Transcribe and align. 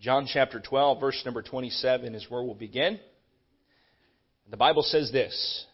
John 0.00 0.28
chapter 0.32 0.60
12, 0.60 1.00
verse 1.00 1.20
number 1.24 1.42
27 1.42 2.14
is 2.14 2.26
where 2.28 2.42
we'll 2.42 2.54
begin. 2.54 3.00
The 4.48 4.56
Bible 4.56 4.82
says 4.82 5.10
this 5.10 5.66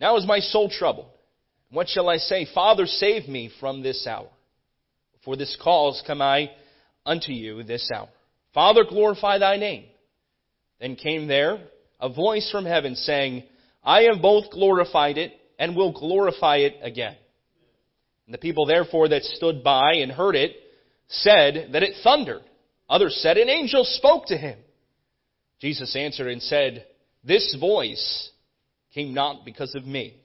Now 0.00 0.16
is 0.16 0.26
my 0.26 0.40
soul 0.40 0.70
troubled. 0.70 1.10
What 1.70 1.88
shall 1.88 2.08
I 2.08 2.16
say? 2.16 2.46
Father, 2.54 2.86
save 2.86 3.28
me 3.28 3.50
from 3.60 3.82
this 3.82 4.06
hour. 4.06 4.28
For 5.24 5.36
this 5.36 5.58
cause 5.62 6.02
come 6.06 6.22
I 6.22 6.50
unto 7.04 7.32
you 7.32 7.62
this 7.62 7.90
hour. 7.94 8.08
Father, 8.54 8.84
glorify 8.88 9.38
thy 9.38 9.58
name. 9.58 9.84
Then 10.80 10.96
came 10.96 11.28
there 11.28 11.58
a 12.00 12.08
voice 12.08 12.48
from 12.50 12.64
heaven 12.64 12.94
saying, 12.94 13.42
I 13.84 14.02
have 14.02 14.22
both 14.22 14.50
glorified 14.50 15.18
it 15.18 15.32
and 15.58 15.76
will 15.76 15.92
glorify 15.92 16.58
it 16.58 16.76
again. 16.82 17.16
And 18.24 18.32
the 18.32 18.38
people 18.38 18.64
therefore 18.64 19.08
that 19.08 19.24
stood 19.24 19.62
by 19.62 19.94
and 19.94 20.10
heard 20.10 20.34
it 20.34 20.56
said 21.08 21.70
that 21.72 21.82
it 21.82 21.94
thundered. 22.02 22.42
Others 22.88 23.18
said 23.22 23.36
an 23.36 23.48
angel 23.48 23.84
spoke 23.84 24.26
to 24.26 24.36
him. 24.36 24.58
Jesus 25.60 25.96
answered 25.96 26.28
and 26.28 26.42
said, 26.42 26.86
This 27.24 27.56
voice 27.58 28.30
came 28.94 29.14
not 29.14 29.44
because 29.44 29.74
of 29.74 29.84
me, 29.84 30.16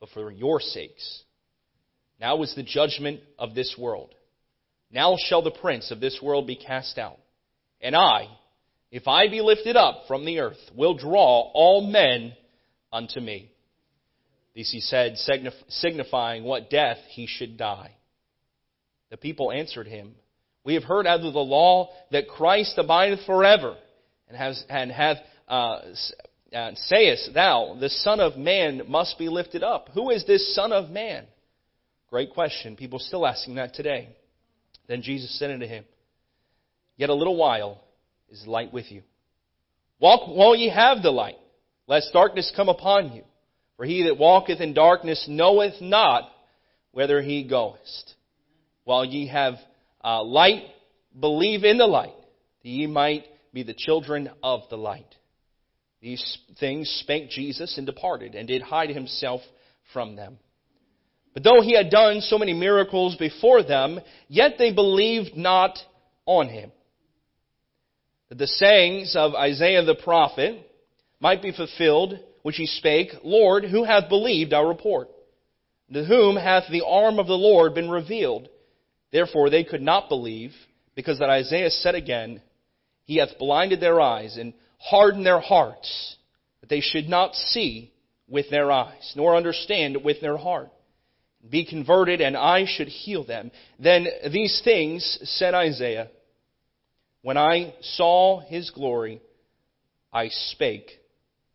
but 0.00 0.10
for 0.10 0.30
your 0.30 0.60
sakes. 0.60 1.22
Now 2.20 2.42
is 2.42 2.54
the 2.54 2.62
judgment 2.62 3.20
of 3.38 3.54
this 3.54 3.76
world. 3.78 4.14
Now 4.90 5.16
shall 5.18 5.42
the 5.42 5.50
prince 5.50 5.90
of 5.90 6.00
this 6.00 6.20
world 6.22 6.46
be 6.46 6.56
cast 6.56 6.98
out. 6.98 7.18
And 7.80 7.96
I, 7.96 8.28
if 8.90 9.08
I 9.08 9.28
be 9.28 9.40
lifted 9.40 9.76
up 9.76 10.04
from 10.06 10.24
the 10.24 10.38
earth, 10.38 10.58
will 10.76 10.94
draw 10.94 11.50
all 11.52 11.90
men 11.90 12.34
unto 12.92 13.18
me. 13.20 13.50
This 14.54 14.70
he 14.70 14.80
said, 14.80 15.16
signifying 15.68 16.44
what 16.44 16.70
death 16.70 16.98
he 17.08 17.26
should 17.26 17.56
die. 17.56 17.96
The 19.14 19.18
people 19.18 19.52
answered 19.52 19.86
him, 19.86 20.16
We 20.64 20.74
have 20.74 20.82
heard 20.82 21.06
out 21.06 21.20
of 21.20 21.32
the 21.32 21.38
law 21.38 21.90
that 22.10 22.26
Christ 22.26 22.76
abideth 22.76 23.24
forever, 23.26 23.76
and, 24.26 24.36
has, 24.36 24.64
and 24.68 24.90
hath, 24.90 25.18
uh, 25.46 25.82
uh, 26.52 26.70
sayest 26.74 27.30
thou, 27.32 27.76
the 27.78 27.90
Son 27.90 28.18
of 28.18 28.36
Man 28.36 28.82
must 28.88 29.16
be 29.16 29.28
lifted 29.28 29.62
up. 29.62 29.88
Who 29.94 30.10
is 30.10 30.24
this 30.26 30.52
Son 30.56 30.72
of 30.72 30.90
Man? 30.90 31.26
Great 32.10 32.32
question. 32.34 32.74
People 32.74 32.98
still 32.98 33.24
asking 33.24 33.54
that 33.54 33.74
today. 33.74 34.08
Then 34.88 35.00
Jesus 35.00 35.38
said 35.38 35.52
unto 35.52 35.66
him, 35.66 35.84
Yet 36.96 37.08
a 37.08 37.14
little 37.14 37.36
while 37.36 37.84
is 38.30 38.44
light 38.48 38.72
with 38.72 38.90
you. 38.90 39.02
Walk 40.00 40.26
while 40.26 40.56
ye 40.56 40.70
have 40.70 41.04
the 41.04 41.12
light, 41.12 41.38
lest 41.86 42.12
darkness 42.12 42.52
come 42.56 42.68
upon 42.68 43.12
you. 43.12 43.22
For 43.76 43.86
he 43.86 44.02
that 44.08 44.18
walketh 44.18 44.60
in 44.60 44.74
darkness 44.74 45.24
knoweth 45.28 45.80
not 45.80 46.28
whither 46.90 47.22
he 47.22 47.44
goeth. 47.44 47.78
While 48.84 49.04
ye 49.04 49.28
have 49.28 49.54
uh, 50.02 50.22
light, 50.22 50.64
believe 51.18 51.64
in 51.64 51.78
the 51.78 51.86
light, 51.86 52.14
that 52.62 52.68
ye 52.68 52.86
might 52.86 53.24
be 53.52 53.62
the 53.62 53.74
children 53.74 54.30
of 54.42 54.62
the 54.70 54.76
light. 54.76 55.14
These 56.00 56.38
things 56.60 56.90
spake 57.00 57.30
Jesus 57.30 57.78
and 57.78 57.86
departed, 57.86 58.34
and 58.34 58.46
did 58.46 58.62
hide 58.62 58.90
himself 58.90 59.40
from 59.92 60.16
them. 60.16 60.38
But 61.32 61.42
though 61.42 61.62
he 61.62 61.74
had 61.74 61.90
done 61.90 62.20
so 62.20 62.38
many 62.38 62.52
miracles 62.52 63.16
before 63.16 63.62
them, 63.62 64.00
yet 64.28 64.52
they 64.58 64.72
believed 64.72 65.36
not 65.36 65.78
on 66.26 66.48
him. 66.48 66.70
That 68.28 68.38
the 68.38 68.46
sayings 68.46 69.16
of 69.16 69.34
Isaiah 69.34 69.84
the 69.84 69.94
prophet 69.94 70.70
might 71.20 71.42
be 71.42 71.52
fulfilled, 71.52 72.18
which 72.42 72.56
he 72.56 72.66
spake, 72.66 73.08
Lord, 73.24 73.64
who 73.64 73.84
hath 73.84 74.08
believed 74.08 74.52
our 74.52 74.66
report? 74.66 75.08
To 75.92 76.04
whom 76.04 76.36
hath 76.36 76.64
the 76.70 76.84
arm 76.86 77.18
of 77.18 77.26
the 77.26 77.34
Lord 77.34 77.74
been 77.74 77.90
revealed? 77.90 78.48
Therefore 79.14 79.48
they 79.48 79.62
could 79.62 79.80
not 79.80 80.08
believe, 80.08 80.52
because 80.96 81.20
that 81.20 81.30
Isaiah 81.30 81.70
said 81.70 81.94
again, 81.94 82.42
He 83.04 83.18
hath 83.18 83.38
blinded 83.38 83.78
their 83.78 84.00
eyes 84.00 84.36
and 84.36 84.54
hardened 84.78 85.24
their 85.24 85.38
hearts, 85.38 86.16
that 86.60 86.68
they 86.68 86.80
should 86.80 87.08
not 87.08 87.36
see 87.36 87.92
with 88.26 88.50
their 88.50 88.72
eyes, 88.72 89.12
nor 89.14 89.36
understand 89.36 90.02
with 90.02 90.20
their 90.20 90.36
heart, 90.36 90.70
be 91.48 91.64
converted, 91.64 92.20
and 92.20 92.36
I 92.36 92.64
should 92.66 92.88
heal 92.88 93.22
them. 93.22 93.52
Then 93.78 94.08
these 94.32 94.60
things 94.64 95.20
said 95.22 95.54
Isaiah, 95.54 96.10
When 97.22 97.36
I 97.36 97.72
saw 97.82 98.40
his 98.40 98.70
glory, 98.70 99.22
I 100.12 100.26
spake 100.28 100.90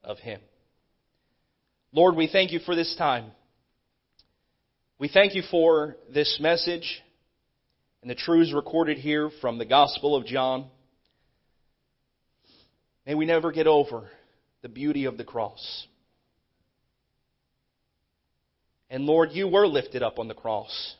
of 0.01 0.17
him. 0.19 0.39
Lord, 1.91 2.15
we 2.15 2.29
thank 2.31 2.53
you 2.53 2.59
for 2.59 2.73
this 2.73 2.95
time. 2.95 3.31
We 4.97 5.09
thank 5.09 5.35
you 5.35 5.43
for 5.51 5.97
this 6.09 6.39
message 6.39 7.03
and 8.01 8.09
the 8.09 8.15
truths 8.15 8.53
recorded 8.53 8.97
here 8.97 9.29
from 9.41 9.57
the 9.57 9.65
Gospel 9.65 10.15
of 10.15 10.25
John. 10.25 10.67
May 13.05 13.15
we 13.15 13.25
never 13.25 13.51
get 13.51 13.67
over 13.67 14.09
the 14.61 14.69
beauty 14.69 15.05
of 15.05 15.17
the 15.17 15.23
cross. 15.23 15.87
And 18.89 19.05
Lord, 19.05 19.29
you 19.33 19.47
were 19.47 19.67
lifted 19.67 20.01
up 20.01 20.19
on 20.19 20.27
the 20.27 20.33
cross. 20.33 20.95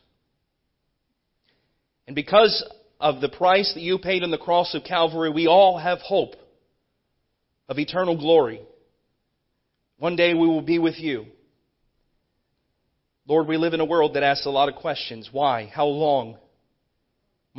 And 2.06 2.14
because 2.14 2.64
of 3.00 3.20
the 3.20 3.28
price 3.28 3.72
that 3.74 3.80
you 3.80 3.98
paid 3.98 4.22
on 4.22 4.30
the 4.30 4.38
cross 4.38 4.74
of 4.74 4.84
Calvary, 4.84 5.30
we 5.30 5.46
all 5.46 5.78
have 5.78 5.98
hope 6.00 6.34
of 7.68 7.78
eternal 7.78 8.16
glory. 8.16 8.60
One 9.98 10.16
day 10.16 10.34
we 10.34 10.46
will 10.46 10.62
be 10.62 10.78
with 10.78 10.98
you. 10.98 11.26
Lord, 13.26 13.46
we 13.46 13.56
live 13.56 13.74
in 13.74 13.80
a 13.80 13.84
world 13.84 14.14
that 14.14 14.22
asks 14.22 14.46
a 14.46 14.50
lot 14.50 14.68
of 14.68 14.76
questions. 14.76 15.28
Why? 15.30 15.70
How 15.72 15.86
long 15.86 16.36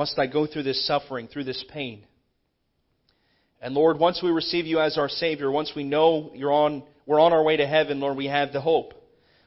must 0.01 0.17
I 0.17 0.25
go 0.25 0.47
through 0.47 0.63
this 0.63 0.87
suffering, 0.87 1.27
through 1.27 1.43
this 1.43 1.63
pain? 1.71 2.03
And 3.61 3.75
Lord, 3.75 3.99
once 3.99 4.19
we 4.23 4.31
receive 4.31 4.65
you 4.65 4.79
as 4.79 4.97
our 4.97 5.09
Savior, 5.09 5.51
once 5.51 5.73
we 5.75 5.83
know 5.83 6.31
you're 6.33 6.51
on, 6.51 6.81
we're 7.05 7.19
on 7.19 7.33
our 7.33 7.43
way 7.43 7.57
to 7.57 7.67
heaven, 7.67 7.99
Lord, 7.99 8.17
we 8.17 8.25
have 8.25 8.51
the 8.51 8.61
hope. 8.61 8.95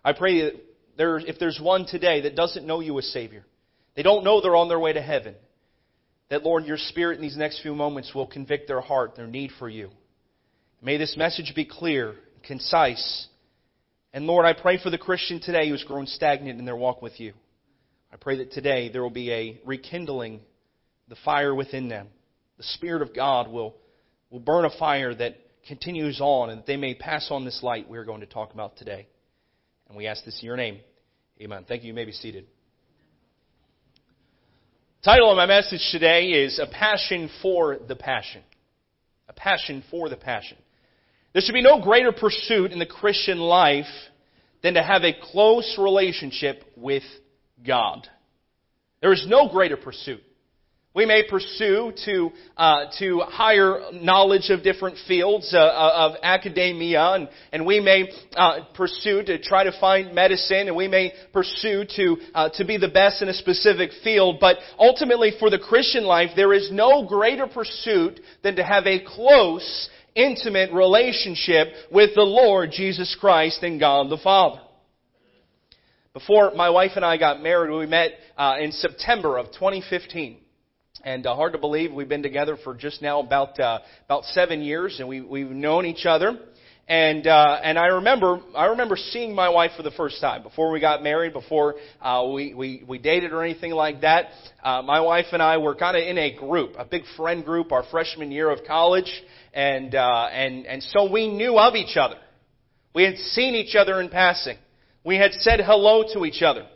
I 0.04 0.12
pray 0.12 0.43
that 0.43 0.53
there, 0.97 1.19
if 1.19 1.41
there's 1.41 1.59
one 1.60 1.87
today 1.87 2.20
that 2.20 2.37
doesn't 2.37 2.64
know 2.64 2.78
you 2.78 2.97
as 3.00 3.06
Savior, 3.06 3.44
they 3.97 4.04
don't 4.04 4.22
know 4.22 4.41
they're 4.41 4.54
on 4.54 4.69
their 4.69 4.78
way 4.78 4.93
to 4.93 5.03
heaven, 5.03 5.34
that 6.31 6.44
Lord, 6.44 6.66
your 6.66 6.76
Spirit 6.76 7.16
in 7.16 7.22
these 7.22 7.37
next 7.37 7.60
few 7.60 7.75
moments 7.75 8.14
will 8.14 8.28
convict 8.28 8.69
their 8.69 8.81
heart, 8.81 9.16
their 9.16 9.26
need 9.26 9.50
for 9.59 9.69
you. 9.69 9.91
May 10.81 10.98
this 10.98 11.16
message 11.16 11.53
be 11.56 11.64
clear 11.64 12.14
concise. 12.44 13.26
And 14.12 14.28
Lord, 14.28 14.47
I 14.47 14.53
pray 14.53 14.81
for 14.81 14.91
the 14.91 14.98
Christian 14.98 15.41
today 15.41 15.69
who's 15.69 15.82
grown 15.82 16.06
stagnant 16.06 16.60
in 16.60 16.64
their 16.64 16.76
walk 16.76 17.03
with 17.03 17.19
you. 17.19 17.32
I 18.14 18.16
pray 18.16 18.36
that 18.38 18.52
today 18.52 18.91
there 18.91 19.02
will 19.02 19.10
be 19.10 19.32
a 19.32 19.60
rekindling 19.64 20.41
the 21.08 21.16
fire 21.25 21.52
within 21.52 21.88
them. 21.88 22.06
The 22.58 22.62
Spirit 22.62 23.02
of 23.02 23.12
God 23.12 23.50
will, 23.50 23.75
will 24.30 24.38
burn 24.38 24.64
a 24.64 24.78
fire 24.78 25.12
that 25.12 25.34
continues 25.66 26.20
on 26.20 26.50
and 26.50 26.60
that 26.60 26.66
they 26.66 26.76
may 26.76 26.94
pass 26.94 27.26
on 27.32 27.44
this 27.44 27.60
light 27.64 27.91
we're 27.91 28.04
going 28.04 28.20
to 28.20 28.26
talk 28.26 28.54
about 28.54 28.76
today. 28.76 29.08
And 29.88 29.97
we 29.97 30.06
ask 30.06 30.25
this 30.25 30.38
in 30.41 30.47
your 30.47 30.56
name. 30.56 30.78
Amen. 31.41 31.64
Thank 31.66 31.82
you. 31.82 31.88
You 31.88 31.94
may 31.94 32.04
be 32.04 32.12
seated. 32.12 32.47
The 35.02 35.10
title 35.10 35.28
of 35.28 35.36
my 35.36 35.46
message 35.46 35.84
today 35.91 36.28
is 36.28 36.60
A 36.60 36.69
Passion 36.69 37.28
for 37.42 37.78
the 37.88 37.96
Passion. 37.96 38.42
A 39.28 39.32
Passion 39.32 39.82
for 39.91 40.08
the 40.08 40.16
Passion. 40.16 40.56
There 41.32 41.42
should 41.42 41.52
be 41.52 41.62
no 41.62 41.82
greater 41.82 42.12
pursuit 42.12 42.70
in 42.70 42.78
the 42.78 42.86
Christian 42.86 43.38
life 43.41 43.91
than 44.62 44.75
to 44.75 44.84
have 44.84 45.02
a 45.02 45.12
close 45.20 45.76
relationship 45.81 46.62
with 46.76 47.02
God. 47.65 48.06
There 49.00 49.12
is 49.12 49.26
no 49.28 49.48
greater 49.48 49.76
pursuit. 49.76 50.22
We 50.94 51.06
may 51.06 51.25
pursue 51.28 51.92
to 52.04 52.31
uh, 52.56 52.84
to 53.00 53.22
higher 53.26 53.91
knowledge 53.92 54.50
of 54.50 54.62
different 54.62 54.97
fields 55.09 55.53
uh, 55.53 55.59
uh, 55.59 55.93
of 55.97 56.12
academia, 56.22 57.03
and, 57.03 57.28
and 57.53 57.66
we 57.66 57.81
may 57.81 58.09
uh, 58.37 58.60
pursue 58.75 59.25
to 59.25 59.43
try 59.43 59.64
to 59.64 59.72
find 59.81 60.14
medicine, 60.14 60.69
and 60.69 60.76
we 60.76 60.87
may 60.87 61.12
pursue 61.32 61.84
to 61.97 62.16
uh, 62.32 62.48
to 62.50 62.64
be 62.64 62.76
the 62.76 62.88
best 62.88 63.22
in 63.22 63.28
a 63.28 63.34
specific 63.34 63.91
field. 64.04 64.37
But 64.41 64.59
ultimately, 64.78 65.32
for 65.41 65.50
the 65.50 65.59
Christian 65.59 66.04
life, 66.04 66.31
there 66.37 66.53
is 66.53 66.70
no 66.70 67.05
greater 67.08 67.49
pursuit 67.49 68.20
than 68.44 68.55
to 68.55 68.62
have 68.62 68.87
a 68.87 69.05
close 69.05 69.90
intimate 70.14 70.73
relationship 70.73 71.69
with 71.90 72.14
the 72.14 72.23
Lord 72.23 72.70
Jesus 72.70 73.17
Christ 73.19 73.64
and 73.64 73.81
God 73.81 74.11
the 74.11 74.19
Father. 74.19 74.61
Before 76.14 76.52
my 76.55 76.70
wife 76.70 76.93
and 76.94 77.05
I 77.05 77.16
got 77.16 77.43
married, 77.43 77.76
we 77.76 77.87
met 77.87 78.12
uh, 78.38 78.55
in 78.61 78.70
September 78.70 79.37
of 79.37 79.46
2015. 79.46 80.38
And 81.02 81.26
uh, 81.26 81.34
hard 81.34 81.55
to 81.55 81.58
believe 81.58 81.93
we've 81.93 82.08
been 82.08 82.22
together 82.22 82.56
for 82.62 82.72
just 82.72 83.02
now 83.02 83.19
about 83.19 83.58
uh, 83.58 83.81
about 84.05 84.22
seven 84.26 84.62
years, 84.62 85.00
and 85.00 85.08
we, 85.08 85.20
we've 85.20 85.50
known 85.50 85.87
each 85.87 86.06
other. 86.06 86.38
And 86.87 87.26
uh, 87.26 87.58
and 87.64 87.76
I 87.76 87.87
remember 87.87 88.40
I 88.55 88.66
remember 88.66 88.94
seeing 88.96 89.34
my 89.34 89.49
wife 89.49 89.72
for 89.76 89.82
the 89.82 89.90
first 89.90 90.20
time 90.20 90.44
before 90.44 90.70
we 90.70 90.78
got 90.78 91.02
married, 91.02 91.32
before 91.32 91.75
uh, 92.00 92.31
we, 92.32 92.55
we 92.55 92.84
we 92.87 92.99
dated 92.99 93.32
or 93.32 93.43
anything 93.43 93.72
like 93.72 94.02
that. 94.02 94.26
Uh, 94.62 94.82
my 94.82 95.00
wife 95.00 95.26
and 95.32 95.43
I 95.43 95.58
were 95.58 95.75
kind 95.75 95.96
of 95.96 96.05
in 96.05 96.17
a 96.17 96.32
group, 96.32 96.75
a 96.78 96.84
big 96.84 97.02
friend 97.17 97.44
group, 97.44 97.72
our 97.72 97.82
freshman 97.90 98.31
year 98.31 98.50
of 98.50 98.60
college, 98.64 99.12
and 99.52 99.93
uh, 99.96 100.28
and 100.31 100.64
and 100.64 100.81
so 100.81 101.10
we 101.10 101.26
knew 101.26 101.58
of 101.58 101.75
each 101.75 101.96
other. 101.96 102.19
We 102.94 103.02
had 103.02 103.17
seen 103.17 103.56
each 103.56 103.75
other 103.75 104.00
in 104.00 104.10
passing. 104.10 104.58
We 105.05 105.17
had 105.17 105.33
said 105.35 105.61
hello 105.61 106.05
to 106.15 106.25
each 106.25 106.43
other. 106.43 106.67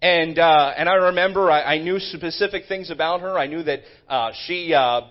And, 0.00 0.38
uh, 0.38 0.72
and 0.76 0.88
I 0.88 0.94
remember 0.94 1.50
I, 1.50 1.74
I 1.74 1.78
knew 1.78 2.00
specific 2.00 2.64
things 2.68 2.90
about 2.90 3.20
her. 3.20 3.38
I 3.38 3.46
knew 3.46 3.62
that, 3.62 3.80
uh, 4.08 4.30
she, 4.46 4.72
uh, 4.74 5.02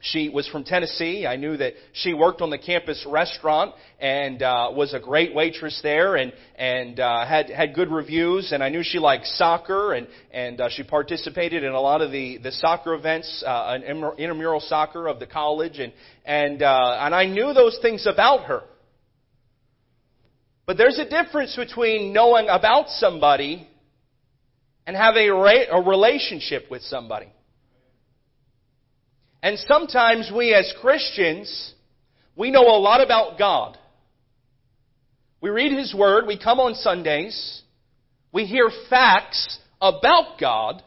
she 0.00 0.28
was 0.28 0.46
from 0.48 0.64
Tennessee. 0.64 1.26
I 1.26 1.36
knew 1.36 1.56
that 1.56 1.74
she 1.92 2.14
worked 2.14 2.42
on 2.42 2.50
the 2.50 2.58
campus 2.58 3.04
restaurant 3.08 3.74
and 4.00 4.42
uh, 4.42 4.70
was 4.72 4.92
a 4.92 5.00
great 5.00 5.34
waitress 5.34 5.80
there, 5.82 6.16
and 6.16 6.32
and 6.56 7.00
uh, 7.00 7.24
had 7.26 7.48
had 7.48 7.74
good 7.74 7.90
reviews. 7.90 8.52
And 8.52 8.62
I 8.62 8.68
knew 8.68 8.82
she 8.82 8.98
liked 8.98 9.26
soccer, 9.26 9.94
and 9.94 10.06
and 10.32 10.60
uh, 10.60 10.68
she 10.70 10.82
participated 10.82 11.64
in 11.64 11.72
a 11.72 11.80
lot 11.80 12.02
of 12.02 12.12
the 12.12 12.38
the 12.38 12.52
soccer 12.52 12.94
events, 12.94 13.42
uh, 13.44 13.78
intramural 14.18 14.60
soccer 14.60 15.08
of 15.08 15.18
the 15.18 15.26
college, 15.26 15.78
and 15.78 15.92
and 16.24 16.62
uh, 16.62 16.98
and 17.00 17.14
I 17.14 17.24
knew 17.24 17.54
those 17.54 17.78
things 17.80 18.06
about 18.06 18.44
her. 18.44 18.62
But 20.66 20.76
there's 20.76 20.98
a 20.98 21.08
difference 21.08 21.54
between 21.54 22.12
knowing 22.12 22.48
about 22.48 22.88
somebody 22.88 23.68
and 24.86 24.96
having 24.96 25.28
a, 25.28 25.66
a 25.70 25.82
relationship 25.82 26.64
with 26.70 26.82
somebody. 26.82 27.28
And 29.42 29.58
sometimes 29.60 30.30
we 30.34 30.52
as 30.52 30.72
Christians, 30.80 31.74
we 32.34 32.50
know 32.50 32.62
a 32.62 32.78
lot 32.78 33.00
about 33.00 33.38
God. 33.38 33.78
We 35.40 35.50
read 35.50 35.76
His 35.76 35.94
Word, 35.94 36.26
we 36.26 36.36
come 36.38 36.58
on 36.58 36.74
Sundays, 36.74 37.62
we 38.32 38.44
hear 38.44 38.68
facts 38.90 39.58
about 39.80 40.40
God, 40.40 40.82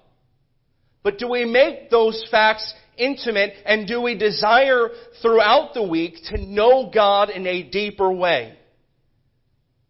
but 1.03 1.17
do 1.17 1.29
we 1.29 1.45
make 1.45 1.89
those 1.89 2.27
facts 2.29 2.73
intimate 2.97 3.53
and 3.65 3.87
do 3.87 4.01
we 4.01 4.17
desire 4.17 4.89
throughout 5.21 5.73
the 5.73 5.83
week 5.83 6.15
to 6.25 6.37
know 6.37 6.91
God 6.93 7.29
in 7.29 7.47
a 7.47 7.63
deeper 7.63 8.11
way? 8.11 8.58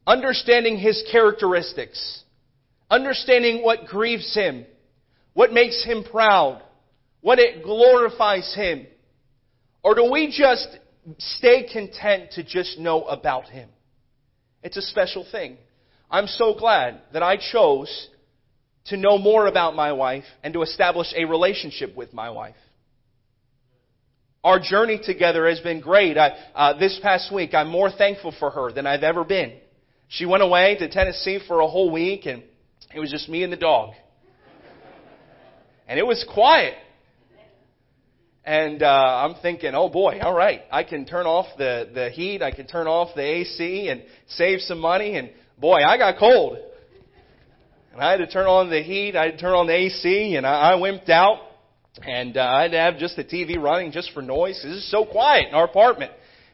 Understanding 0.09 0.79
His 0.79 1.03
characteristics, 1.11 2.23
understanding 2.89 3.63
what 3.63 3.85
grieves 3.85 4.33
Him, 4.33 4.65
what 5.33 5.53
makes 5.53 5.85
Him 5.85 6.03
proud, 6.03 6.63
what 7.21 7.37
it 7.37 7.63
glorifies 7.63 8.51
Him? 8.55 8.87
Or 9.83 9.93
do 9.93 10.11
we 10.11 10.33
just 10.35 10.67
stay 11.19 11.69
content 11.71 12.31
to 12.31 12.43
just 12.43 12.79
know 12.79 13.03
about 13.03 13.49
Him? 13.49 13.69
It's 14.63 14.77
a 14.77 14.81
special 14.81 15.27
thing. 15.31 15.57
I'm 16.09 16.25
so 16.25 16.55
glad 16.57 17.01
that 17.13 17.21
I 17.21 17.37
chose 17.37 18.09
to 18.85 18.97
know 18.97 19.19
more 19.19 19.45
about 19.45 19.75
my 19.75 19.91
wife 19.91 20.25
and 20.41 20.55
to 20.55 20.63
establish 20.63 21.13
a 21.15 21.25
relationship 21.25 21.95
with 21.95 22.15
my 22.15 22.31
wife. 22.31 22.55
Our 24.43 24.59
journey 24.59 24.99
together 25.03 25.47
has 25.47 25.59
been 25.59 25.81
great. 25.81 26.17
I, 26.17 26.29
uh, 26.55 26.79
this 26.79 26.99
past 27.03 27.31
week, 27.31 27.53
I'm 27.53 27.69
more 27.69 27.91
thankful 27.91 28.33
for 28.39 28.49
her 28.49 28.71
than 28.71 28.87
I've 28.87 29.03
ever 29.03 29.23
been. 29.23 29.53
She 30.09 30.25
went 30.25 30.41
away 30.41 30.75
to 30.79 30.89
Tennessee 30.89 31.39
for 31.47 31.59
a 31.59 31.67
whole 31.67 31.91
week, 31.91 32.25
and 32.25 32.43
it 32.93 32.99
was 32.99 33.11
just 33.11 33.29
me 33.29 33.43
and 33.43 33.53
the 33.53 33.57
dog. 33.57 33.93
And 35.87 35.99
it 35.99 36.05
was 36.05 36.25
quiet. 36.33 36.73
And 38.43 38.81
uh, 38.81 38.87
I'm 38.87 39.35
thinking, 39.41 39.71
oh 39.75 39.87
boy, 39.87 40.19
all 40.21 40.33
right, 40.33 40.61
I 40.71 40.83
can 40.83 41.05
turn 41.05 41.27
off 41.27 41.45
the, 41.59 41.89
the 41.93 42.09
heat, 42.09 42.41
I 42.41 42.49
can 42.49 42.65
turn 42.65 42.87
off 42.87 43.09
the 43.15 43.21
AC 43.21 43.89
and 43.89 44.01
save 44.29 44.61
some 44.61 44.79
money. 44.79 45.15
And 45.15 45.29
boy, 45.59 45.83
I 45.83 45.97
got 45.97 46.17
cold. 46.17 46.57
And 47.93 48.01
I 48.01 48.09
had 48.11 48.17
to 48.17 48.27
turn 48.27 48.47
on 48.47 48.71
the 48.71 48.81
heat, 48.81 49.15
I 49.15 49.25
had 49.25 49.31
to 49.33 49.37
turn 49.37 49.53
on 49.53 49.67
the 49.67 49.75
AC, 49.75 50.35
and 50.35 50.47
I, 50.47 50.71
I 50.71 50.73
wimped 50.77 51.09
out. 51.09 51.41
And 52.01 52.37
uh, 52.37 52.41
I 52.41 52.63
had 52.63 52.71
to 52.71 52.79
have 52.79 52.97
just 52.97 53.15
the 53.15 53.23
TV 53.23 53.61
running 53.61 53.91
just 53.91 54.11
for 54.13 54.23
noise. 54.23 54.59
This 54.63 54.77
is 54.77 54.89
so 54.89 55.05
quiet 55.05 55.49
in 55.49 55.53
our 55.53 55.65
apartment. 55.65 56.11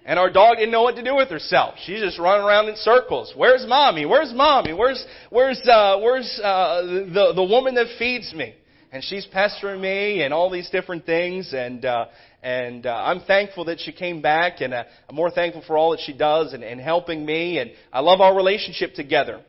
And 0.07 0.19
our 0.19 0.29
dog 0.29 0.57
didn't 0.57 0.71
know 0.71 0.83
what 0.83 0.95
to 0.97 1.03
do 1.03 1.15
with 1.15 1.29
herself. 1.29 1.75
She's 1.83 1.99
just 1.99 2.19
running 2.19 2.45
around 2.45 2.69
in 2.69 2.75
circles. 2.75 3.33
Where's 3.35 3.65
mommy? 3.67 4.05
Where's 4.05 4.31
mommy? 4.33 4.71
Where's 4.71 5.03
where's 5.31 5.59
uh, 5.67 5.97
where's 5.99 6.39
uh, 6.43 6.81
the 7.11 7.33
the 7.35 7.43
woman 7.43 7.75
that 7.75 7.87
feeds 7.97 8.31
me? 8.33 8.53
and 8.95 9.03
she's 9.03 9.25
pestering 9.25 9.81
me 9.81 10.21
and 10.21 10.33
all 10.33 10.49
these 10.49 10.69
different 10.69 11.05
things 11.05 11.53
and 11.53 11.83
uh 11.83 12.05
and 12.41 12.85
uh, 12.85 12.93
I'm 12.93 13.19
thankful 13.21 13.65
that 13.65 13.79
she 13.81 13.91
came 13.91 14.21
back 14.21 14.61
and 14.61 14.73
uh, 14.73 14.85
I'm 15.09 15.15
more 15.15 15.31
thankful 15.31 15.63
for 15.67 15.77
all 15.77 15.91
that 15.91 15.99
she 15.99 16.13
does 16.13 16.53
and, 16.53 16.63
and 16.63 16.79
helping 16.79 17.25
me 17.25 17.59
and 17.59 17.71
I 17.91 17.99
love 17.99 18.21
our 18.21 18.33
relationship 18.33 18.93
together 18.93 19.41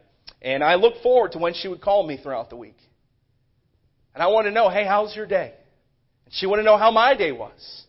and 0.43 0.65
I 0.65 0.75
look 0.75 1.01
forward 1.01 1.33
to 1.33 1.39
when 1.39 1.55
she 1.55 1.69
would 1.69 1.81
call 1.81 2.05
me 2.05 2.19
throughout 2.21 2.51
the 2.51 2.57
week 2.57 2.77
and 4.15 4.23
I 4.23 4.27
want 4.29 4.47
to 4.47 4.51
know 4.51 4.69
hey 4.69 4.85
how's 4.85 5.15
your 5.15 5.27
day 5.27 5.55
and 6.25 6.35
she 6.35 6.47
want 6.47 6.59
to 6.59 6.65
know 6.65 6.77
how 6.77 6.91
my 6.91 7.17
day 7.17 7.31
was 7.31 7.86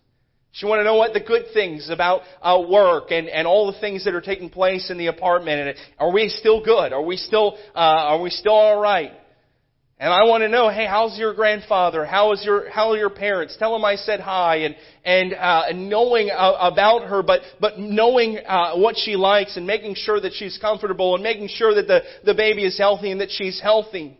she 0.57 0.65
want 0.65 0.79
to 0.79 0.83
know 0.83 0.95
what 0.95 1.13
the 1.13 1.19
good 1.19 1.45
things 1.53 1.89
about 1.89 2.21
uh, 2.41 2.61
work 2.69 3.11
and, 3.11 3.29
and 3.29 3.47
all 3.47 3.71
the 3.71 3.79
things 3.79 4.05
that 4.05 4.13
are 4.13 4.21
taking 4.21 4.49
place 4.49 4.89
in 4.89 4.97
the 4.97 5.07
apartment 5.07 5.69
and 5.69 5.77
are 5.99 6.11
we 6.11 6.29
still 6.29 6.63
good 6.63 6.93
are 6.93 7.03
we 7.03 7.17
still 7.17 7.57
uh, 7.75 7.79
are 8.13 8.21
we 8.21 8.29
still 8.29 8.53
all 8.53 8.79
right 8.79 9.11
and 9.99 10.13
I 10.13 10.25
want 10.25 10.43
to 10.43 10.47
know, 10.47 10.69
hey, 10.69 10.85
how's 10.85 11.17
your 11.17 11.33
grandfather? 11.33 12.05
How 12.05 12.31
is 12.31 12.43
your 12.45 12.69
how 12.69 12.91
are 12.91 12.97
your 12.97 13.09
parents? 13.09 13.55
Tell 13.57 13.73
them 13.73 13.83
I 13.83 13.95
said 13.95 14.19
hi, 14.19 14.57
and 14.57 14.75
and 15.03 15.33
uh, 15.33 15.63
knowing 15.73 16.29
uh, 16.29 16.53
about 16.59 17.07
her, 17.07 17.23
but 17.23 17.41
but 17.59 17.79
knowing 17.79 18.37
uh, 18.45 18.75
what 18.75 18.95
she 18.95 19.15
likes 19.15 19.57
and 19.57 19.65
making 19.65 19.95
sure 19.95 20.21
that 20.21 20.33
she's 20.33 20.59
comfortable 20.59 21.15
and 21.15 21.23
making 21.23 21.47
sure 21.47 21.73
that 21.73 21.87
the 21.87 22.01
the 22.23 22.35
baby 22.35 22.63
is 22.63 22.77
healthy 22.77 23.09
and 23.09 23.21
that 23.21 23.31
she's 23.31 23.59
healthy. 23.59 24.19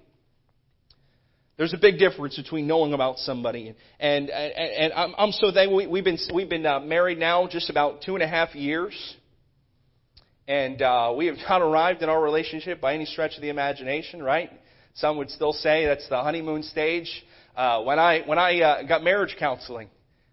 There's 1.58 1.74
a 1.74 1.78
big 1.78 1.98
difference 1.98 2.38
between 2.38 2.68
knowing 2.68 2.94
about 2.94 3.18
somebody 3.18 3.76
and 4.00 4.30
and, 4.30 4.32
and 4.32 4.94
I'm, 4.94 5.16
I'm 5.18 5.32
so 5.32 5.52
thankful. 5.52 5.78
We, 5.78 5.88
we've 5.88 6.04
been 6.04 6.20
we've 6.32 6.50
been 6.50 6.66
uh, 6.68 6.80
married 6.82 7.18
now 7.18 7.48
just 7.48 7.72
about 7.72 8.04
two 8.04 8.14
and 8.14 8.22
a 8.22 8.28
half 8.28 8.54
years, 8.54 8.94
and 10.48 10.80
uh, 10.82 11.14
we 11.18 11.26
have 11.26 11.38
not 11.50 11.64
arrived 11.64 12.04
in 12.04 12.10
our 12.10 12.22
relationship 12.22 12.80
by 12.80 12.94
any 12.94 13.06
stretch 13.06 13.36
of 13.36 13.42
the 13.42 13.50
imagination, 13.50 14.22
right? 14.22 14.52
Some 14.94 15.18
would 15.18 15.32
still 15.32 15.52
say 15.52 15.88
that's 15.88 16.08
the 16.10 16.22
honeymoon 16.22 16.62
stage. 16.62 17.12
Uh, 17.56 17.82
when 17.82 17.98
I 17.98 18.22
when 18.22 18.38
I 18.38 18.60
uh, 18.62 18.84
got 18.84 19.04
marriage 19.04 19.36
counseling, 19.40 19.90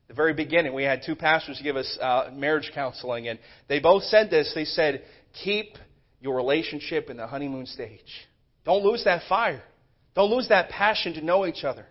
the 0.09 0.15
very 0.15 0.35
beginning, 0.35 0.75
we 0.75 0.85
had 0.85 1.05
two 1.07 1.17
pastors 1.17 1.59
give 1.63 1.77
us 1.77 1.99
uh, 2.03 2.29
marriage 2.35 2.71
counseling, 2.75 3.29
and 3.29 3.39
they 3.67 3.81
both 3.81 4.03
said 4.05 4.29
this. 4.29 4.53
They 4.55 4.67
said, 4.67 5.03
"Keep 5.43 5.79
your 6.21 6.37
relationship 6.37 7.09
in 7.09 7.17
the 7.17 7.27
honeymoon 7.27 7.65
stage. 7.65 8.29
Don't 8.67 8.85
lose 8.85 9.05
that 9.05 9.23
fire. 9.27 9.63
Don't 10.15 10.31
lose 10.31 10.49
that 10.49 10.69
passion 10.69 11.15
to 11.15 11.21
know 11.21 11.47
each 11.47 11.65
other." 11.65 11.87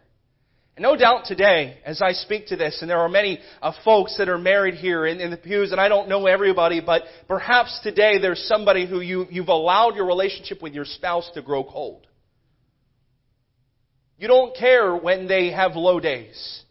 And 0.76 0.82
no 0.82 0.96
doubt 0.96 1.26
today, 1.26 1.78
as 1.86 2.02
I 2.02 2.14
speak 2.14 2.48
to 2.48 2.56
this, 2.56 2.82
and 2.82 2.90
there 2.90 2.98
are 2.98 3.10
many 3.10 3.40
uh, 3.62 3.74
folks 3.86 4.18
that 4.18 4.28
are 4.28 4.40
married 4.40 4.74
here 4.74 5.06
in, 5.06 5.20
in, 5.20 5.30
the 5.30 5.38
pews, 5.38 5.72
and 5.72 5.80
I 5.80 5.88
don't 5.88 6.10
know 6.10 6.26
everybody, 6.26 6.82
but 6.82 7.04
perhaps 7.28 7.80
today 7.84 8.18
there's 8.20 8.44
somebody 8.48 8.88
who 8.88 9.00
you, 9.00 9.28
you've 9.30 9.50
allowed 9.50 9.96
your 9.96 10.08
relationship 10.08 10.64
with 10.64 10.74
your 10.74 10.86
spouse 10.86 11.30
to 11.36 11.44
grow 11.44 11.64
cold. 11.64 12.08
You 14.18 14.28
don't 14.28 14.56
care 14.56 14.96
when 14.96 15.28
they 15.28 15.52
have 15.52 15.76
low 15.76 16.00
days. 16.00 16.64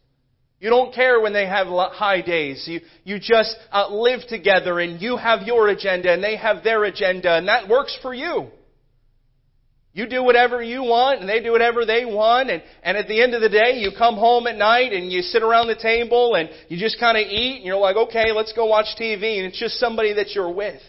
You 0.59 0.71
don't 0.71 0.95
care 0.95 1.21
when 1.21 1.33
they 1.33 1.47
have 1.47 1.67
high 1.67 2.23
days. 2.23 2.65
You, 2.67 2.81
you 3.05 3.19
just 3.21 3.57
uh, 3.71 3.89
live 3.89 4.21
together 4.29 4.81
and 4.81 5.01
you 5.01 5.17
have 5.17 5.43
your 5.43 5.69
agenda 5.69 6.13
and 6.13 6.23
they 6.23 6.37
have 6.37 6.65
their 6.65 6.85
agenda 6.85 7.37
and 7.37 7.49
that 7.49 7.69
works 7.69 7.97
for 8.01 8.15
you. 8.15 8.49
You 9.95 10.07
do 10.07 10.23
whatever 10.23 10.63
you 10.63 10.83
want 10.83 11.21
and 11.21 11.29
they 11.29 11.41
do 11.41 11.53
whatever 11.53 11.85
they 11.85 12.07
want 12.07 12.49
and, 12.49 12.63
and 12.83 12.97
at 12.97 13.09
the 13.09 13.23
end 13.23 13.35
of 13.35 13.43
the 13.43 13.51
day 13.51 13.75
you 13.77 13.91
come 13.97 14.15
home 14.15 14.47
at 14.47 14.57
night 14.57 14.93
and 14.95 15.13
you 15.13 15.21
sit 15.21 15.43
around 15.43 15.67
the 15.67 15.77
table 15.77 16.35
and 16.35 16.49
you 16.69 16.79
just 16.79 16.99
kind 16.99 17.19
of 17.19 17.27
eat 17.27 17.57
and 17.57 17.65
you're 17.67 17.77
like, 17.77 17.97
okay, 17.97 18.33
let's 18.33 18.55
go 18.55 18.65
watch 18.65 18.87
TV 18.99 19.37
and 19.37 19.47
it's 19.47 19.59
just 19.59 19.79
somebody 19.79 20.15
that 20.15 20.31
you're 20.31 20.51
with. 20.51 20.81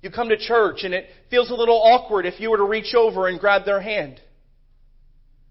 You 0.00 0.10
come 0.10 0.30
to 0.30 0.36
church 0.36 0.80
and 0.82 0.92
it 0.94 1.06
feels 1.30 1.50
a 1.50 1.54
little 1.54 1.80
awkward 1.80 2.26
if 2.26 2.40
you 2.40 2.50
were 2.50 2.56
to 2.56 2.64
reach 2.64 2.92
over 2.94 3.28
and 3.28 3.38
grab 3.38 3.64
their 3.64 3.80
hand. 3.80 4.20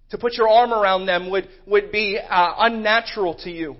To 0.10 0.17
put 0.17 0.34
your 0.34 0.50
arm 0.50 0.74
around 0.74 1.05
them 1.05 1.31
would, 1.31 1.48
would 1.65 1.89
be 1.89 2.20
uh, 2.20 2.53
unnatural 2.58 3.36
to 3.46 3.50
you. 3.50 3.77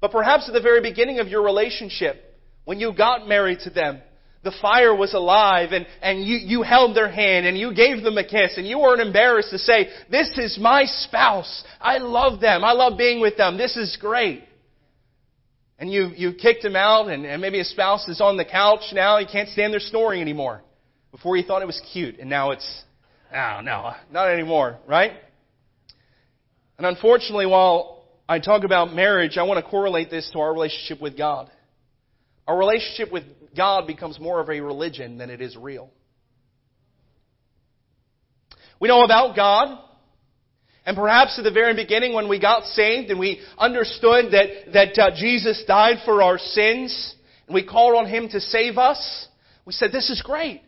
But 0.00 0.10
perhaps 0.10 0.48
at 0.48 0.54
the 0.54 0.62
very 0.62 0.80
beginning 0.80 1.20
of 1.20 1.28
your 1.28 1.42
relationship, 1.42 2.16
when 2.64 2.80
you 2.80 2.94
got 2.96 3.28
married 3.28 3.60
to 3.64 3.70
them, 3.70 4.00
the 4.42 4.52
fire 4.60 4.94
was 4.94 5.14
alive 5.14 5.70
and, 5.72 5.86
and 6.00 6.24
you, 6.24 6.36
you 6.36 6.62
held 6.62 6.96
their 6.96 7.10
hand 7.10 7.46
and 7.46 7.56
you 7.56 7.72
gave 7.74 8.02
them 8.02 8.18
a 8.18 8.24
kiss 8.24 8.56
and 8.56 8.66
you 8.66 8.78
weren't 8.78 9.00
embarrassed 9.00 9.50
to 9.50 9.58
say, 9.58 9.88
this 10.10 10.30
is 10.36 10.58
my 10.60 10.84
spouse. 10.84 11.62
I 11.80 11.98
love 11.98 12.40
them. 12.40 12.64
I 12.64 12.72
love 12.72 12.98
being 12.98 13.20
with 13.20 13.36
them. 13.36 13.56
This 13.56 13.76
is 13.76 13.96
great. 14.00 14.42
And 15.78 15.92
you, 15.92 16.12
you 16.16 16.32
kicked 16.34 16.64
him 16.64 16.76
out 16.76 17.08
and, 17.08 17.24
and 17.24 17.40
maybe 17.40 17.60
a 17.60 17.64
spouse 17.64 18.08
is 18.08 18.20
on 18.20 18.36
the 18.36 18.44
couch 18.44 18.82
now. 18.92 19.18
He 19.18 19.26
can't 19.26 19.48
stand 19.48 19.72
there 19.72 19.80
snoring 19.80 20.20
anymore. 20.20 20.62
Before 21.12 21.36
he 21.36 21.42
thought 21.42 21.62
it 21.62 21.66
was 21.66 21.80
cute 21.92 22.18
and 22.18 22.28
now 22.28 22.50
it's 22.50 22.82
no, 23.32 23.60
no, 23.62 23.92
not 24.10 24.28
anymore, 24.28 24.78
right? 24.86 25.12
And 26.78 26.86
unfortunately, 26.86 27.46
while 27.46 28.04
I 28.28 28.40
talk 28.40 28.64
about 28.64 28.92
marriage, 28.92 29.38
I 29.38 29.44
want 29.44 29.64
to 29.64 29.70
correlate 29.70 30.10
this 30.10 30.28
to 30.32 30.40
our 30.40 30.52
relationship 30.52 31.00
with 31.00 31.16
God. 31.16 31.50
Our 32.46 32.58
relationship 32.58 33.12
with 33.12 33.24
God 33.56 33.86
becomes 33.86 34.18
more 34.18 34.40
of 34.40 34.48
a 34.48 34.60
religion 34.60 35.18
than 35.18 35.30
it 35.30 35.40
is 35.40 35.56
real. 35.56 35.90
We 38.80 38.88
know 38.88 39.04
about 39.04 39.36
God, 39.36 39.78
and 40.84 40.96
perhaps 40.96 41.38
at 41.38 41.44
the 41.44 41.52
very 41.52 41.74
beginning 41.74 42.14
when 42.14 42.28
we 42.28 42.40
got 42.40 42.64
saved 42.64 43.10
and 43.10 43.20
we 43.20 43.40
understood 43.56 44.32
that, 44.32 44.72
that 44.72 44.98
uh, 44.98 45.10
Jesus 45.16 45.62
died 45.66 45.98
for 46.04 46.22
our 46.22 46.38
sins, 46.38 47.14
and 47.46 47.54
we 47.54 47.64
called 47.64 47.96
on 47.96 48.06
Him 48.06 48.28
to 48.30 48.40
save 48.40 48.78
us, 48.78 49.28
we 49.64 49.72
said, 49.72 49.92
this 49.92 50.10
is 50.10 50.22
great. 50.22 50.62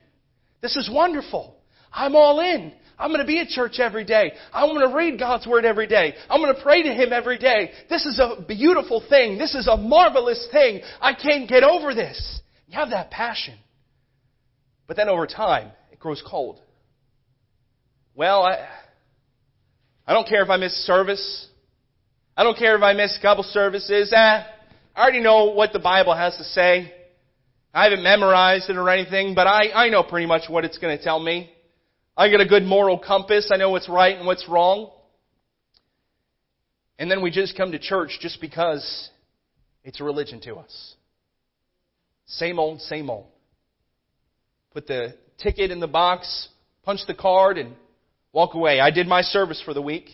This 0.63 0.77
is 0.77 0.89
wonderful. 0.93 1.57
I'm 1.93 2.15
all 2.15 2.41
in. 2.41 2.73
I'm 2.97 3.11
going 3.11 3.21
to 3.21 3.27
be 3.27 3.41
at 3.41 3.49
church 3.49 3.81
every 3.81 4.05
day. 4.05 4.33
I'm 4.53 4.69
going 4.69 4.89
to 4.89 4.97
read 4.97 5.19
God's 5.19 5.47
Word 5.47 5.65
every 5.65 5.89
day. 5.89 6.15
I'm 6.31 6.41
going 6.41 6.55
to 6.55 6.63
pray 6.63 6.85
to 6.85 6.95
Him 6.95 7.13
every 7.13 7.39
day. 7.39 7.73
This 7.91 8.07
is 8.07 8.21
a 8.21 8.41
beautiful 8.47 9.03
thing. 9.09 9.37
This 9.37 9.55
is 9.55 9.67
a 9.67 9.77
marvelous 9.77 10.47
thing. 10.53 10.81
I 11.01 11.15
can't 11.15 11.49
get 11.49 11.65
over 11.65 11.93
this. 11.95 12.41
You 12.75 12.81
have 12.81 12.91
that 12.91 13.13
passion. 13.13 13.57
But 14.89 14.97
then 14.97 15.09
over 15.09 15.29
time, 15.29 15.71
it 15.93 16.01
grows 16.01 16.21
cold. 16.29 16.61
Well, 18.17 18.43
I, 18.43 18.67
I 20.09 20.13
don't 20.13 20.27
care 20.27 20.43
if 20.43 20.51
I 20.51 20.57
miss 20.57 20.73
service. 20.85 21.47
I 22.37 22.43
don't 22.43 22.59
care 22.59 22.77
if 22.77 22.83
I 22.83 22.93
miss 22.93 23.17
a 23.17 23.23
couple 23.23 23.45
services. 23.45 24.13
Ah, 24.13 24.45
I 24.97 25.01
already 25.01 25.21
know 25.21 25.53
what 25.53 25.73
the 25.73 25.79
Bible 25.79 26.17
has 26.17 26.37
to 26.39 26.43
say. 26.43 26.93
I 27.73 27.85
haven't 27.85 28.03
memorized 28.03 28.69
it 28.69 28.77
or 28.77 28.91
anything, 28.91 29.37
but 29.37 29.47
I, 29.47 29.71
I 29.71 29.89
know 29.89 30.03
pretty 30.03 30.27
much 30.27 30.51
what 30.51 30.65
it's 30.65 30.79
going 30.79 30.99
to 30.99 31.03
tell 31.03 31.21
me. 31.21 31.53
I 32.17 32.29
get 32.29 32.41
a 32.41 32.49
good 32.49 32.65
moral 32.65 32.99
compass. 32.99 33.53
I 33.55 33.57
know 33.57 33.71
what's 33.71 33.89
right 33.89 34.17
and 34.17 34.27
what's 34.27 34.49
wrong. 34.49 34.91
And 36.99 37.09
then 37.09 37.23
we 37.23 37.31
just 37.31 37.57
come 37.57 37.71
to 37.71 37.79
church 37.79 38.19
just 38.21 38.41
because 38.41 39.11
it's 39.85 40.01
a 40.01 40.05
religion 40.05 40.41
to 40.41 40.57
us. 40.57 40.94
Same 42.27 42.59
old, 42.59 42.81
same 42.81 43.11
old. 43.11 43.27
Put 44.73 44.87
the 44.87 45.15
ticket 45.39 45.71
in 45.71 45.81
the 45.81 45.87
box, 45.87 46.49
punch 46.83 47.01
the 47.07 47.15
card, 47.15 47.59
and 47.59 47.75
walk 48.33 48.55
away. 48.55 48.81
I 48.81 48.91
did 48.91 49.07
my 49.07 49.23
service 49.23 49.63
for 49.65 49.75
the 49.75 49.83
week. 49.83 50.09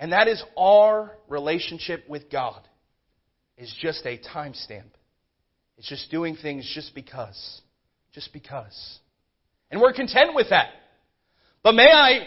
And 0.00 0.12
that 0.12 0.28
is 0.28 0.42
our 0.56 1.12
relationship 1.28 2.08
with 2.08 2.30
God. 2.30 2.60
Is 3.56 3.74
just 3.80 4.06
a 4.06 4.18
timestamp. 4.18 4.90
It's 5.78 5.88
just 5.88 6.10
doing 6.10 6.36
things 6.36 6.70
just 6.74 6.94
because. 6.94 7.60
Just 8.12 8.32
because. 8.32 8.98
And 9.70 9.80
we're 9.80 9.92
content 9.92 10.34
with 10.34 10.50
that. 10.50 10.68
But 11.62 11.74
may 11.74 11.90
I 11.90 12.26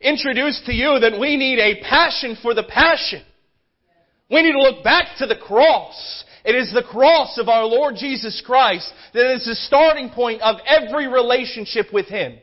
introduce 0.00 0.60
to 0.66 0.72
you 0.72 0.98
that 1.00 1.18
we 1.20 1.36
need 1.36 1.58
a 1.58 1.80
passion 1.82 2.36
for 2.42 2.54
the 2.54 2.64
passion. 2.64 3.22
We 4.28 4.42
need 4.42 4.52
to 4.52 4.62
look 4.62 4.82
back 4.82 5.18
to 5.18 5.26
the 5.26 5.36
cross. 5.36 6.24
It 6.44 6.54
is 6.54 6.72
the 6.72 6.82
cross 6.82 7.38
of 7.38 7.48
our 7.48 7.64
Lord 7.64 7.96
Jesus 7.96 8.42
Christ 8.44 8.92
that 9.14 9.32
is 9.34 9.44
the 9.44 9.54
starting 9.54 10.10
point 10.10 10.42
of 10.42 10.56
every 10.66 11.06
relationship 11.06 11.92
with 11.92 12.06
Him. 12.06 12.38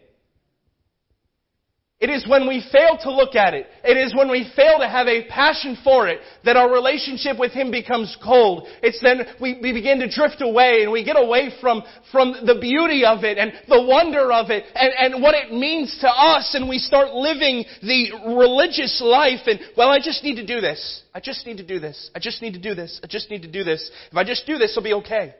It 1.99 2.09
is 2.09 2.25
when 2.25 2.47
we 2.47 2.65
fail 2.71 2.97
to 3.03 3.11
look 3.11 3.35
at 3.35 3.53
it, 3.53 3.67
it 3.83 3.97
is 3.97 4.15
when 4.15 4.31
we 4.31 4.49
fail 4.55 4.79
to 4.79 4.87
have 4.87 5.07
a 5.07 5.27
passion 5.27 5.77
for 5.83 6.07
it, 6.07 6.21
that 6.45 6.55
our 6.55 6.71
relationship 6.71 7.37
with 7.37 7.51
Him 7.51 7.71
becomes 7.71 8.15
cold. 8.23 8.69
It's 8.81 9.01
then 9.01 9.25
we, 9.41 9.59
we 9.61 9.73
begin 9.73 9.99
to 9.99 10.09
drift 10.09 10.41
away 10.41 10.83
and 10.83 10.93
we 10.93 11.03
get 11.03 11.19
away 11.19 11.51
from, 11.59 11.83
from 12.09 12.31
the 12.45 12.55
beauty 12.55 13.03
of 13.03 13.25
it 13.25 13.37
and 13.37 13.51
the 13.67 13.83
wonder 13.83 14.31
of 14.31 14.49
it 14.49 14.63
and, 14.75 14.93
and 14.97 15.21
what 15.21 15.35
it 15.35 15.51
means 15.51 15.97
to 15.99 16.07
us 16.07 16.55
and 16.55 16.69
we 16.69 16.77
start 16.77 17.13
living 17.13 17.65
the 17.81 18.11
religious 18.37 19.01
life 19.03 19.41
and, 19.47 19.59
well, 19.75 19.89
I 19.89 19.99
just 19.99 20.23
need 20.23 20.35
to 20.35 20.45
do 20.45 20.61
this. 20.61 21.03
I 21.13 21.19
just 21.19 21.45
need 21.45 21.57
to 21.57 21.67
do 21.67 21.81
this. 21.81 22.11
I 22.15 22.19
just 22.19 22.41
need 22.41 22.53
to 22.53 22.61
do 22.61 22.75
this. 22.75 23.01
I 23.03 23.07
just 23.07 23.29
need 23.29 23.41
to 23.41 23.51
do 23.51 23.65
this. 23.65 23.91
If 24.09 24.15
I 24.15 24.23
just 24.23 24.45
do 24.45 24.57
this, 24.57 24.71
it'll 24.71 24.83
be 24.83 24.93
okay. 24.93 25.35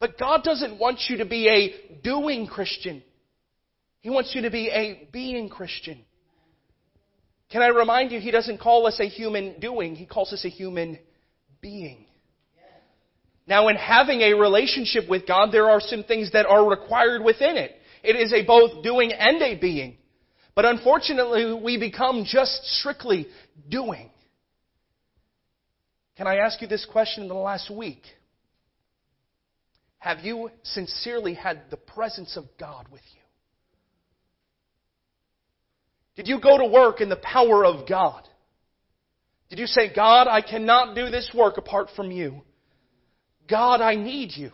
But 0.00 0.18
God 0.18 0.42
doesn't 0.42 0.80
want 0.80 1.02
you 1.08 1.18
to 1.18 1.24
be 1.24 1.48
a 1.48 2.02
doing 2.02 2.48
Christian. 2.48 3.04
He 4.06 4.10
wants 4.10 4.36
you 4.36 4.42
to 4.42 4.50
be 4.52 4.68
a 4.68 5.08
being 5.10 5.48
Christian. 5.48 5.98
Can 7.50 7.60
I 7.60 7.70
remind 7.70 8.12
you, 8.12 8.20
He 8.20 8.30
doesn't 8.30 8.58
call 8.58 8.86
us 8.86 9.00
a 9.00 9.08
human 9.08 9.58
doing, 9.58 9.96
He 9.96 10.06
calls 10.06 10.32
us 10.32 10.44
a 10.44 10.48
human 10.48 11.00
being. 11.60 12.06
Now, 13.48 13.66
in 13.66 13.74
having 13.74 14.20
a 14.20 14.34
relationship 14.34 15.08
with 15.08 15.26
God, 15.26 15.48
there 15.50 15.68
are 15.68 15.80
some 15.80 16.04
things 16.04 16.30
that 16.34 16.46
are 16.46 16.64
required 16.64 17.24
within 17.24 17.56
it. 17.56 17.72
It 18.04 18.14
is 18.14 18.32
a 18.32 18.46
both 18.46 18.84
doing 18.84 19.10
and 19.10 19.42
a 19.42 19.58
being. 19.58 19.96
But 20.54 20.66
unfortunately, 20.66 21.60
we 21.60 21.76
become 21.76 22.22
just 22.24 22.64
strictly 22.78 23.26
doing. 23.68 24.08
Can 26.16 26.28
I 26.28 26.36
ask 26.36 26.62
you 26.62 26.68
this 26.68 26.84
question 26.84 27.24
in 27.24 27.28
the 27.28 27.34
last 27.34 27.74
week? 27.74 28.04
Have 29.98 30.20
you 30.20 30.50
sincerely 30.62 31.34
had 31.34 31.62
the 31.72 31.76
presence 31.76 32.36
of 32.36 32.44
God 32.56 32.86
with 32.92 33.02
you? 33.12 33.25
Did 36.16 36.28
you 36.28 36.40
go 36.40 36.58
to 36.58 36.66
work 36.66 37.00
in 37.00 37.08
the 37.08 37.16
power 37.16 37.64
of 37.64 37.88
God? 37.88 38.26
Did 39.48 39.58
you 39.58 39.66
say, 39.66 39.94
God, 39.94 40.26
I 40.28 40.40
cannot 40.40 40.94
do 40.94 41.08
this 41.10 41.30
work 41.34 41.56
apart 41.58 41.90
from 41.94 42.10
you? 42.10 42.42
God, 43.48 43.80
I 43.80 43.94
need 43.94 44.32
you. 44.34 44.50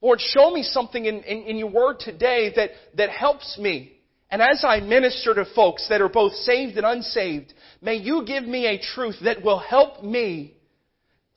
Lord, 0.00 0.20
show 0.20 0.50
me 0.50 0.62
something 0.62 1.04
in, 1.04 1.22
in, 1.22 1.42
in, 1.42 1.56
your 1.56 1.70
word 1.70 1.98
today 2.00 2.52
that, 2.56 2.70
that 2.96 3.10
helps 3.10 3.58
me. 3.58 3.98
And 4.30 4.40
as 4.40 4.64
I 4.66 4.80
minister 4.80 5.34
to 5.34 5.44
folks 5.54 5.88
that 5.88 6.00
are 6.00 6.08
both 6.08 6.32
saved 6.32 6.76
and 6.76 6.86
unsaved, 6.86 7.52
may 7.80 7.96
you 7.96 8.24
give 8.24 8.44
me 8.44 8.66
a 8.66 8.80
truth 8.94 9.16
that 9.24 9.42
will 9.42 9.58
help 9.58 10.02
me 10.04 10.56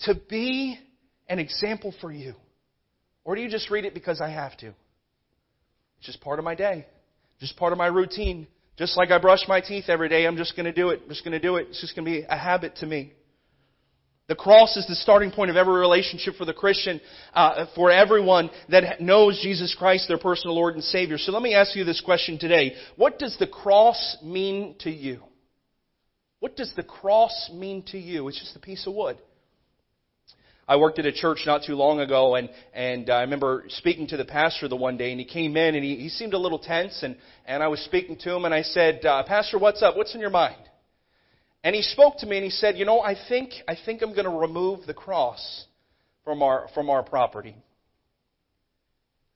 to 0.02 0.16
be 0.16 0.78
an 1.28 1.40
example 1.40 1.94
for 2.02 2.12
you. 2.12 2.36
Or 3.24 3.36
do 3.36 3.42
you 3.42 3.50
just 3.50 3.70
read 3.70 3.86
it 3.86 3.94
because 3.94 4.22
I 4.22 4.30
have 4.30 4.58
to? 4.58 4.68
It's 5.98 6.08
just 6.08 6.22
part 6.22 6.40
of 6.40 6.46
my 6.46 6.56
day, 6.56 6.86
just 7.40 7.56
part 7.58 7.72
of 7.72 7.78
my 7.78 7.88
routine. 7.88 8.48
Just 8.78 8.98
like 8.98 9.12
I 9.12 9.20
brush 9.20 9.42
my 9.48 9.62
teeth 9.62 9.86
every 9.90 10.10
day, 10.10 10.26
I'm 10.26 10.38
just 10.38 10.56
going 10.56 10.66
to 10.66 10.72
do 10.72 10.90
it. 10.90 11.02
I'm 11.04 11.10
just 11.10 11.24
going 11.24 11.34
to 11.34 11.40
do 11.40 11.58
it. 11.58 11.68
It's 11.70 11.82
just 11.82 11.96
going 11.96 12.06
to 12.06 12.12
be 12.12 12.26
a 12.28 12.38
habit 12.38 12.78
to 12.78 12.86
me. 12.86 13.14
The 14.28 14.36
cross 14.36 14.78
is 14.78 14.88
the 14.88 14.96
starting 14.96 15.30
point 15.30 15.52
of 15.52 15.58
every 15.58 15.74
relationship 15.74 16.36
for 16.36 16.46
the 16.46 16.54
Christian, 16.54 17.02
uh, 17.34 17.66
for 17.76 17.92
everyone 17.92 18.50
that 18.70 19.02
knows 19.02 19.38
Jesus 19.44 19.76
Christ, 19.78 20.08
their 20.08 20.18
personal 20.18 20.56
Lord 20.56 20.76
and 20.76 20.84
Savior. 20.84 21.18
So 21.18 21.34
let 21.34 21.42
me 21.42 21.54
ask 21.54 21.76
you 21.76 21.84
this 21.84 22.00
question 22.00 22.40
today. 22.40 22.74
What 22.96 23.20
does 23.20 23.36
the 23.40 23.48
cross 23.48 24.18
mean 24.24 24.76
to 24.80 24.90
you? 24.90 25.22
What 26.40 26.56
does 26.56 26.72
the 26.78 26.84
cross 26.84 27.52
mean 27.54 27.84
to 27.88 27.98
you? 27.98 28.28
It's 28.30 28.40
just 28.40 28.56
a 28.56 28.60
piece 28.60 28.88
of 28.88 28.94
wood. 28.94 29.18
I 30.68 30.78
worked 30.78 31.00
at 31.00 31.06
a 31.06 31.12
church 31.12 31.44
not 31.46 31.64
too 31.64 31.76
long 31.76 32.00
ago, 32.00 32.36
and 32.36 32.50
and 32.74 33.10
I 33.10 33.22
remember 33.22 33.66
speaking 33.70 34.08
to 34.08 34.18
the 34.18 34.26
pastor 34.26 34.68
the 34.68 34.76
one 34.76 34.98
day, 34.98 35.12
and 35.12 35.20
he 35.20 35.26
came 35.26 35.58
in 35.58 35.76
and 35.76 35.84
he, 35.84 35.96
he 35.98 36.10
seemed 36.10 36.34
a 36.34 36.38
little 36.38 36.60
tense, 36.60 37.04
and 37.04 37.16
and 37.46 37.62
I 37.62 37.68
was 37.68 37.80
speaking 37.82 38.18
to 38.20 38.36
him, 38.36 38.46
and 38.46 38.54
I 38.54 38.62
said, 38.62 39.06
uh, 39.06 39.24
Pastor, 39.24 39.58
what's 39.58 39.82
up? 39.82 39.96
What's 39.98 40.16
in 40.16 40.22
your 40.22 40.30
mind? 40.30 40.62
And 41.64 41.76
he 41.76 41.82
spoke 41.82 42.18
to 42.20 42.26
me, 42.26 42.38
and 42.38 42.44
he 42.44 42.50
said, 42.52 42.78
You 42.78 42.86
know, 42.86 43.02
I 43.02 43.16
think 43.28 43.52
I 43.68 43.76
think 43.86 44.02
I'm 44.02 44.14
going 44.14 44.26
to 44.26 44.38
remove 44.38 44.86
the 44.86 44.94
cross 44.94 45.66
from 46.24 46.42
our 46.42 46.68
from 46.74 46.90
our 46.90 47.04
property. 47.04 47.56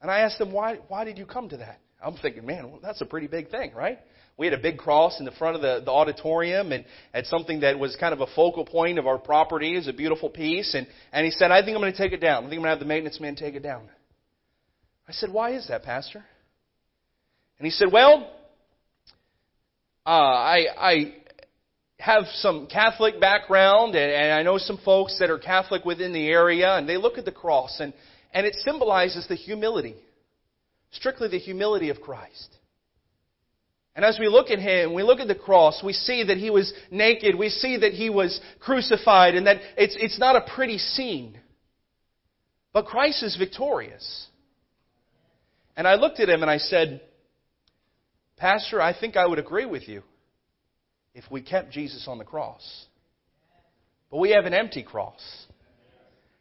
And 0.02 0.12
I 0.12 0.20
asked 0.20 0.40
him, 0.40 0.52
Why 0.52 0.76
why 0.88 1.04
did 1.04 1.18
you 1.18 1.26
come 1.26 1.50
to 1.50 1.58
that? 1.58 1.80
I'm 2.04 2.16
thinking, 2.18 2.46
man, 2.46 2.70
well, 2.70 2.80
that's 2.82 3.02
a 3.02 3.06
pretty 3.06 3.28
big 3.28 3.50
thing, 3.50 3.74
right? 3.74 4.00
We 4.38 4.48
had 4.48 4.54
a 4.54 4.62
big 4.62 4.78
cross 4.78 5.20
in 5.20 5.26
the 5.26 5.32
front 5.32 5.56
of 5.56 5.62
the, 5.62 5.82
the 5.86 5.92
auditorium 5.92 6.74
and 6.74 6.84
had 7.14 7.26
something 7.26 7.62
that 7.62 7.80
was 7.80 7.96
kind 7.96 8.14
of 8.14 8.20
a 8.20 8.28
focal 8.36 8.66
point 8.66 9.00
of 9.00 9.08
our 9.08 9.18
property. 9.18 9.74
It 9.74 9.78
was 9.78 9.88
a 9.88 9.94
beautiful 9.94 10.30
piece. 10.30 10.74
And, 10.74 10.88
and 11.14 11.24
he 11.26 11.32
said, 11.32 11.52
I 11.52 11.64
think 11.64 11.76
I'm 11.76 11.82
going 11.82 11.94
to 11.94 11.98
take 11.98 12.12
it 12.12 12.20
down. 12.20 12.44
I 12.44 12.50
think 12.50 12.60
I'm 12.60 12.60
going 12.60 12.64
to 12.64 12.70
have 12.72 12.80
the 12.80 12.86
maintenance 12.86 13.20
man 13.20 13.36
take 13.36 13.56
it 13.56 13.64
down. 13.64 13.88
I 15.08 15.14
said, 15.14 15.32
why 15.32 15.52
is 15.52 15.68
that, 15.70 15.84
Pastor? 15.84 16.26
And 17.60 17.66
he 17.66 17.72
said, 17.72 17.88
well, 17.94 18.30
uh, 20.06 20.10
I, 20.10 20.66
I 20.78 21.14
have 21.98 22.24
some 22.36 22.68
Catholic 22.68 23.22
background 23.22 23.96
and, 23.96 24.12
and 24.12 24.34
I 24.34 24.44
know 24.44 24.58
some 24.58 24.80
folks 24.84 25.18
that 25.20 25.30
are 25.30 25.40
Catholic 25.40 25.86
within 25.86 26.12
the 26.12 26.28
area 26.28 26.76
and 26.76 26.90
they 26.90 26.98
look 26.98 27.18
at 27.18 27.24
the 27.24 27.32
cross 27.32 27.78
and, 27.80 27.94
and 28.34 28.46
it 28.46 28.56
symbolizes 28.66 29.28
the 29.30 29.36
humility, 29.36 29.96
strictly 30.92 31.30
the 31.30 31.40
humility 31.40 31.90
of 31.90 32.02
Christ. 32.02 32.58
And 33.96 34.04
as 34.04 34.20
we 34.20 34.28
look 34.28 34.50
at 34.50 34.60
him, 34.60 34.94
we 34.94 35.04
look 35.04 35.22
at 35.22 35.28
the 35.28 35.36
cross, 35.36 35.82
we 35.82 35.94
see 35.94 36.24
that 36.24 36.38
he 36.38 36.50
was 36.50 36.74
naked, 36.92 37.36
we 37.36 37.50
see 37.50 37.78
that 37.78 37.94
he 37.94 38.10
was 38.10 38.42
crucified, 38.60 39.36
and 39.36 39.48
that 39.48 39.62
it's, 39.78 39.96
it's 39.98 40.20
not 40.20 40.36
a 40.36 40.42
pretty 40.54 40.78
scene. 40.78 41.40
But 42.74 42.88
Christ 42.88 43.24
is 43.24 43.38
victorious. 43.38 44.28
And 45.78 45.88
I 45.88 45.96
looked 45.96 46.20
at 46.20 46.30
him 46.30 46.42
and 46.42 46.52
I 46.52 46.58
said, 46.58 47.02
Pastor, 48.36 48.82
I 48.82 48.98
think 48.98 49.16
I 49.16 49.26
would 49.26 49.40
agree 49.40 49.66
with 49.66 49.88
you 49.88 50.04
if 51.14 51.24
we 51.32 51.42
kept 51.42 51.72
Jesus 51.72 52.06
on 52.10 52.18
the 52.18 52.26
cross. 52.26 52.86
But 54.12 54.18
we 54.18 54.32
have 54.32 54.46
an 54.46 54.54
empty 54.54 54.84
cross. 54.84 55.22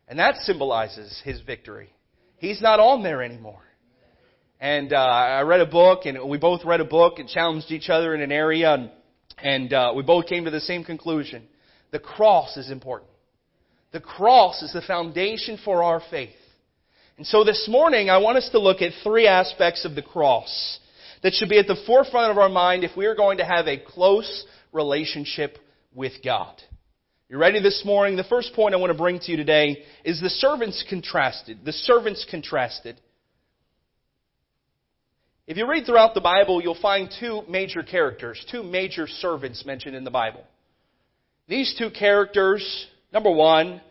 And 0.09 0.19
that 0.19 0.37
symbolizes 0.39 1.21
his 1.25 1.41
victory. 1.41 1.91
He's 2.39 2.61
not 2.61 2.81
on 2.81 3.05
there 3.05 3.23
anymore. 3.23 3.63
And 4.61 4.93
uh, 4.93 4.97
I 4.97 5.43
read 5.43 5.61
a 5.61 5.67
book, 5.67 6.07
and 6.07 6.29
we 6.29 6.39
both 6.39 6.65
read 6.65 6.81
a 6.81 6.85
book 6.85 7.19
and 7.19 7.29
challenged 7.29 7.71
each 7.71 7.91
other 7.91 8.15
in 8.15 8.21
an 8.21 8.33
area, 8.33 8.75
and, 8.75 8.91
and 9.39 9.73
uh, 9.73 9.93
we 9.95 10.03
both 10.03 10.27
came 10.27 10.45
to 10.45 10.51
the 10.51 10.61
same 10.61 10.85
conclusion. 10.85 11.43
The 11.91 11.99
cross 11.99 12.57
is 12.57 12.71
important. 12.71 13.11
The 13.93 14.01
cross 14.01 14.63
is 14.63 14.73
the 14.73 14.83
foundation 14.83 15.59
for 15.65 15.83
our 15.83 16.03
faith. 16.11 16.35
And 17.17 17.27
so 17.27 17.45
this 17.45 17.69
morning, 17.69 18.11
I 18.11 18.19
want 18.19 18.39
us 18.39 18.49
to 18.51 18.59
look 18.59 18.83
at 18.83 18.93
three 19.05 19.29
aspects 19.29 19.85
of 19.85 19.95
the 19.95 20.03
cross 20.03 20.81
that 21.23 21.33
should 21.33 21.49
be 21.49 21.59
at 21.59 21.69
the 21.69 21.81
forefront 21.87 22.33
of 22.33 22.39
our 22.39 22.49
mind 22.49 22.83
if 22.83 22.97
we 22.97 23.07
are 23.07 23.15
going 23.15 23.39
to 23.39 23.45
have 23.45 23.69
a 23.69 23.79
close 23.79 24.45
relationship 24.73 25.59
with 25.95 26.13
God. 26.25 26.61
You 27.29 27.39
ready 27.39 27.63
this 27.63 27.83
morning? 27.85 28.17
The 28.17 28.25
first 28.25 28.53
point 28.55 28.75
I 28.75 28.79
want 28.79 28.93
to 28.93 28.99
bring 28.99 29.21
to 29.21 29.31
you 29.31 29.37
today 29.37 29.85
is 30.05 30.21
the 30.21 30.29
servants 30.29 30.85
contrasted. 30.89 31.65
The 31.65 31.73
servants 31.73 32.27
contrasted. 32.29 33.01
If 35.47 35.59
you 35.59 35.69
read 35.69 35.85
throughout 35.85 36.15
the 36.15 36.23
Bible, 36.23 36.63
you'll 36.63 36.81
find 36.81 37.13
two 37.21 37.43
major 37.49 37.83
characters, 37.83 38.43
two 38.51 38.63
major 38.63 39.07
servants 39.07 39.67
mentioned 39.67 39.95
in 39.95 40.03
the 40.03 40.11
Bible. 40.11 40.43
These 41.49 41.75
two 41.79 41.91
characters, 41.91 42.87
number 43.13 43.31
one, 43.31 43.83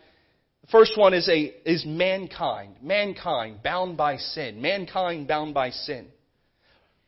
the 0.62 0.66
first 0.72 0.98
one 0.98 1.14
is 1.14 1.28
a, 1.28 1.54
is 1.64 1.84
mankind. 1.86 2.76
Mankind 2.82 3.62
bound 3.62 3.96
by 3.96 4.16
sin. 4.16 4.60
Mankind 4.60 5.28
bound 5.28 5.54
by 5.54 5.70
sin. 5.70 6.06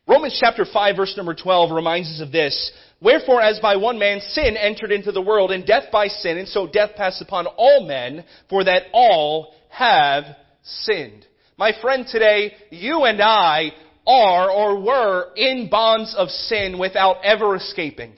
Romans 0.07 0.37
chapter 0.39 0.63
5 0.63 0.95
verse 0.95 1.15
number 1.17 1.35
12 1.35 1.71
reminds 1.71 2.07
us 2.09 2.21
of 2.21 2.31
this. 2.31 2.71
Wherefore 3.01 3.41
as 3.41 3.59
by 3.59 3.75
one 3.75 3.99
man 3.99 4.21
sin 4.21 4.55
entered 4.55 4.93
into 4.93 5.11
the 5.11 5.21
world 5.21 5.51
and 5.51 5.65
death 5.65 5.91
by 5.91 6.07
sin 6.07 6.37
and 6.37 6.47
so 6.47 6.65
death 6.65 6.91
passed 6.95 7.21
upon 7.21 7.45
all 7.47 7.85
men 7.85 8.23
for 8.49 8.63
that 8.63 8.83
all 8.93 9.53
have 9.67 10.23
sinned. 10.63 11.25
My 11.57 11.73
friend 11.81 12.05
today, 12.09 12.53
you 12.69 13.03
and 13.03 13.21
I 13.21 13.71
are 14.07 14.49
or 14.49 14.79
were 14.79 15.33
in 15.35 15.69
bonds 15.69 16.15
of 16.15 16.29
sin 16.29 16.79
without 16.79 17.17
ever 17.23 17.55
escaping. 17.55 18.13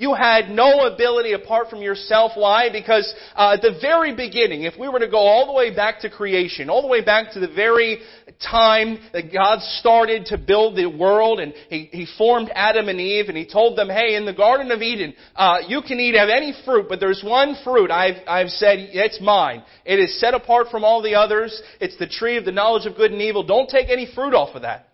You 0.00 0.14
had 0.14 0.48
no 0.48 0.86
ability 0.86 1.34
apart 1.34 1.68
from 1.68 1.82
yourself. 1.82 2.32
Why? 2.34 2.70
Because 2.72 3.14
uh, 3.36 3.52
at 3.52 3.60
the 3.60 3.78
very 3.82 4.16
beginning, 4.16 4.62
if 4.62 4.72
we 4.80 4.88
were 4.88 4.98
to 4.98 5.10
go 5.10 5.18
all 5.18 5.44
the 5.44 5.52
way 5.52 5.76
back 5.76 6.00
to 6.00 6.08
creation, 6.08 6.70
all 6.70 6.80
the 6.80 6.88
way 6.88 7.04
back 7.04 7.32
to 7.32 7.38
the 7.38 7.48
very 7.48 7.98
time 8.40 8.98
that 9.12 9.30
God 9.30 9.60
started 9.60 10.24
to 10.26 10.38
build 10.38 10.74
the 10.74 10.86
world, 10.86 11.38
and 11.38 11.52
He, 11.68 11.90
he 11.92 12.06
formed 12.16 12.50
Adam 12.54 12.88
and 12.88 12.98
Eve, 12.98 13.28
and 13.28 13.36
He 13.36 13.44
told 13.44 13.76
them, 13.76 13.90
"Hey, 13.90 14.14
in 14.16 14.24
the 14.24 14.32
Garden 14.32 14.70
of 14.70 14.80
Eden, 14.80 15.12
uh, 15.36 15.58
you 15.68 15.82
can 15.82 16.00
eat 16.00 16.14
of 16.14 16.30
any 16.30 16.54
fruit, 16.64 16.86
but 16.88 16.98
there's 16.98 17.22
one 17.22 17.54
fruit 17.62 17.90
I've 17.90 18.26
I've 18.26 18.48
said 18.48 18.78
it's 18.78 19.20
mine. 19.20 19.62
It 19.84 19.98
is 19.98 20.18
set 20.18 20.32
apart 20.32 20.68
from 20.70 20.82
all 20.82 21.02
the 21.02 21.16
others. 21.16 21.60
It's 21.78 21.98
the 21.98 22.08
tree 22.08 22.38
of 22.38 22.46
the 22.46 22.52
knowledge 22.52 22.86
of 22.86 22.96
good 22.96 23.12
and 23.12 23.20
evil. 23.20 23.42
Don't 23.42 23.68
take 23.68 23.90
any 23.90 24.06
fruit 24.14 24.32
off 24.32 24.54
of 24.54 24.62
that." 24.62 24.86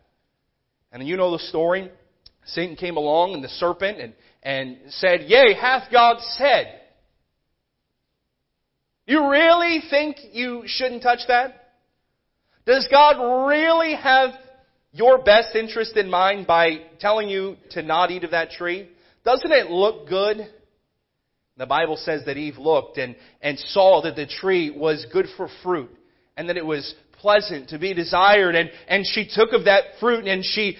And 1.00 1.08
you 1.08 1.16
know 1.16 1.32
the 1.32 1.38
story. 1.38 1.90
Satan 2.46 2.76
came 2.76 2.96
along 2.96 3.34
and 3.34 3.44
the 3.44 3.48
serpent 3.48 4.00
and 4.00 4.14
and 4.42 4.78
said, 4.88 5.22
Yea, 5.26 5.54
hath 5.54 5.90
God 5.90 6.18
said? 6.38 6.80
You 9.06 9.28
really 9.28 9.80
think 9.90 10.16
you 10.32 10.62
shouldn't 10.66 11.02
touch 11.02 11.20
that? 11.28 11.74
Does 12.64 12.88
God 12.90 13.46
really 13.48 13.94
have 13.94 14.30
your 14.92 15.22
best 15.22 15.54
interest 15.54 15.96
in 15.96 16.08
mind 16.08 16.46
by 16.46 16.78
telling 17.00 17.28
you 17.28 17.56
to 17.70 17.82
not 17.82 18.10
eat 18.10 18.24
of 18.24 18.30
that 18.30 18.50
tree? 18.50 18.88
Doesn't 19.24 19.52
it 19.52 19.70
look 19.70 20.08
good? 20.08 20.48
The 21.56 21.66
Bible 21.66 21.96
says 21.96 22.22
that 22.26 22.36
Eve 22.36 22.58
looked 22.58 22.98
and, 22.98 23.16
and 23.42 23.58
saw 23.58 24.02
that 24.02 24.16
the 24.16 24.26
tree 24.26 24.70
was 24.70 25.06
good 25.12 25.26
for 25.36 25.48
fruit 25.62 25.90
and 26.36 26.48
that 26.48 26.56
it 26.56 26.64
was 26.64 26.94
pleasant, 27.26 27.71
to 27.71 27.78
be 27.80 27.92
desired. 27.92 28.54
And, 28.54 28.71
and 28.87 29.04
she 29.04 29.28
took 29.28 29.52
of 29.52 29.64
that 29.64 29.99
fruit 29.99 30.28
and 30.28 30.45
she 30.45 30.76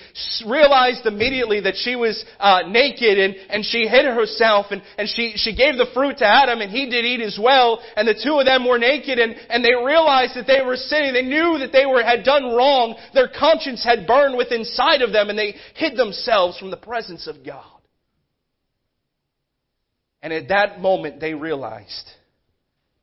realized 0.47 1.05
immediately 1.05 1.63
that 1.63 1.75
she 1.75 1.97
was 1.97 2.25
uh, 2.39 2.61
naked 2.69 3.19
and, 3.19 3.35
and 3.51 3.65
she 3.65 3.89
hid 3.89 4.05
herself 4.05 4.67
and, 4.71 4.81
and 4.97 5.09
she, 5.09 5.33
she 5.35 5.57
gave 5.57 5.75
the 5.75 5.91
fruit 5.93 6.19
to 6.19 6.25
Adam 6.25 6.61
and 6.61 6.71
he 6.71 6.89
did 6.89 7.05
eat 7.05 7.21
as 7.21 7.37
well. 7.43 7.83
And 7.97 8.07
the 8.07 8.15
two 8.15 8.39
of 8.39 8.47
them 8.47 8.65
were 8.65 8.79
naked 8.79 9.19
and, 9.19 9.35
and 9.51 9.65
they 9.65 9.75
realized 9.75 10.37
that 10.37 10.47
they 10.47 10.65
were 10.65 10.77
sinning. 10.77 11.15
They 11.15 11.23
knew 11.23 11.59
that 11.59 11.73
they 11.73 11.85
were, 11.85 12.05
had 12.05 12.23
done 12.23 12.55
wrong. 12.55 12.95
Their 13.13 13.29
conscience 13.29 13.83
had 13.83 14.07
burned 14.07 14.37
within 14.37 14.61
inside 14.61 15.03
of 15.03 15.13
them 15.13 15.31
and 15.31 15.37
they 15.37 15.57
hid 15.75 15.97
themselves 15.97 16.61
from 16.61 16.71
the 16.71 16.77
presence 16.77 17.27
of 17.27 17.45
God. 17.45 17.65
And 20.23 20.33
at 20.33 20.47
that 20.51 20.81
moment 20.81 21.19
they 21.19 21.35
realized 21.35 22.09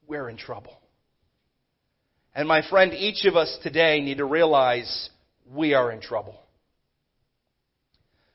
we're 0.07 0.29
in 0.29 0.37
trouble. 0.37 0.79
And 2.35 2.47
my 2.47 2.67
friend, 2.67 2.93
each 2.93 3.25
of 3.25 3.35
us 3.35 3.57
today 3.61 4.01
need 4.01 4.17
to 4.17 4.25
realize 4.25 5.09
we 5.51 5.73
are 5.73 5.91
in 5.91 6.01
trouble. 6.01 6.39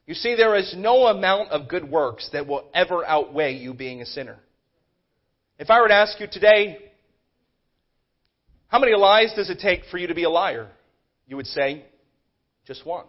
You 0.07 0.15
see, 0.15 0.37
there 0.37 0.57
is 0.57 0.75
no 0.77 1.07
amount 1.07 1.51
of 1.51 1.69
good 1.69 1.91
works 1.91 2.31
that 2.33 2.47
will 2.47 2.65
ever 2.73 3.05
outweigh 3.05 3.55
you 3.55 3.75
being 3.75 4.01
a 4.01 4.07
sinner. 4.07 4.39
If 5.59 5.69
I 5.69 5.81
were 5.81 5.89
to 5.89 5.95
ask 5.95 6.19
you 6.21 6.27
today, 6.31 6.79
how 8.69 8.79
many 8.79 8.95
lies 8.95 9.33
does 9.35 9.51
it 9.51 9.59
take 9.59 9.85
for 9.91 9.99
you 9.99 10.07
to 10.07 10.15
be 10.15 10.25
a 10.25 10.31
liar? 10.31 10.69
You 11.27 11.37
would 11.37 11.47
say, 11.47 11.85
just 12.67 12.87
one. 12.87 13.05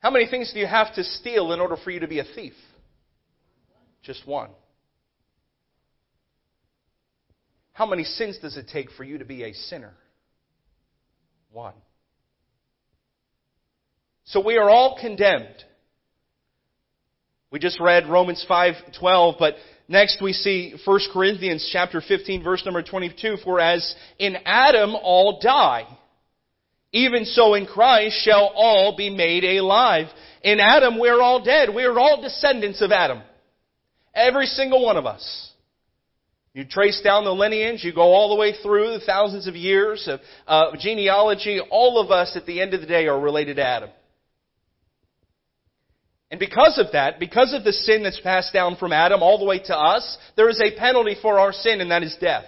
How 0.00 0.10
many 0.10 0.26
things 0.26 0.52
do 0.52 0.60
you 0.60 0.66
have 0.66 0.94
to 0.94 1.04
steal 1.04 1.52
in 1.52 1.60
order 1.60 1.76
for 1.76 1.90
you 1.90 2.00
to 2.00 2.08
be 2.08 2.20
a 2.20 2.24
thief? 2.24 2.54
Just 4.02 4.26
one. 4.26 4.50
How 7.80 7.86
many 7.86 8.04
sins 8.04 8.36
does 8.36 8.58
it 8.58 8.68
take 8.70 8.90
for 8.90 9.04
you 9.04 9.16
to 9.16 9.24
be 9.24 9.42
a 9.42 9.54
sinner? 9.54 9.94
One. 11.50 11.72
So 14.24 14.44
we 14.44 14.58
are 14.58 14.68
all 14.68 14.98
condemned. 15.00 15.64
We 17.50 17.58
just 17.58 17.80
read 17.80 18.06
Romans 18.06 18.44
5:12, 18.46 19.36
but 19.38 19.56
next 19.88 20.20
we 20.20 20.34
see 20.34 20.74
1 20.84 21.00
Corinthians 21.10 21.66
chapter 21.72 22.02
15 22.02 22.42
verse 22.42 22.62
number 22.66 22.82
22, 22.82 23.38
for 23.38 23.58
as 23.58 23.94
in 24.18 24.36
Adam 24.44 24.94
all 24.94 25.40
die, 25.40 25.86
even 26.92 27.24
so 27.24 27.54
in 27.54 27.64
Christ 27.64 28.14
shall 28.22 28.52
all 28.54 28.94
be 28.94 29.08
made 29.08 29.42
alive. 29.42 30.08
In 30.42 30.60
Adam 30.60 30.98
we're 30.98 31.22
all 31.22 31.42
dead. 31.42 31.74
We're 31.74 31.98
all 31.98 32.20
descendants 32.20 32.82
of 32.82 32.92
Adam. 32.92 33.22
Every 34.14 34.44
single 34.44 34.84
one 34.84 34.98
of 34.98 35.06
us. 35.06 35.49
You 36.52 36.64
trace 36.64 37.00
down 37.02 37.24
the 37.24 37.30
lineage, 37.30 37.84
you 37.84 37.92
go 37.94 38.12
all 38.12 38.30
the 38.30 38.40
way 38.40 38.54
through 38.60 38.92
the 38.92 39.04
thousands 39.06 39.46
of 39.46 39.54
years 39.54 40.08
of 40.08 40.20
uh, 40.48 40.72
genealogy. 40.78 41.60
All 41.70 42.00
of 42.00 42.10
us 42.10 42.32
at 42.34 42.44
the 42.44 42.60
end 42.60 42.74
of 42.74 42.80
the 42.80 42.88
day 42.88 43.06
are 43.06 43.18
related 43.18 43.56
to 43.56 43.64
Adam. 43.64 43.90
And 46.30 46.40
because 46.40 46.78
of 46.78 46.92
that, 46.92 47.18
because 47.20 47.54
of 47.54 47.64
the 47.64 47.72
sin 47.72 48.02
that's 48.02 48.20
passed 48.20 48.52
down 48.52 48.76
from 48.76 48.92
Adam 48.92 49.22
all 49.22 49.38
the 49.38 49.44
way 49.44 49.58
to 49.58 49.76
us, 49.76 50.16
there 50.36 50.48
is 50.48 50.60
a 50.60 50.76
penalty 50.76 51.16
for 51.20 51.38
our 51.38 51.52
sin, 51.52 51.80
and 51.80 51.90
that 51.90 52.02
is 52.02 52.16
death. 52.20 52.44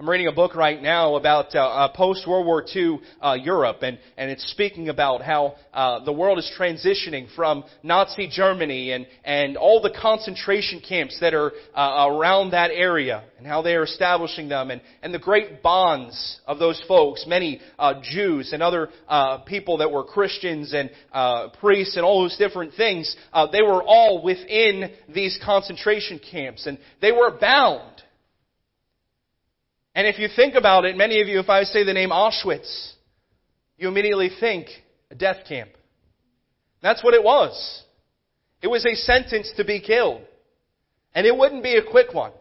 I'm 0.00 0.08
reading 0.08 0.28
a 0.28 0.32
book 0.32 0.54
right 0.54 0.80
now 0.80 1.16
about 1.16 1.54
uh, 1.54 1.58
uh, 1.58 1.88
post 1.94 2.26
World 2.26 2.46
War 2.46 2.64
II 2.74 3.00
uh, 3.20 3.36
Europe, 3.38 3.82
and, 3.82 3.98
and 4.16 4.30
it's 4.30 4.50
speaking 4.50 4.88
about 4.88 5.20
how 5.20 5.56
uh, 5.74 6.02
the 6.06 6.12
world 6.12 6.38
is 6.38 6.50
transitioning 6.58 7.26
from 7.36 7.64
Nazi 7.82 8.26
Germany 8.26 8.92
and, 8.92 9.06
and 9.26 9.58
all 9.58 9.82
the 9.82 9.90
concentration 9.90 10.80
camps 10.80 11.20
that 11.20 11.34
are 11.34 11.52
uh, 11.74 12.06
around 12.08 12.52
that 12.52 12.70
area, 12.70 13.24
and 13.36 13.46
how 13.46 13.60
they 13.60 13.74
are 13.74 13.82
establishing 13.82 14.48
them, 14.48 14.70
and, 14.70 14.80
and 15.02 15.12
the 15.12 15.18
great 15.18 15.62
bonds 15.62 16.40
of 16.46 16.58
those 16.58 16.82
folks, 16.88 17.26
many 17.26 17.60
uh, 17.78 18.00
Jews 18.02 18.54
and 18.54 18.62
other 18.62 18.88
people 19.44 19.76
that 19.78 19.92
were 19.92 20.04
Christians 20.04 20.72
and 20.72 20.88
priests 21.60 21.96
and 21.96 22.06
all 22.06 22.22
those 22.22 22.38
different 22.38 22.72
things, 22.72 23.14
they 23.52 23.60
were 23.60 23.82
all 23.82 24.22
within 24.22 24.92
these 25.14 25.38
concentration 25.44 26.18
camps, 26.18 26.66
and 26.66 26.78
they 27.02 27.12
were 27.12 27.36
bound 27.38 27.99
and 29.94 30.06
if 30.06 30.18
you 30.18 30.28
think 30.34 30.54
about 30.54 30.84
it, 30.84 30.96
many 30.96 31.20
of 31.20 31.28
you, 31.28 31.40
if 31.40 31.48
I 31.48 31.64
say 31.64 31.84
the 31.84 31.92
name 31.92 32.10
Auschwitz, 32.10 32.92
you 33.76 33.88
immediately 33.88 34.30
think 34.38 34.68
a 35.10 35.14
death 35.14 35.46
camp. 35.48 35.70
That's 36.82 37.02
what 37.02 37.14
it 37.14 37.22
was. 37.22 37.84
It 38.62 38.68
was 38.68 38.86
a 38.86 38.94
sentence 38.94 39.52
to 39.56 39.64
be 39.64 39.80
killed. 39.80 40.22
And 41.14 41.26
it 41.26 41.36
wouldn't 41.36 41.62
be 41.62 41.76
a 41.76 41.82
quick 41.82 42.14
one. 42.14 42.32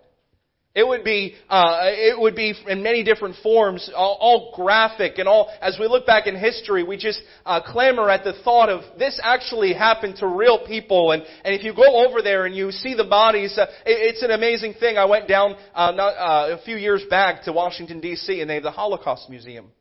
It 0.76 0.88
would 0.88 1.04
be, 1.04 1.34
uh, 1.50 1.80
it 1.84 2.20
would 2.20 2.36
be 2.36 2.54
in 2.68 2.84
many 2.84 3.04
different 3.04 3.38
forms, 3.42 3.90
all, 3.96 4.18
all, 4.20 4.54
graphic 4.56 5.18
and 5.18 5.28
all. 5.28 5.52
As 5.62 5.78
we 5.80 5.88
look 5.88 6.06
back 6.06 6.28
in 6.28 6.36
history, 6.36 6.84
we 6.84 6.96
just 6.96 7.20
uh, 7.44 7.60
clamor 7.60 8.08
at 8.08 8.24
the 8.24 8.34
thought 8.44 8.70
of 8.70 8.84
this 9.00 9.20
actually 9.24 9.74
happened 9.74 10.18
to 10.18 10.28
real 10.28 10.68
people. 10.68 11.12
And, 11.12 11.24
and 11.44 11.56
if 11.56 11.64
you 11.64 11.74
go 11.74 12.06
over 12.06 12.22
there 12.22 12.46
and 12.46 12.56
you 12.56 12.72
see 12.72 12.94
the 12.94 13.04
bodies, 13.04 13.58
uh, 13.58 13.66
it, 13.84 14.14
it's 14.14 14.22
an 14.22 14.30
amazing 14.30 14.76
thing. 14.76 14.96
I 14.96 15.06
went 15.06 15.28
down 15.28 15.56
uh, 15.74 15.92
not, 15.92 16.10
uh, 16.10 16.58
a 16.60 16.64
few 16.64 16.76
years 16.76 17.04
back 17.10 17.44
to 17.44 17.52
Washington 17.52 18.00
D.C. 18.00 18.40
and 18.40 18.48
they 18.48 18.56
have 18.56 18.64
the 18.64 18.72
Holocaust 18.72 19.28
Museum. 19.28 19.72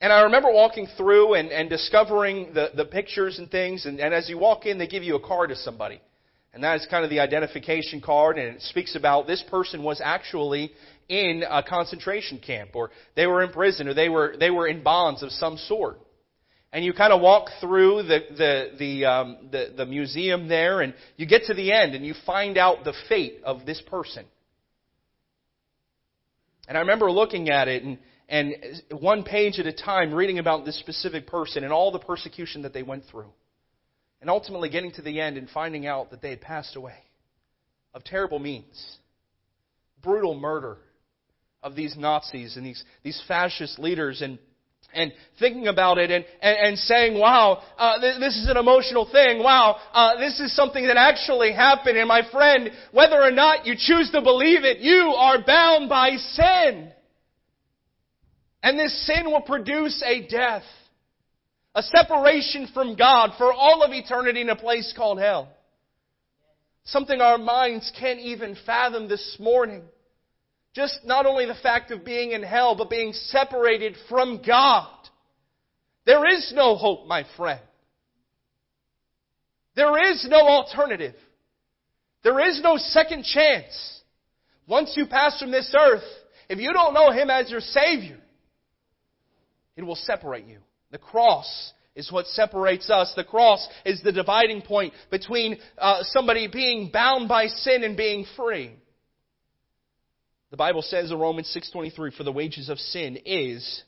And 0.00 0.10
I 0.10 0.22
remember 0.22 0.50
walking 0.50 0.88
through 0.96 1.34
and, 1.34 1.50
and 1.50 1.68
discovering 1.68 2.54
the, 2.54 2.70
the 2.74 2.86
pictures 2.86 3.38
and 3.38 3.50
things. 3.50 3.84
And, 3.84 4.00
and 4.00 4.14
as 4.14 4.30
you 4.30 4.38
walk 4.38 4.64
in, 4.64 4.78
they 4.78 4.86
give 4.86 5.02
you 5.02 5.16
a 5.16 5.20
card 5.20 5.50
to 5.50 5.56
somebody. 5.56 6.00
And 6.52 6.64
that 6.64 6.76
is 6.76 6.86
kind 6.90 7.04
of 7.04 7.10
the 7.10 7.20
identification 7.20 8.00
card, 8.00 8.38
and 8.38 8.56
it 8.56 8.62
speaks 8.62 8.96
about 8.96 9.26
this 9.26 9.44
person 9.50 9.82
was 9.82 10.00
actually 10.02 10.72
in 11.08 11.44
a 11.48 11.62
concentration 11.62 12.38
camp, 12.38 12.70
or 12.74 12.90
they 13.14 13.26
were 13.26 13.42
in 13.42 13.50
prison, 13.50 13.88
or 13.88 13.94
they 13.94 14.08
were, 14.08 14.36
they 14.38 14.50
were 14.50 14.66
in 14.66 14.82
bonds 14.82 15.22
of 15.22 15.30
some 15.32 15.58
sort. 15.58 15.98
And 16.72 16.84
you 16.84 16.92
kind 16.92 17.12
of 17.12 17.20
walk 17.20 17.48
through 17.60 18.04
the, 18.04 18.20
the, 18.36 18.70
the, 18.78 19.04
um, 19.04 19.48
the, 19.52 19.72
the 19.76 19.86
museum 19.86 20.48
there, 20.48 20.80
and 20.80 20.94
you 21.16 21.26
get 21.26 21.44
to 21.44 21.54
the 21.54 21.72
end, 21.72 21.94
and 21.94 22.04
you 22.04 22.14
find 22.24 22.58
out 22.58 22.84
the 22.84 22.94
fate 23.08 23.40
of 23.44 23.66
this 23.66 23.82
person. 23.86 24.24
And 26.68 26.76
I 26.76 26.80
remember 26.80 27.10
looking 27.10 27.50
at 27.50 27.68
it, 27.68 27.82
and, 27.82 27.98
and 28.28 28.54
one 28.98 29.22
page 29.22 29.58
at 29.58 29.66
a 29.66 29.72
time, 29.72 30.12
reading 30.12 30.38
about 30.38 30.64
this 30.64 30.78
specific 30.78 31.26
person 31.26 31.64
and 31.64 31.72
all 31.72 31.92
the 31.92 31.98
persecution 31.98 32.62
that 32.62 32.72
they 32.72 32.82
went 32.82 33.04
through 33.10 33.30
and 34.20 34.30
ultimately 34.30 34.68
getting 34.68 34.92
to 34.92 35.02
the 35.02 35.20
end 35.20 35.36
and 35.36 35.48
finding 35.50 35.86
out 35.86 36.10
that 36.10 36.22
they 36.22 36.30
had 36.30 36.40
passed 36.40 36.76
away 36.76 36.98
of 37.94 38.04
terrible 38.04 38.38
means. 38.38 38.98
Brutal 40.02 40.34
murder 40.34 40.76
of 41.62 41.74
these 41.74 41.96
Nazis 41.96 42.56
and 42.56 42.64
these, 42.64 42.82
these 43.02 43.20
fascist 43.26 43.78
leaders. 43.78 44.22
And 44.22 44.38
and 44.94 45.12
thinking 45.38 45.66
about 45.66 45.98
it 45.98 46.10
and, 46.10 46.24
and, 46.40 46.56
and 46.68 46.78
saying, 46.78 47.18
wow, 47.18 47.62
uh, 47.76 48.00
th- 48.00 48.18
this 48.18 48.36
is 48.36 48.48
an 48.48 48.56
emotional 48.56 49.08
thing. 49.10 49.42
Wow, 49.42 49.76
uh, 49.92 50.16
this 50.18 50.40
is 50.40 50.54
something 50.54 50.86
that 50.86 50.96
actually 50.96 51.52
happened. 51.52 51.98
And 51.98 52.08
my 52.08 52.22
friend, 52.30 52.70
whether 52.92 53.20
or 53.20 53.30
not 53.30 53.66
you 53.66 53.74
choose 53.76 54.10
to 54.12 54.22
believe 54.22 54.64
it, 54.64 54.78
you 54.78 55.12
are 55.16 55.44
bound 55.44 55.88
by 55.88 56.16
sin. 56.16 56.92
And 58.62 58.78
this 58.78 59.06
sin 59.06 59.26
will 59.26 59.42
produce 59.42 60.02
a 60.04 60.26
death. 60.26 60.64
A 61.76 61.82
separation 61.82 62.68
from 62.72 62.96
God 62.96 63.32
for 63.36 63.52
all 63.52 63.82
of 63.82 63.92
eternity 63.92 64.40
in 64.40 64.48
a 64.48 64.56
place 64.56 64.94
called 64.96 65.18
hell. 65.18 65.48
Something 66.84 67.20
our 67.20 67.36
minds 67.36 67.92
can't 68.00 68.18
even 68.18 68.56
fathom 68.64 69.08
this 69.10 69.36
morning. 69.38 69.82
Just 70.74 71.00
not 71.04 71.26
only 71.26 71.44
the 71.44 71.54
fact 71.54 71.90
of 71.90 72.02
being 72.02 72.32
in 72.32 72.42
hell, 72.42 72.76
but 72.76 72.88
being 72.88 73.12
separated 73.12 73.94
from 74.08 74.40
God. 74.44 74.88
There 76.06 76.24
is 76.24 76.50
no 76.56 76.76
hope, 76.76 77.06
my 77.06 77.26
friend. 77.36 77.60
There 79.74 80.10
is 80.12 80.26
no 80.30 80.38
alternative. 80.48 81.14
There 82.24 82.40
is 82.48 82.58
no 82.62 82.78
second 82.78 83.24
chance. 83.24 84.00
Once 84.66 84.94
you 84.96 85.06
pass 85.06 85.38
from 85.38 85.50
this 85.50 85.74
earth, 85.78 86.04
if 86.48 86.58
you 86.58 86.72
don't 86.72 86.94
know 86.94 87.10
Him 87.10 87.28
as 87.28 87.50
your 87.50 87.60
Savior, 87.60 88.18
it 89.76 89.82
will 89.82 89.94
separate 89.94 90.46
you. 90.46 90.60
The 90.90 90.98
cross 90.98 91.72
is 91.94 92.12
what 92.12 92.26
separates 92.26 92.90
us. 92.90 93.12
The 93.16 93.24
cross 93.24 93.66
is 93.84 94.02
the 94.02 94.12
dividing 94.12 94.62
point 94.62 94.92
between 95.10 95.58
uh, 95.78 96.02
somebody 96.02 96.46
being 96.46 96.90
bound 96.92 97.28
by 97.28 97.46
sin 97.46 97.82
and 97.82 97.96
being 97.96 98.26
free. 98.36 98.72
The 100.50 100.56
Bible 100.56 100.82
says 100.82 101.10
in 101.10 101.18
Romans 101.18 101.54
6:23 101.54 102.14
for 102.14 102.22
the 102.22 102.32
wages 102.32 102.68
of 102.68 102.78
sin 102.78 103.18
is 103.24 103.82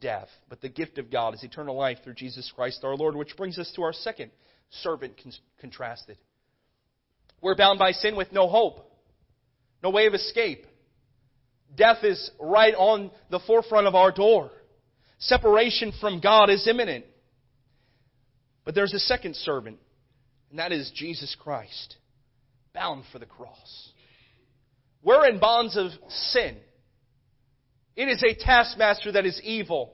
death, 0.00 0.28
but 0.48 0.60
the 0.60 0.68
gift 0.68 0.98
of 0.98 1.10
God 1.10 1.34
is 1.34 1.44
eternal 1.44 1.76
life 1.76 1.98
through 2.02 2.14
Jesus 2.14 2.50
Christ 2.54 2.82
our 2.84 2.96
Lord, 2.96 3.14
which 3.14 3.36
brings 3.36 3.58
us 3.58 3.70
to 3.76 3.82
our 3.82 3.92
second 3.92 4.30
servant 4.70 5.14
contrasted. 5.60 6.18
We're 7.40 7.54
bound 7.54 7.78
by 7.78 7.92
sin 7.92 8.16
with 8.16 8.32
no 8.32 8.48
hope, 8.48 8.90
no 9.82 9.90
way 9.90 10.06
of 10.06 10.14
escape. 10.14 10.66
Death 11.74 12.04
is 12.04 12.30
right 12.40 12.74
on 12.74 13.10
the 13.30 13.40
forefront 13.40 13.86
of 13.86 13.94
our 13.94 14.10
door. 14.12 14.50
Separation 15.22 15.92
from 16.00 16.20
God 16.20 16.50
is 16.50 16.66
imminent. 16.66 17.04
But 18.64 18.74
there's 18.74 18.92
a 18.92 18.98
second 18.98 19.36
servant, 19.36 19.78
and 20.50 20.58
that 20.58 20.72
is 20.72 20.90
Jesus 20.94 21.36
Christ, 21.38 21.96
bound 22.74 23.04
for 23.12 23.18
the 23.18 23.26
cross. 23.26 23.92
We're 25.02 25.28
in 25.28 25.38
bonds 25.38 25.76
of 25.76 25.90
sin. 26.08 26.56
It 27.94 28.08
is 28.08 28.22
a 28.22 28.34
taskmaster 28.34 29.12
that 29.12 29.26
is 29.26 29.40
evil. 29.42 29.92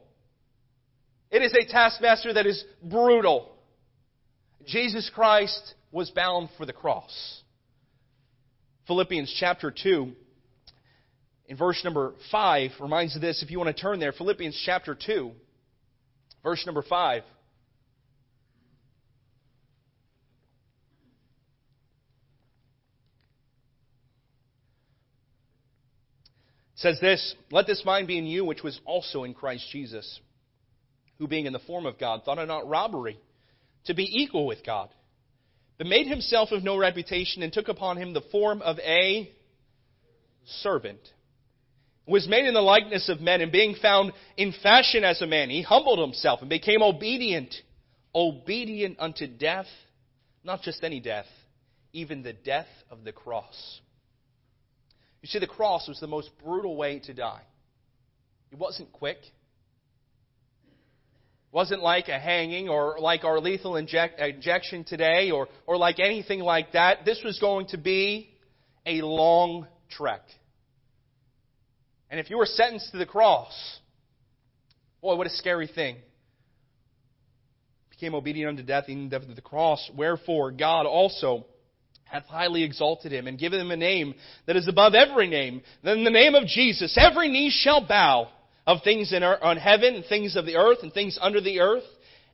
It 1.30 1.42
is 1.42 1.52
a 1.54 1.70
taskmaster 1.70 2.32
that 2.32 2.46
is 2.46 2.64
brutal. 2.82 3.54
Jesus 4.66 5.10
Christ 5.14 5.74
was 5.92 6.10
bound 6.10 6.48
for 6.56 6.64
the 6.64 6.72
cross. 6.72 7.42
Philippians 8.86 9.34
chapter 9.38 9.70
2, 9.70 10.12
in 11.48 11.56
verse 11.56 11.82
number 11.82 12.12
5, 12.30 12.72
reminds 12.78 13.16
of 13.16 13.22
this. 13.22 13.42
If 13.42 13.50
you 13.50 13.58
want 13.58 13.74
to 13.74 13.82
turn 13.82 13.98
there, 13.98 14.12
Philippians 14.12 14.62
chapter 14.64 14.94
2, 14.94 15.32
verse 16.42 16.64
number 16.66 16.82
5. 16.82 17.22
says 26.78 26.98
this 27.00 27.34
Let 27.50 27.66
this 27.66 27.82
mind 27.84 28.06
be 28.06 28.18
in 28.18 28.26
you, 28.26 28.44
which 28.44 28.62
was 28.62 28.80
also 28.84 29.24
in 29.24 29.34
Christ 29.34 29.66
Jesus, 29.70 30.20
who 31.18 31.26
being 31.26 31.46
in 31.46 31.52
the 31.52 31.58
form 31.58 31.86
of 31.86 31.98
God, 31.98 32.22
thought 32.24 32.38
it 32.38 32.46
not 32.46 32.68
robbery 32.68 33.18
to 33.86 33.94
be 33.94 34.08
equal 34.22 34.46
with 34.46 34.64
God, 34.64 34.88
but 35.76 35.86
made 35.86 36.06
himself 36.06 36.52
of 36.52 36.62
no 36.62 36.76
reputation, 36.76 37.42
and 37.42 37.52
took 37.52 37.68
upon 37.68 37.96
him 37.96 38.12
the 38.12 38.22
form 38.32 38.62
of 38.62 38.78
a 38.78 39.30
servant. 40.62 41.00
Was 42.08 42.26
made 42.26 42.46
in 42.46 42.54
the 42.54 42.62
likeness 42.62 43.10
of 43.10 43.20
men, 43.20 43.42
and 43.42 43.52
being 43.52 43.74
found 43.74 44.12
in 44.38 44.54
fashion 44.62 45.04
as 45.04 45.20
a 45.20 45.26
man, 45.26 45.50
he 45.50 45.60
humbled 45.60 45.98
himself 45.98 46.40
and 46.40 46.48
became 46.48 46.80
obedient, 46.80 47.54
obedient 48.14 48.96
unto 48.98 49.26
death, 49.26 49.66
not 50.42 50.62
just 50.62 50.82
any 50.82 51.00
death, 51.00 51.26
even 51.92 52.22
the 52.22 52.32
death 52.32 52.66
of 52.90 53.04
the 53.04 53.12
cross. 53.12 53.80
You 55.20 55.28
see, 55.28 55.38
the 55.38 55.46
cross 55.46 55.86
was 55.86 56.00
the 56.00 56.06
most 56.06 56.30
brutal 56.42 56.76
way 56.76 57.00
to 57.00 57.12
die. 57.12 57.42
It 58.50 58.58
wasn't 58.58 58.90
quick. 58.92 59.18
It 59.18 59.26
wasn't 61.52 61.82
like 61.82 62.08
a 62.08 62.18
hanging 62.18 62.70
or 62.70 62.96
like 62.98 63.24
our 63.24 63.38
lethal 63.38 63.76
inject, 63.76 64.18
injection 64.18 64.84
today 64.84 65.30
or, 65.30 65.48
or 65.66 65.76
like 65.76 66.00
anything 66.00 66.40
like 66.40 66.72
that. 66.72 67.04
This 67.04 67.20
was 67.22 67.38
going 67.38 67.66
to 67.68 67.76
be 67.76 68.30
a 68.86 69.02
long 69.02 69.66
trek. 69.90 70.22
And 72.10 72.18
if 72.18 72.30
you 72.30 72.38
were 72.38 72.46
sentenced 72.46 72.90
to 72.92 72.98
the 72.98 73.06
cross, 73.06 73.52
boy, 75.02 75.16
what 75.16 75.26
a 75.26 75.30
scary 75.30 75.66
thing. 75.66 75.96
Became 77.90 78.14
obedient 78.14 78.50
unto 78.50 78.62
death, 78.62 78.84
even 78.88 79.08
death 79.08 79.28
of 79.28 79.34
the 79.34 79.42
cross. 79.42 79.90
Wherefore, 79.96 80.52
God 80.52 80.86
also 80.86 81.46
hath 82.04 82.24
highly 82.24 82.62
exalted 82.62 83.12
him 83.12 83.26
and 83.26 83.38
given 83.38 83.60
him 83.60 83.70
a 83.70 83.76
name 83.76 84.14
that 84.46 84.56
is 84.56 84.68
above 84.68 84.94
every 84.94 85.28
name. 85.28 85.62
Then 85.84 86.04
the 86.04 86.10
name 86.10 86.34
of 86.34 86.46
Jesus, 86.46 86.96
every 86.98 87.28
knee 87.28 87.50
shall 87.50 87.86
bow 87.86 88.28
of 88.66 88.82
things 88.82 89.12
in 89.12 89.22
on 89.22 89.56
heaven 89.56 89.94
and 89.94 90.04
things 90.04 90.36
of 90.36 90.46
the 90.46 90.56
earth 90.56 90.78
and 90.82 90.92
things 90.92 91.18
under 91.20 91.40
the 91.40 91.60
earth, 91.60 91.84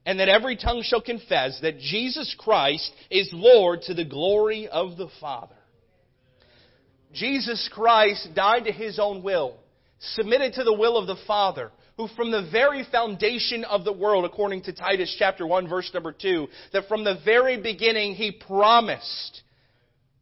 and 0.07 0.21
that 0.21 0.29
every 0.29 0.57
tongue 0.57 0.83
shall 0.85 1.01
confess 1.01 1.59
that 1.63 1.79
Jesus 1.79 2.37
Christ 2.39 2.93
is 3.11 3.31
Lord 3.33 3.83
to 3.83 3.95
the 3.95 4.05
glory 4.05 4.69
of 4.69 4.97
the 4.97 5.09
Father. 5.21 5.57
Jesus 7.13 7.71
Christ 7.73 8.29
died 8.35 8.65
to 8.65 8.73
his 8.73 8.99
own 8.99 9.23
will, 9.23 9.57
submitted 10.13 10.55
to 10.55 10.65
the 10.65 10.73
will 10.73 10.97
of 10.97 11.07
the 11.07 11.17
Father, 11.27 11.71
who 11.97 12.09
from 12.09 12.31
the 12.31 12.49
very 12.51 12.85
foundation 12.91 13.65
of 13.65 13.85
the 13.85 13.93
world, 13.93 14.25
according 14.25 14.63
to 14.63 14.73
Titus 14.73 15.15
chapter 15.19 15.47
1 15.47 15.69
verse 15.69 15.91
number 15.95 16.13
2, 16.13 16.49
that 16.73 16.89
from 16.89 17.05
the 17.05 17.19
very 17.25 17.61
beginning 17.61 18.15
he 18.15 18.33
promised 18.33 19.43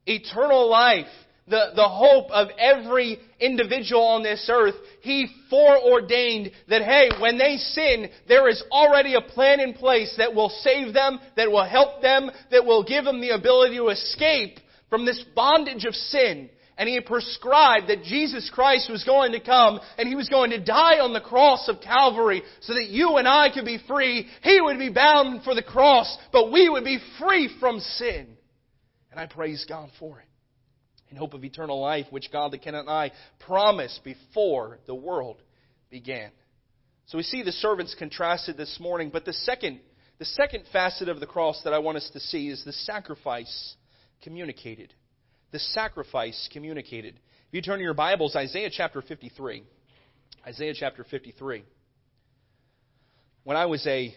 eternal 0.07 0.69
life, 0.69 1.07
the, 1.49 1.73
the 1.75 1.89
hope 1.89 2.31
of 2.31 2.49
every 2.59 3.19
individual 3.41 4.03
on 4.03 4.23
this 4.23 4.49
earth, 4.51 4.77
He 5.01 5.27
foreordained 5.51 6.53
that, 6.69 6.83
hey, 6.83 7.11
when 7.21 7.37
they 7.37 7.57
sin, 7.57 8.11
there 8.29 8.49
is 8.49 8.63
already 8.71 9.15
a 9.15 9.21
plan 9.21 9.59
in 9.59 9.75
place 9.75 10.15
that 10.19 10.35
will 10.35 10.51
save 10.61 10.95
them, 10.95 11.19
that 11.37 11.51
will 11.51 11.65
help 11.65 12.01
them, 12.01 12.31
that 12.51 12.65
will 12.65 12.85
give 12.85 13.05
them 13.05 13.21
the 13.21 13.31
ability 13.31 13.77
to 13.77 13.89
escape 13.89 14.59
from 14.89 15.05
this 15.05 15.23
bondage 15.35 15.85
of 15.85 15.95
sin. 15.95 16.49
And 16.79 16.89
He 16.89 16.95
had 16.95 17.07
prescribed 17.07 17.89
that 17.89 18.05
Jesus 18.05 18.51
Christ 18.53 18.91
was 18.91 19.05
going 19.05 19.33
to 19.33 19.41
come 19.41 19.81
and 19.99 20.09
He 20.09 20.15
was 20.15 20.29
going 20.29 20.51
to 20.51 20.65
die 20.65 20.99
on 20.99 21.13
the 21.13 21.21
cross 21.21 21.69
of 21.69 21.81
Calvary 21.81 22.43
so 22.61 22.75
that 22.75 22.89
you 22.89 23.17
and 23.17 23.29
I 23.29 23.51
could 23.53 23.65
be 23.65 23.79
free. 23.87 24.27
He 24.43 24.61
would 24.61 24.79
be 24.79 24.91
bound 24.91 25.45
for 25.45 25.55
the 25.55 25.63
cross, 25.63 26.17
but 26.33 26.51
we 26.51 26.69
would 26.69 26.85
be 26.85 26.99
free 27.19 27.51
from 27.61 27.81
sin. 27.81 28.37
And 29.11 29.21
I 29.21 29.27
praise 29.27 29.65
God 29.69 29.91
for 29.99 30.19
it. 30.19 30.27
In 31.11 31.19
hope 31.19 31.35
of 31.35 31.45
eternal 31.45 31.79
life, 31.79 32.07
which 32.09 32.33
God 32.33 32.53
the 32.53 32.59
King 32.59 32.75
and 32.75 32.89
I 32.89 33.13
promised 33.39 34.03
before 34.03 34.79
the 34.87 34.95
world 34.95 35.43
began. 35.91 36.31
So 37.07 37.19
we 37.19 37.25
see 37.25 37.43
the 37.43 37.53
servants 37.53 37.95
contrasted 37.99 38.57
this 38.57 38.79
morning, 38.81 39.11
but 39.13 39.27
the 39.27 39.35
second, 39.35 39.81
the 40.19 40.25
second 40.25 40.65
facet 40.73 41.11
of 41.11 41.21
the 41.21 41.27
cross 41.27 41.61
that 41.65 41.75
I 41.75 41.81
want 41.81 41.99
us 41.99 42.09
to 42.15 42.21
see 42.21 42.49
is 42.49 42.65
the 42.65 42.73
sacrifice 42.73 43.75
communicated. 44.23 44.95
The 45.53 45.59
sacrifice 45.59 46.49
communicated. 46.51 47.15
If 47.49 47.53
you 47.53 47.61
turn 47.61 47.77
to 47.77 47.85
your 47.85 47.93
Bibles, 47.93 48.35
Isaiah 48.35 48.71
chapter 48.73 49.03
53. 49.03 49.63
Isaiah 50.47 50.73
chapter 50.75 51.05
53. 51.05 51.63
When 53.45 53.59
I 53.59 53.67
was 53.67 53.87
a 53.87 54.15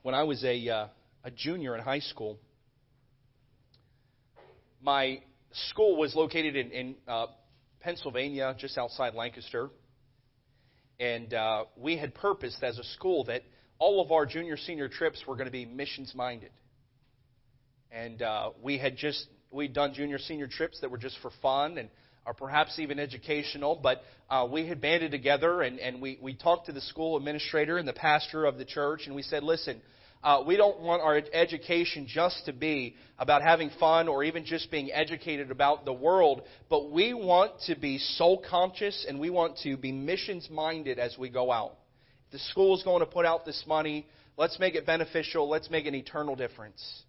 when 0.00 0.14
I 0.14 0.22
was 0.22 0.42
a, 0.42 0.68
uh, 0.68 0.86
a 1.22 1.30
junior 1.30 1.76
in 1.76 1.82
high 1.82 1.98
school, 1.98 2.38
my 4.80 5.20
school 5.68 5.98
was 5.98 6.14
located 6.14 6.56
in, 6.56 6.70
in 6.70 6.94
uh, 7.06 7.26
Pennsylvania, 7.80 8.56
just 8.58 8.78
outside 8.78 9.14
Lancaster. 9.14 9.68
And 10.98 11.34
uh, 11.34 11.64
we 11.76 11.98
had 11.98 12.14
purposed 12.14 12.62
as 12.62 12.78
a 12.78 12.84
school 12.84 13.24
that 13.24 13.42
all 13.78 14.02
of 14.02 14.12
our 14.12 14.24
junior 14.24 14.56
senior 14.56 14.88
trips 14.88 15.22
were 15.28 15.34
going 15.34 15.46
to 15.46 15.52
be 15.52 15.66
missions 15.66 16.14
minded. 16.14 16.52
And 17.90 18.22
uh, 18.22 18.52
we 18.62 18.78
had 18.78 18.96
just 18.96 19.26
we'd 19.52 19.72
done 19.72 19.94
junior 19.94 20.18
senior 20.18 20.46
trips 20.46 20.80
that 20.80 20.90
were 20.90 20.98
just 20.98 21.16
for 21.20 21.30
fun 21.40 21.78
and 21.78 21.88
or 22.24 22.34
perhaps 22.34 22.78
even 22.78 22.98
educational, 22.98 23.78
but 23.82 24.02
uh, 24.30 24.46
we 24.50 24.66
had 24.66 24.80
banded 24.80 25.10
together 25.10 25.62
and, 25.62 25.80
and 25.80 26.00
we, 26.00 26.18
we 26.22 26.34
talked 26.34 26.66
to 26.66 26.72
the 26.72 26.80
school 26.80 27.16
administrator 27.16 27.78
and 27.78 27.88
the 27.88 27.92
pastor 27.92 28.44
of 28.44 28.58
the 28.58 28.64
church, 28.64 29.06
and 29.06 29.16
we 29.16 29.22
said, 29.22 29.42
listen, 29.42 29.80
uh, 30.22 30.40
we 30.46 30.56
don't 30.56 30.78
want 30.80 31.02
our 31.02 31.20
education 31.32 32.06
just 32.08 32.44
to 32.46 32.52
be 32.52 32.94
about 33.18 33.42
having 33.42 33.70
fun 33.80 34.06
or 34.06 34.22
even 34.22 34.44
just 34.44 34.70
being 34.70 34.92
educated 34.92 35.50
about 35.50 35.84
the 35.84 35.92
world, 35.92 36.42
but 36.70 36.92
we 36.92 37.12
want 37.12 37.50
to 37.66 37.74
be 37.74 37.98
soul 37.98 38.40
conscious 38.48 39.04
and 39.08 39.18
we 39.18 39.30
want 39.30 39.58
to 39.58 39.76
be 39.76 39.90
missions 39.90 40.48
minded 40.48 41.00
as 41.00 41.18
we 41.18 41.28
go 41.28 41.50
out. 41.50 41.72
If 42.26 42.32
the 42.32 42.38
school 42.38 42.76
is 42.76 42.84
going 42.84 43.00
to 43.00 43.06
put 43.06 43.26
out 43.26 43.44
this 43.44 43.64
money. 43.66 44.06
Let's 44.36 44.58
make 44.60 44.76
it 44.76 44.86
beneficial. 44.86 45.48
Let's 45.48 45.68
make 45.70 45.86
an 45.86 45.94
eternal 45.94 46.36
difference. 46.36 47.02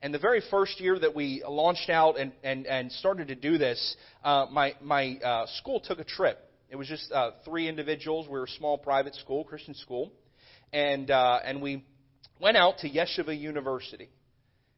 And 0.00 0.14
the 0.14 0.18
very 0.18 0.42
first 0.50 0.80
year 0.80 0.96
that 0.98 1.14
we 1.14 1.42
launched 1.46 1.90
out 1.90 2.18
and, 2.18 2.32
and, 2.44 2.66
and 2.66 2.92
started 2.92 3.28
to 3.28 3.34
do 3.34 3.58
this, 3.58 3.96
uh, 4.22 4.46
my, 4.50 4.74
my 4.80 5.16
uh, 5.16 5.46
school 5.56 5.80
took 5.80 5.98
a 5.98 6.04
trip. 6.04 6.38
It 6.70 6.76
was 6.76 6.86
just 6.86 7.10
uh, 7.10 7.32
three 7.44 7.68
individuals. 7.68 8.26
We 8.26 8.38
were 8.38 8.44
a 8.44 8.48
small 8.58 8.78
private 8.78 9.16
school, 9.16 9.42
Christian 9.42 9.74
school. 9.74 10.12
And, 10.72 11.10
uh, 11.10 11.40
and 11.44 11.60
we 11.60 11.84
went 12.40 12.56
out 12.56 12.78
to 12.78 12.88
Yeshiva 12.88 13.38
University. 13.38 14.08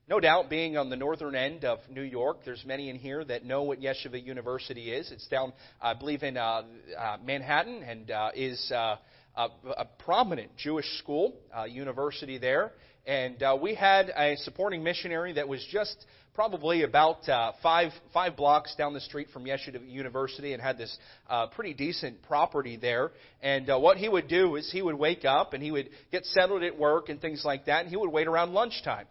No 0.08 0.20
doubt, 0.20 0.48
being 0.48 0.76
on 0.76 0.88
the 0.88 0.96
northern 0.96 1.36
end 1.36 1.64
of 1.64 1.78
New 1.88 2.02
York, 2.02 2.38
there's 2.44 2.64
many 2.64 2.88
in 2.88 2.96
here 2.96 3.22
that 3.24 3.44
know 3.44 3.62
what 3.62 3.80
Yeshiva 3.80 4.24
University 4.24 4.90
is. 4.90 5.12
It's 5.12 5.28
down, 5.28 5.52
I 5.80 5.94
believe, 5.94 6.22
in 6.22 6.36
uh, 6.36 6.62
uh, 6.98 7.16
Manhattan 7.24 7.82
and 7.82 8.10
uh, 8.10 8.30
is 8.34 8.72
uh, 8.74 8.96
a, 9.36 9.48
a 9.76 9.84
prominent 10.00 10.56
Jewish 10.56 10.86
school, 10.98 11.34
uh, 11.56 11.64
university 11.64 12.38
there. 12.38 12.72
And 13.06 13.42
uh, 13.42 13.58
we 13.60 13.74
had 13.74 14.10
a 14.10 14.36
supporting 14.36 14.82
missionary 14.82 15.32
that 15.34 15.48
was 15.48 15.66
just 15.70 16.04
probably 16.34 16.82
about 16.82 17.28
uh, 17.28 17.52
five 17.62 17.92
five 18.12 18.36
blocks 18.36 18.74
down 18.76 18.92
the 18.92 19.00
street 19.00 19.28
from 19.32 19.44
Yeshiva 19.44 19.80
University 19.90 20.52
and 20.52 20.62
had 20.62 20.78
this 20.78 20.96
uh, 21.28 21.46
pretty 21.48 21.74
decent 21.74 22.22
property 22.22 22.76
there. 22.76 23.10
And 23.42 23.68
uh, 23.70 23.78
what 23.78 23.96
he 23.96 24.08
would 24.08 24.28
do 24.28 24.56
is 24.56 24.70
he 24.70 24.82
would 24.82 24.94
wake 24.94 25.24
up 25.24 25.54
and 25.54 25.62
he 25.62 25.70
would 25.70 25.90
get 26.12 26.24
settled 26.26 26.62
at 26.62 26.78
work 26.78 27.08
and 27.08 27.20
things 27.20 27.44
like 27.44 27.66
that, 27.66 27.82
and 27.82 27.88
he 27.88 27.96
would 27.96 28.10
wait 28.10 28.26
around 28.26 28.52
lunchtime, 28.52 29.06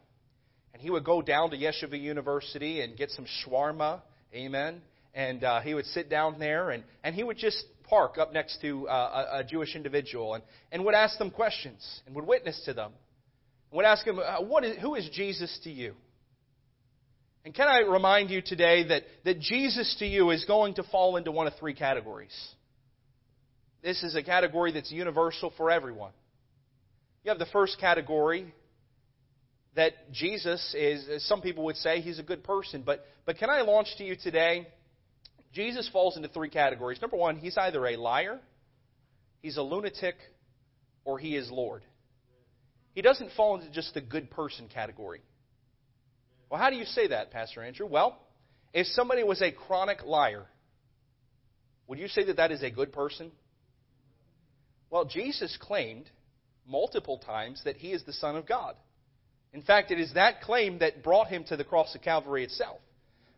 and 0.74 0.82
he 0.82 0.90
would 0.90 1.04
go 1.04 1.22
down 1.22 1.50
to 1.52 1.58
Yeshiva 1.58 2.00
University 2.00 2.82
and 2.82 2.96
get 2.96 3.10
some 3.12 3.26
shawarma, 3.44 4.02
amen. 4.34 4.82
And 5.14 5.44
uh, 5.44 5.62
he 5.62 5.74
would 5.74 5.86
sit 5.88 6.10
down 6.10 6.40
there 6.40 6.70
and 6.70 6.84
and 7.04 7.16
he 7.16 7.24
would 7.24 7.38
just 7.38 7.66
park 7.84 8.20
up 8.20 8.32
next 8.34 8.62
to 8.62 8.88
uh, 8.88 9.26
a, 9.34 9.40
a 9.40 9.44
Jewish 9.44 9.76
individual 9.76 10.36
and 10.36 10.44
and 10.72 10.86
would 10.86 10.94
ask 10.94 11.18
them 11.18 11.32
questions 11.32 12.02
and 12.06 12.16
would 12.16 12.28
witness 12.28 12.62
to 12.66 12.74
them 12.74 12.92
would 13.72 13.86
ask 13.86 14.06
him, 14.06 14.20
uh, 14.20 14.42
what 14.42 14.64
is, 14.64 14.78
Who 14.82 14.96
is 14.96 15.10
Jesus 15.14 15.60
to 15.64 15.70
you? 15.70 15.94
And 17.46 17.54
can 17.54 17.68
I 17.68 17.80
remind 17.80 18.30
you 18.30 18.42
today 18.42 18.88
that, 18.90 19.04
that 19.26 19.40
Jesus 19.40 19.96
to 20.00 20.06
you 20.06 20.32
is 20.32 20.44
going 20.46 20.76
to 20.76 20.84
fall 20.84 21.16
into 21.16 21.32
one 21.32 21.48
of 21.48 21.54
three 21.60 21.74
categories? 21.74 22.36
This 23.82 24.04
is 24.04 24.16
a 24.16 24.24
category 24.24 24.74
that's 24.74 24.92
universal 24.92 25.54
for 25.56 25.72
everyone. 25.72 26.12
You 27.24 27.30
have 27.30 27.40
the 27.40 27.46
first 27.48 27.80
category 27.80 28.54
that 29.76 30.12
Jesus 30.12 30.76
is, 30.78 31.08
as 31.08 31.24
some 31.26 31.42
people 31.42 31.66
would 31.66 31.78
say, 31.78 32.02
he's 32.02 32.20
a 32.20 32.24
good 32.24 32.44
person. 32.44 32.84
But, 32.86 33.06
but 33.26 33.38
can 33.38 33.50
I 33.50 33.62
launch 33.62 33.88
to 33.98 34.04
you 34.04 34.16
today? 34.22 34.68
Jesus 35.54 35.90
falls 35.92 36.18
into 36.18 36.28
three 36.28 36.50
categories. 36.50 37.00
Number 37.02 37.18
one, 37.18 37.38
he's 37.38 37.58
either 37.58 37.86
a 37.88 37.96
liar, 37.96 38.40
he's 39.42 39.58
a 39.58 39.62
lunatic, 39.62 40.16
or 41.06 41.18
he 41.18 41.36
is 41.36 41.50
Lord. 41.50 41.84
He 43.00 43.04
doesn't 43.04 43.32
fall 43.38 43.56
into 43.56 43.72
just 43.72 43.94
the 43.94 44.02
good 44.02 44.30
person 44.30 44.68
category. 44.68 45.22
Well, 46.50 46.60
how 46.60 46.70
do 46.70 46.76
you 46.76 46.84
say 46.84 47.08
that, 47.08 47.32
Pastor 47.32 47.64
Andrew? 47.64 47.86
Well, 47.86 48.20
if 48.74 48.88
somebody 48.88 49.24
was 49.24 49.42
a 49.42 49.54
chronic 49.54 50.04
liar, 50.04 50.46
would 51.88 51.98
you 51.98 52.10
say 52.10 52.26
that 52.26 52.36
that 52.36 52.52
is 52.52 52.62
a 52.62 52.70
good 52.70 52.92
person? 52.92 53.32
Well, 54.90 55.06
Jesus 55.06 55.58
claimed 55.62 56.10
multiple 56.68 57.20
times 57.20 57.62
that 57.64 57.78
he 57.78 57.94
is 57.94 58.04
the 58.04 58.12
Son 58.12 58.36
of 58.36 58.46
God. 58.46 58.76
In 59.54 59.62
fact, 59.62 59.92
it 59.92 60.00
is 60.02 60.14
that 60.16 60.42
claim 60.42 60.80
that 60.80 61.02
brought 61.02 61.28
him 61.28 61.46
to 61.46 61.56
the 61.56 61.64
cross 61.64 61.96
of 61.96 62.02
Calvary 62.02 62.44
itself. 62.44 62.82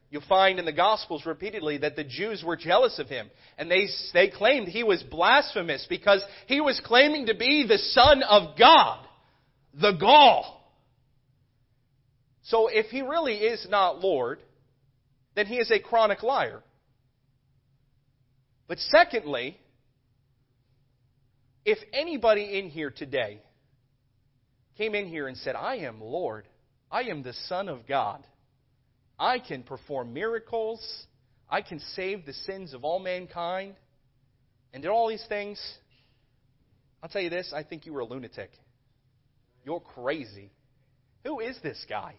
You'll 0.09 0.23
find 0.27 0.57
in 0.57 0.65
the 0.65 0.73
Gospels 0.73 1.27
repeatedly 1.27 1.77
that 1.77 1.95
the 1.95 2.03
Jews 2.03 2.43
were 2.43 2.55
jealous 2.57 2.97
of 2.97 3.09
him, 3.09 3.29
and 3.59 3.69
they, 3.69 3.89
they 4.15 4.29
claimed 4.29 4.69
he 4.69 4.83
was 4.83 5.03
blasphemous 5.03 5.85
because 5.87 6.23
he 6.47 6.61
was 6.61 6.81
claiming 6.83 7.27
to 7.27 7.35
be 7.35 7.67
the 7.67 7.77
Son 7.77 8.23
of 8.23 8.57
God 8.57 9.05
the 9.73 9.93
gall. 9.93 10.57
So 12.43 12.67
if 12.67 12.87
he 12.87 13.01
really 13.01 13.35
is 13.35 13.67
not 13.69 13.99
Lord, 13.99 14.39
then 15.35 15.45
he 15.45 15.55
is 15.55 15.71
a 15.71 15.79
chronic 15.79 16.23
liar. 16.23 16.61
But 18.67 18.79
secondly, 18.79 19.57
if 21.65 21.77
anybody 21.93 22.59
in 22.59 22.69
here 22.69 22.89
today 22.89 23.41
came 24.77 24.95
in 24.95 25.07
here 25.07 25.27
and 25.27 25.37
said, 25.37 25.55
I 25.55 25.77
am 25.77 26.01
Lord, 26.01 26.47
I 26.91 27.03
am 27.03 27.21
the 27.21 27.33
Son 27.47 27.69
of 27.69 27.87
God, 27.87 28.25
I 29.19 29.39
can 29.39 29.63
perform 29.63 30.13
miracles, 30.13 30.81
I 31.49 31.61
can 31.61 31.79
save 31.95 32.25
the 32.25 32.33
sins 32.33 32.73
of 32.73 32.83
all 32.83 32.99
mankind, 32.99 33.75
and 34.73 34.81
did 34.81 34.89
all 34.89 35.09
these 35.09 35.25
things, 35.29 35.61
I'll 37.03 37.09
tell 37.09 37.21
you 37.21 37.29
this, 37.29 37.53
I 37.55 37.63
think 37.63 37.85
you 37.85 37.93
were 37.93 37.99
a 37.99 38.05
lunatic. 38.05 38.51
You're 39.65 39.79
crazy. 39.79 40.51
Who 41.23 41.39
is 41.39 41.57
this 41.61 41.83
guy? 41.87 42.15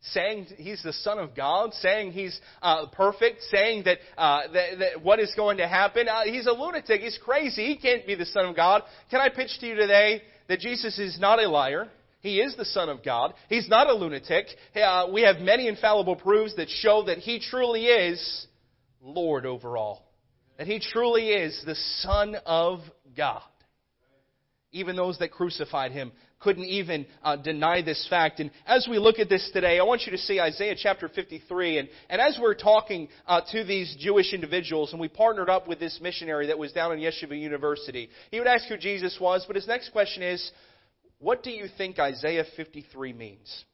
Saying 0.00 0.46
he's 0.56 0.82
the 0.82 0.92
Son 0.92 1.20
of 1.20 1.36
God, 1.36 1.72
saying 1.74 2.10
he's 2.10 2.38
uh, 2.60 2.86
perfect, 2.86 3.42
saying 3.52 3.84
that, 3.84 3.98
uh, 4.18 4.40
that, 4.52 4.78
that, 4.80 5.02
what 5.02 5.20
is 5.20 5.32
going 5.36 5.58
to 5.58 5.68
happen. 5.68 6.08
Uh, 6.08 6.22
he's 6.24 6.46
a 6.46 6.52
lunatic. 6.52 7.00
He's 7.00 7.18
crazy. 7.24 7.66
He 7.66 7.76
can't 7.76 8.04
be 8.04 8.16
the 8.16 8.26
Son 8.26 8.46
of 8.46 8.56
God. 8.56 8.82
Can 9.10 9.20
I 9.20 9.28
pitch 9.28 9.50
to 9.60 9.66
you 9.66 9.76
today 9.76 10.22
that 10.48 10.58
Jesus 10.58 10.98
is 10.98 11.20
not 11.20 11.40
a 11.40 11.48
liar? 11.48 11.88
He 12.22 12.40
is 12.40 12.56
the 12.56 12.64
Son 12.64 12.88
of 12.88 13.04
God. 13.04 13.34
He's 13.48 13.68
not 13.68 13.88
a 13.88 13.94
lunatic. 13.94 14.46
Uh, 14.74 15.08
we 15.12 15.22
have 15.22 15.38
many 15.38 15.66
infallible 15.68 16.16
proofs 16.16 16.54
that 16.56 16.68
show 16.68 17.04
that 17.06 17.18
He 17.18 17.40
truly 17.40 17.86
is 17.86 18.46
Lord 19.00 19.44
over 19.44 19.76
all. 19.76 20.08
That 20.56 20.68
He 20.68 20.80
truly 20.80 21.28
is 21.28 21.60
the 21.66 21.74
Son 21.98 22.36
of 22.46 22.80
God. 23.16 23.42
Even 24.70 24.96
those 24.96 25.18
that 25.18 25.32
crucified 25.32 25.90
Him 25.90 26.12
couldn't 26.42 26.64
even 26.64 27.06
uh, 27.22 27.36
deny 27.36 27.82
this 27.82 28.06
fact. 28.10 28.40
And 28.40 28.50
as 28.66 28.86
we 28.90 28.98
look 28.98 29.18
at 29.18 29.28
this 29.28 29.48
today, 29.52 29.78
I 29.78 29.84
want 29.84 30.02
you 30.02 30.12
to 30.12 30.18
see 30.18 30.40
Isaiah 30.40 30.74
chapter 30.76 31.08
53. 31.08 31.78
And, 31.78 31.88
and 32.10 32.20
as 32.20 32.38
we're 32.40 32.54
talking 32.54 33.08
uh, 33.26 33.40
to 33.52 33.64
these 33.64 33.96
Jewish 33.98 34.32
individuals, 34.32 34.92
and 34.92 35.00
we 35.00 35.08
partnered 35.08 35.48
up 35.48 35.68
with 35.68 35.78
this 35.78 35.98
missionary 36.02 36.48
that 36.48 36.58
was 36.58 36.72
down 36.72 36.92
in 36.92 36.98
Yeshiva 36.98 37.38
University, 37.38 38.10
he 38.30 38.38
would 38.38 38.48
ask 38.48 38.66
who 38.66 38.76
Jesus 38.76 39.16
was. 39.20 39.44
But 39.46 39.56
his 39.56 39.66
next 39.66 39.90
question 39.90 40.22
is, 40.22 40.50
what 41.18 41.42
do 41.42 41.50
you 41.50 41.66
think 41.78 41.98
Isaiah 41.98 42.44
53 42.56 43.12
means? 43.12 43.64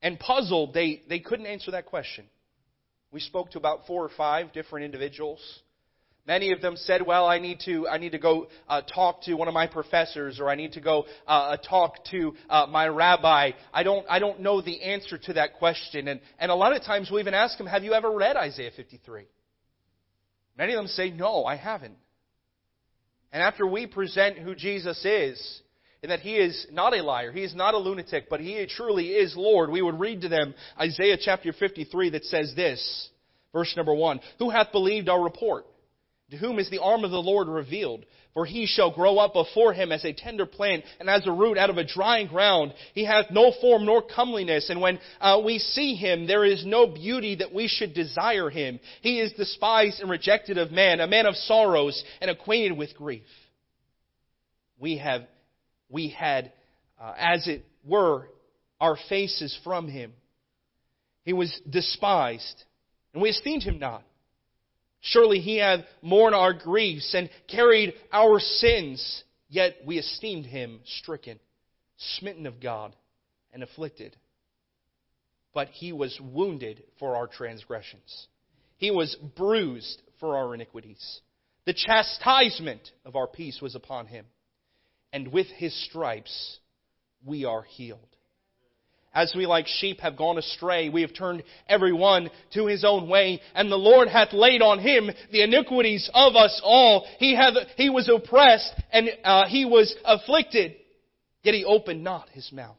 And 0.00 0.18
puzzled, 0.18 0.74
they, 0.74 1.02
they 1.08 1.18
couldn't 1.18 1.46
answer 1.46 1.72
that 1.72 1.86
question. 1.86 2.24
We 3.10 3.20
spoke 3.20 3.50
to 3.52 3.58
about 3.58 3.86
four 3.86 4.04
or 4.04 4.10
five 4.16 4.52
different 4.52 4.84
individuals. 4.84 5.40
Many 6.28 6.52
of 6.52 6.60
them 6.60 6.76
said, 6.76 7.06
well, 7.06 7.24
I 7.24 7.38
need 7.38 7.60
to, 7.64 7.88
I 7.88 7.96
need 7.96 8.12
to 8.12 8.18
go 8.18 8.48
uh, 8.68 8.82
talk 8.82 9.22
to 9.22 9.32
one 9.32 9.48
of 9.48 9.54
my 9.54 9.66
professors 9.66 10.38
or 10.38 10.50
I 10.50 10.56
need 10.56 10.72
to 10.72 10.80
go 10.82 11.06
uh, 11.26 11.30
uh, 11.30 11.56
talk 11.56 12.04
to 12.10 12.34
uh, 12.50 12.66
my 12.68 12.86
rabbi. 12.86 13.52
I 13.72 13.82
don't, 13.82 14.04
I 14.10 14.18
don't 14.18 14.40
know 14.40 14.60
the 14.60 14.82
answer 14.82 15.16
to 15.16 15.32
that 15.32 15.54
question. 15.54 16.06
And, 16.06 16.20
and 16.38 16.50
a 16.50 16.54
lot 16.54 16.76
of 16.76 16.82
times 16.82 17.10
we 17.10 17.20
even 17.20 17.32
ask 17.32 17.56
them, 17.56 17.66
have 17.66 17.82
you 17.82 17.94
ever 17.94 18.10
read 18.10 18.36
Isaiah 18.36 18.72
53? 18.76 19.24
Many 20.58 20.74
of 20.74 20.76
them 20.76 20.88
say, 20.88 21.10
no, 21.10 21.46
I 21.46 21.56
haven't. 21.56 21.96
And 23.32 23.42
after 23.42 23.66
we 23.66 23.86
present 23.86 24.38
who 24.38 24.54
Jesus 24.54 25.02
is, 25.06 25.62
and 26.02 26.12
that 26.12 26.20
he 26.20 26.36
is 26.36 26.66
not 26.70 26.94
a 26.94 27.02
liar, 27.02 27.32
he 27.32 27.42
is 27.42 27.54
not 27.54 27.72
a 27.72 27.78
lunatic, 27.78 28.28
but 28.28 28.40
he 28.40 28.66
truly 28.66 29.12
is 29.12 29.34
Lord, 29.34 29.70
we 29.70 29.80
would 29.80 29.98
read 29.98 30.20
to 30.20 30.28
them 30.28 30.54
Isaiah 30.78 31.16
chapter 31.18 31.54
53 31.54 32.10
that 32.10 32.24
says 32.26 32.52
this, 32.54 33.08
verse 33.54 33.72
number 33.78 33.94
1, 33.94 34.20
Who 34.38 34.50
hath 34.50 34.72
believed 34.72 35.08
our 35.08 35.22
report? 35.22 35.64
To 36.30 36.36
whom 36.36 36.58
is 36.58 36.68
the 36.68 36.82
arm 36.82 37.04
of 37.04 37.10
the 37.10 37.22
Lord 37.22 37.48
revealed? 37.48 38.04
For 38.34 38.44
he 38.44 38.66
shall 38.66 38.90
grow 38.90 39.18
up 39.18 39.32
before 39.32 39.72
him 39.72 39.90
as 39.90 40.04
a 40.04 40.12
tender 40.12 40.44
plant 40.46 40.84
and 41.00 41.08
as 41.08 41.26
a 41.26 41.32
root 41.32 41.56
out 41.56 41.70
of 41.70 41.78
a 41.78 41.84
dry 41.84 42.24
ground. 42.24 42.74
He 42.94 43.04
hath 43.04 43.30
no 43.30 43.52
form 43.60 43.86
nor 43.86 44.02
comeliness, 44.02 44.68
and 44.68 44.80
when 44.80 45.00
uh, 45.20 45.40
we 45.44 45.58
see 45.58 45.94
him, 45.94 46.26
there 46.26 46.44
is 46.44 46.64
no 46.66 46.86
beauty 46.86 47.36
that 47.36 47.54
we 47.54 47.66
should 47.66 47.94
desire 47.94 48.50
him. 48.50 48.78
He 49.00 49.20
is 49.20 49.32
despised 49.32 50.00
and 50.00 50.10
rejected 50.10 50.58
of 50.58 50.70
man, 50.70 51.00
a 51.00 51.06
man 51.06 51.26
of 51.26 51.34
sorrows 51.34 52.04
and 52.20 52.30
acquainted 52.30 52.76
with 52.76 52.94
grief. 52.94 53.26
We 54.78 54.98
have, 54.98 55.22
we 55.88 56.10
had, 56.10 56.52
uh, 57.00 57.14
as 57.18 57.48
it 57.48 57.64
were, 57.84 58.28
our 58.80 58.96
faces 59.08 59.58
from 59.64 59.88
him. 59.88 60.12
He 61.24 61.32
was 61.32 61.58
despised, 61.68 62.62
and 63.12 63.22
we 63.22 63.30
esteemed 63.30 63.62
him 63.62 63.78
not. 63.78 64.04
Surely 65.00 65.40
he 65.40 65.56
hath 65.56 65.84
borne 66.02 66.34
our 66.34 66.52
griefs 66.52 67.14
and 67.14 67.30
carried 67.46 67.94
our 68.12 68.40
sins, 68.40 69.24
yet 69.48 69.76
we 69.84 69.98
esteemed 69.98 70.46
him 70.46 70.80
stricken, 70.84 71.38
smitten 71.96 72.46
of 72.46 72.60
God, 72.60 72.94
and 73.52 73.62
afflicted. 73.62 74.16
But 75.54 75.68
he 75.68 75.92
was 75.92 76.18
wounded 76.20 76.82
for 76.98 77.16
our 77.16 77.26
transgressions, 77.26 78.28
he 78.76 78.90
was 78.90 79.16
bruised 79.36 80.02
for 80.20 80.36
our 80.36 80.54
iniquities. 80.54 81.20
The 81.64 81.74
chastisement 81.74 82.90
of 83.04 83.14
our 83.14 83.26
peace 83.26 83.60
was 83.60 83.74
upon 83.74 84.06
him, 84.06 84.24
and 85.12 85.28
with 85.28 85.48
his 85.48 85.74
stripes 85.84 86.58
we 87.24 87.44
are 87.44 87.62
healed. 87.62 88.16
As 89.18 89.34
we 89.34 89.46
like 89.46 89.66
sheep 89.66 89.98
have 90.02 90.16
gone 90.16 90.38
astray, 90.38 90.90
we 90.90 91.02
have 91.02 91.12
turned 91.12 91.42
every 91.68 91.92
one 91.92 92.30
to 92.54 92.66
his 92.66 92.84
own 92.84 93.08
way, 93.08 93.40
and 93.52 93.68
the 93.68 93.74
Lord 93.74 94.06
hath 94.06 94.32
laid 94.32 94.62
on 94.62 94.78
him 94.78 95.10
the 95.32 95.42
iniquities 95.42 96.08
of 96.14 96.36
us 96.36 96.60
all. 96.62 97.04
He 97.18 97.34
hath, 97.34 97.54
he 97.76 97.90
was 97.90 98.08
oppressed, 98.08 98.72
and 98.92 99.10
uh, 99.24 99.46
he 99.48 99.64
was 99.64 99.92
afflicted, 100.04 100.76
yet 101.42 101.56
he 101.56 101.64
opened 101.64 102.04
not 102.04 102.28
his 102.28 102.52
mouth. 102.52 102.76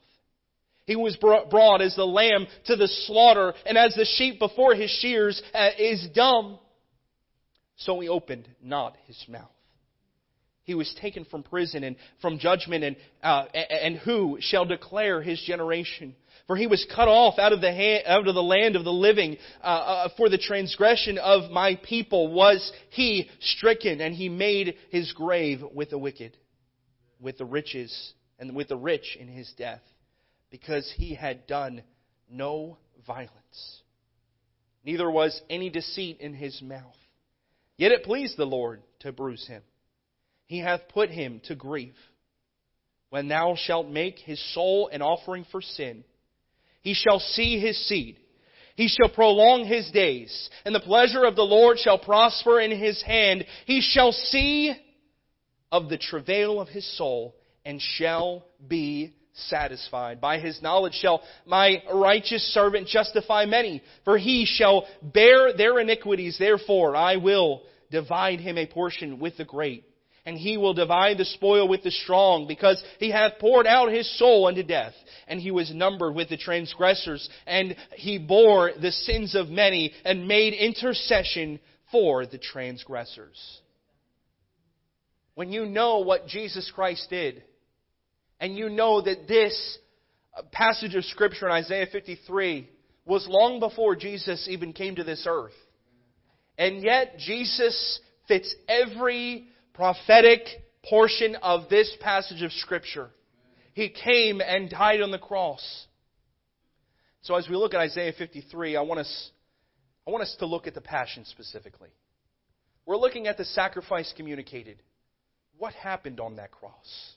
He 0.86 0.95
was 0.95 1.17
brought 1.17 1.82
as 1.82 1.97
the 1.97 2.08
lamb 2.08 2.47
to 2.67 2.78
the 2.78 2.88
slaughter, 2.88 3.54
and 3.65 3.78
as 3.78 3.93
the 3.95 4.06
sheep 4.06 4.39
before 4.39 4.75
his 4.75 4.91
shears 4.91 5.41
uh, 5.54 5.71
is 5.78 6.08
dumb, 6.15 6.58
so 7.75 7.99
he 7.99 8.08
opened 8.08 8.47
not 8.63 8.95
his 9.08 9.21
mouth. 9.28 9.52
He 10.69 10.75
was 10.75 10.95
taken 11.02 11.25
from 11.25 11.41
prison 11.41 11.84
and 11.84 11.95
from 12.21 12.38
judgment, 12.38 12.84
and, 12.84 12.95
uh, 13.23 13.45
and 13.56 13.97
who 13.97 14.38
shall 14.39 14.65
declare 14.65 15.19
his 15.19 15.41
generation? 15.41 16.15
For 16.50 16.56
he 16.56 16.66
was 16.66 16.84
cut 16.96 17.08
off 17.08 17.38
out 17.38 17.54
of 17.54 17.62
the, 17.62 17.72
hand, 17.72 18.06
out 18.08 18.28
of 18.28 18.34
the 18.34 18.42
land 18.42 18.76
of 18.76 18.84
the 18.84 18.92
living. 18.92 19.38
Uh, 19.64 19.68
uh, 19.68 20.10
for 20.18 20.30
the 20.30 20.40
transgression 20.40 21.20
of 21.20 21.52
my 21.52 21.76
people 21.76 22.34
was 22.34 22.72
he 22.90 23.30
stricken, 23.40 24.02
and 24.02 24.16
he 24.16 24.30
made 24.30 24.74
his 24.90 25.12
grave 25.12 25.62
with 25.76 25.92
the 25.92 26.00
wicked, 26.00 26.36
with 27.22 27.38
the 27.38 27.46
riches, 27.46 28.14
and 28.40 28.56
with 28.56 28.70
the 28.70 28.76
rich 28.76 29.16
in 29.20 29.28
his 29.28 29.54
death, 29.60 29.84
because 30.50 30.92
he 30.98 31.14
had 31.14 31.46
done 31.46 31.84
no 32.28 32.80
violence. 33.06 33.84
Neither 34.84 35.12
was 35.12 35.40
any 35.52 35.70
deceit 35.70 36.20
in 36.20 36.34
his 36.34 36.60
mouth. 36.64 36.98
Yet 37.78 37.92
it 37.92 38.02
pleased 38.02 38.38
the 38.38 38.46
Lord 38.46 38.82
to 39.02 39.12
bruise 39.12 39.46
him. 39.46 39.62
He 40.48 40.58
hath 40.58 40.90
put 40.90 41.12
him 41.12 41.42
to 41.44 41.54
grief. 41.54 41.94
When 43.12 43.28
thou 43.28 43.54
shalt 43.56 43.88
make 43.88 44.18
his 44.18 44.44
soul 44.56 44.90
an 44.92 45.04
offering 45.04 45.46
for 45.52 45.62
sin, 45.62 46.06
he 46.82 46.94
shall 46.94 47.20
see 47.20 47.60
his 47.60 47.78
seed. 47.88 48.18
He 48.76 48.88
shall 48.88 49.10
prolong 49.10 49.65
his 49.65 49.92
days, 49.92 50.50
and 50.63 50.74
the 50.74 50.80
pleasure 50.80 51.26
of 51.26 51.36
the 51.36 51.44
Lord 51.44 51.80
shall 51.80 52.00
prosper 52.00 52.62
in 52.62 52.72
his 52.72 53.02
hand. 53.02 53.46
He 53.65 53.82
shall 53.82 54.13
see 54.13 54.74
of 55.72 55.89
the 55.89 55.98
travail 55.98 56.62
of 56.62 56.70
his 56.70 56.86
soul, 56.98 57.36
and 57.65 57.82
shall 57.82 58.46
be 58.65 59.13
satisfied. 59.34 60.22
By 60.22 60.39
his 60.39 60.62
knowledge 60.62 60.94
shall 60.94 61.22
my 61.46 61.84
righteous 61.94 62.44
servant 62.54 62.88
justify 62.88 63.46
many, 63.46 63.82
for 64.06 64.18
he 64.18 64.46
shall 64.46 64.88
bear 65.02 65.54
their 65.54 65.80
iniquities. 65.80 66.38
Therefore 66.39 66.96
I 66.96 67.18
will 67.18 67.63
divide 67.92 68.39
him 68.39 68.58
a 68.58 68.65
portion 68.65 69.20
with 69.20 69.38
the 69.38 69.46
great 69.46 69.84
and 70.30 70.38
he 70.38 70.58
will 70.58 70.76
divide 70.76 71.18
the 71.18 71.26
spoil 71.26 71.68
with 71.68 71.82
the 71.82 71.89
strong, 71.89 72.46
because 72.48 72.84
he 73.00 73.10
hath 73.10 73.39
poured 73.39 73.65
out 73.65 73.92
his 73.92 74.08
soul 74.20 74.46
unto 74.46 74.62
death, 74.62 74.94
and 75.28 75.42
he 75.42 75.50
was 75.50 75.74
numbered 75.74 76.13
with 76.13 76.30
the 76.30 76.38
transgressors, 76.38 77.28
and 77.48 77.76
he 77.96 78.20
bore 78.20 78.70
the 78.80 78.92
sins 78.92 79.34
of 79.34 79.50
many, 79.50 79.92
and 80.06 80.28
made 80.28 80.54
intercession 80.54 81.60
for 81.92 82.28
the 82.28 82.38
transgressors. 82.38 83.60
When 85.34 85.52
you 85.52 85.65
know 85.65 86.02
what 86.02 86.28
Jesus 86.28 86.72
Christ 86.76 87.08
did, 87.10 87.42
and 88.39 88.56
you 88.56 88.70
know 88.70 89.02
that 89.02 89.28
this 89.28 89.80
uh, 90.38 90.44
passage 90.52 90.94
of 90.94 91.06
Scripture 91.06 91.48
in 91.48 91.54
Isaiah 91.54 91.88
53 91.92 92.70
was 93.04 93.26
long 93.28 93.60
before 93.60 93.96
Jesus 93.96 94.48
even 94.48 94.74
came 94.74 94.96
to 94.98 95.04
this 95.04 95.26
earth, 95.28 95.58
and 96.56 96.84
yet 96.84 97.18
Jesus 97.18 98.00
fits 98.28 98.54
every 98.68 99.48
prophetic 99.80 100.42
portion 100.84 101.38
of 101.38 101.70
this 101.70 101.96
passage 102.02 102.42
of 102.42 102.52
Scripture. 102.52 103.10
He 103.72 103.88
came 103.88 104.42
and 104.42 104.70
died 104.70 105.00
on 105.00 105.10
the 105.10 105.18
cross. 105.18 105.86
So 107.22 107.36
as 107.36 107.48
we 107.48 107.56
look 107.56 107.74
at 107.74 107.80
Isaiah 107.80 108.12
53, 108.12 108.76
I 108.76 108.82
want 108.82 109.00
us, 109.00 109.30
I 110.06 110.12
want 110.12 110.24
us 110.24 110.36
to 110.39 110.46
look 110.46 110.68
at 110.68 110.74
the 110.74 110.82
passion 110.82 111.24
specifically. 111.24 111.88
We're 112.86 112.98
looking 112.98 113.28
at 113.28 113.38
the 113.38 113.46
sacrifice 113.46 114.13
communicated. 114.18 114.82
What 115.58 115.74
happened 115.74 116.20
on 116.20 116.36
that 116.36 116.52
cross? 116.52 117.13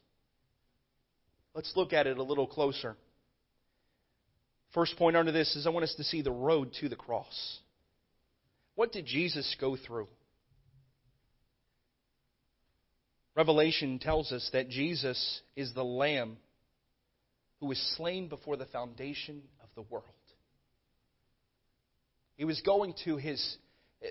Let's 1.57 1.73
look 1.75 1.93
at 1.93 2.07
it 2.07 2.17
a 2.17 2.23
little 2.23 2.47
closer. 2.47 2.97
First 4.73 4.97
point 4.97 5.17
under 5.17 5.33
this 5.33 5.57
is 5.57 5.67
I 5.67 5.71
want 5.71 5.83
us 5.83 5.97
to 5.97 6.05
see 6.05 6.23
the 6.23 6.31
road 6.31 6.75
to 6.81 6.89
the 6.89 6.95
cross. 6.95 7.59
What 8.77 8.93
did 8.93 9.05
Jesus 9.05 9.57
go 9.61 9.77
through? 9.77 10.07
Revelation 13.35 13.99
tells 13.99 14.31
us 14.33 14.49
that 14.53 14.69
Jesus 14.69 15.41
is 15.57 15.73
the 15.75 15.85
Lamb 15.85 16.37
who 17.61 17.67
was 17.67 17.95
slain 17.97 18.29
before 18.29 18.57
the 18.57 18.67
foundation 18.67 19.43
of 19.63 19.69
the 19.75 19.83
world. 19.83 20.05
He 22.37 22.45
was 22.45 22.61
going 22.61 22.95
to 23.05 23.17
his 23.17 23.57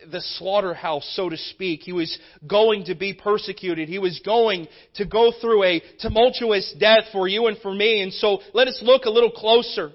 the 0.10 0.22
slaughterhouse, 0.22 1.06
so 1.16 1.30
to 1.30 1.38
speak. 1.38 1.82
He 1.82 1.92
was 1.92 2.18
going 2.48 2.86
to 2.86 2.96
be 2.96 3.14
persecuted. 3.14 3.90
He 3.90 4.00
was 4.00 4.22
going 4.24 4.68
to 4.96 5.06
go 5.06 5.34
through 5.40 5.64
a 5.64 5.82
tumultuous 6.00 6.74
death 6.80 7.06
for 7.12 7.28
you 7.28 7.48
and 7.48 7.58
for 7.58 7.74
me. 7.74 8.02
And 8.02 8.14
so 8.14 8.40
let 8.54 8.68
us 8.68 8.80
look 8.82 9.04
a 9.04 9.10
little 9.10 9.32
closer 9.32 9.92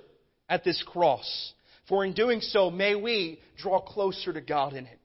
at 0.49 0.65
this 0.65 0.83
cross. 0.87 1.53
For 1.89 2.05
in 2.05 2.13
doing 2.13 2.41
so, 2.41 2.71
may 2.71 2.95
we 2.95 3.41
draw 3.57 3.81
closer 3.81 4.33
to 4.33 4.41
God 4.41 4.75
in 4.75 4.87
it. 4.87 4.99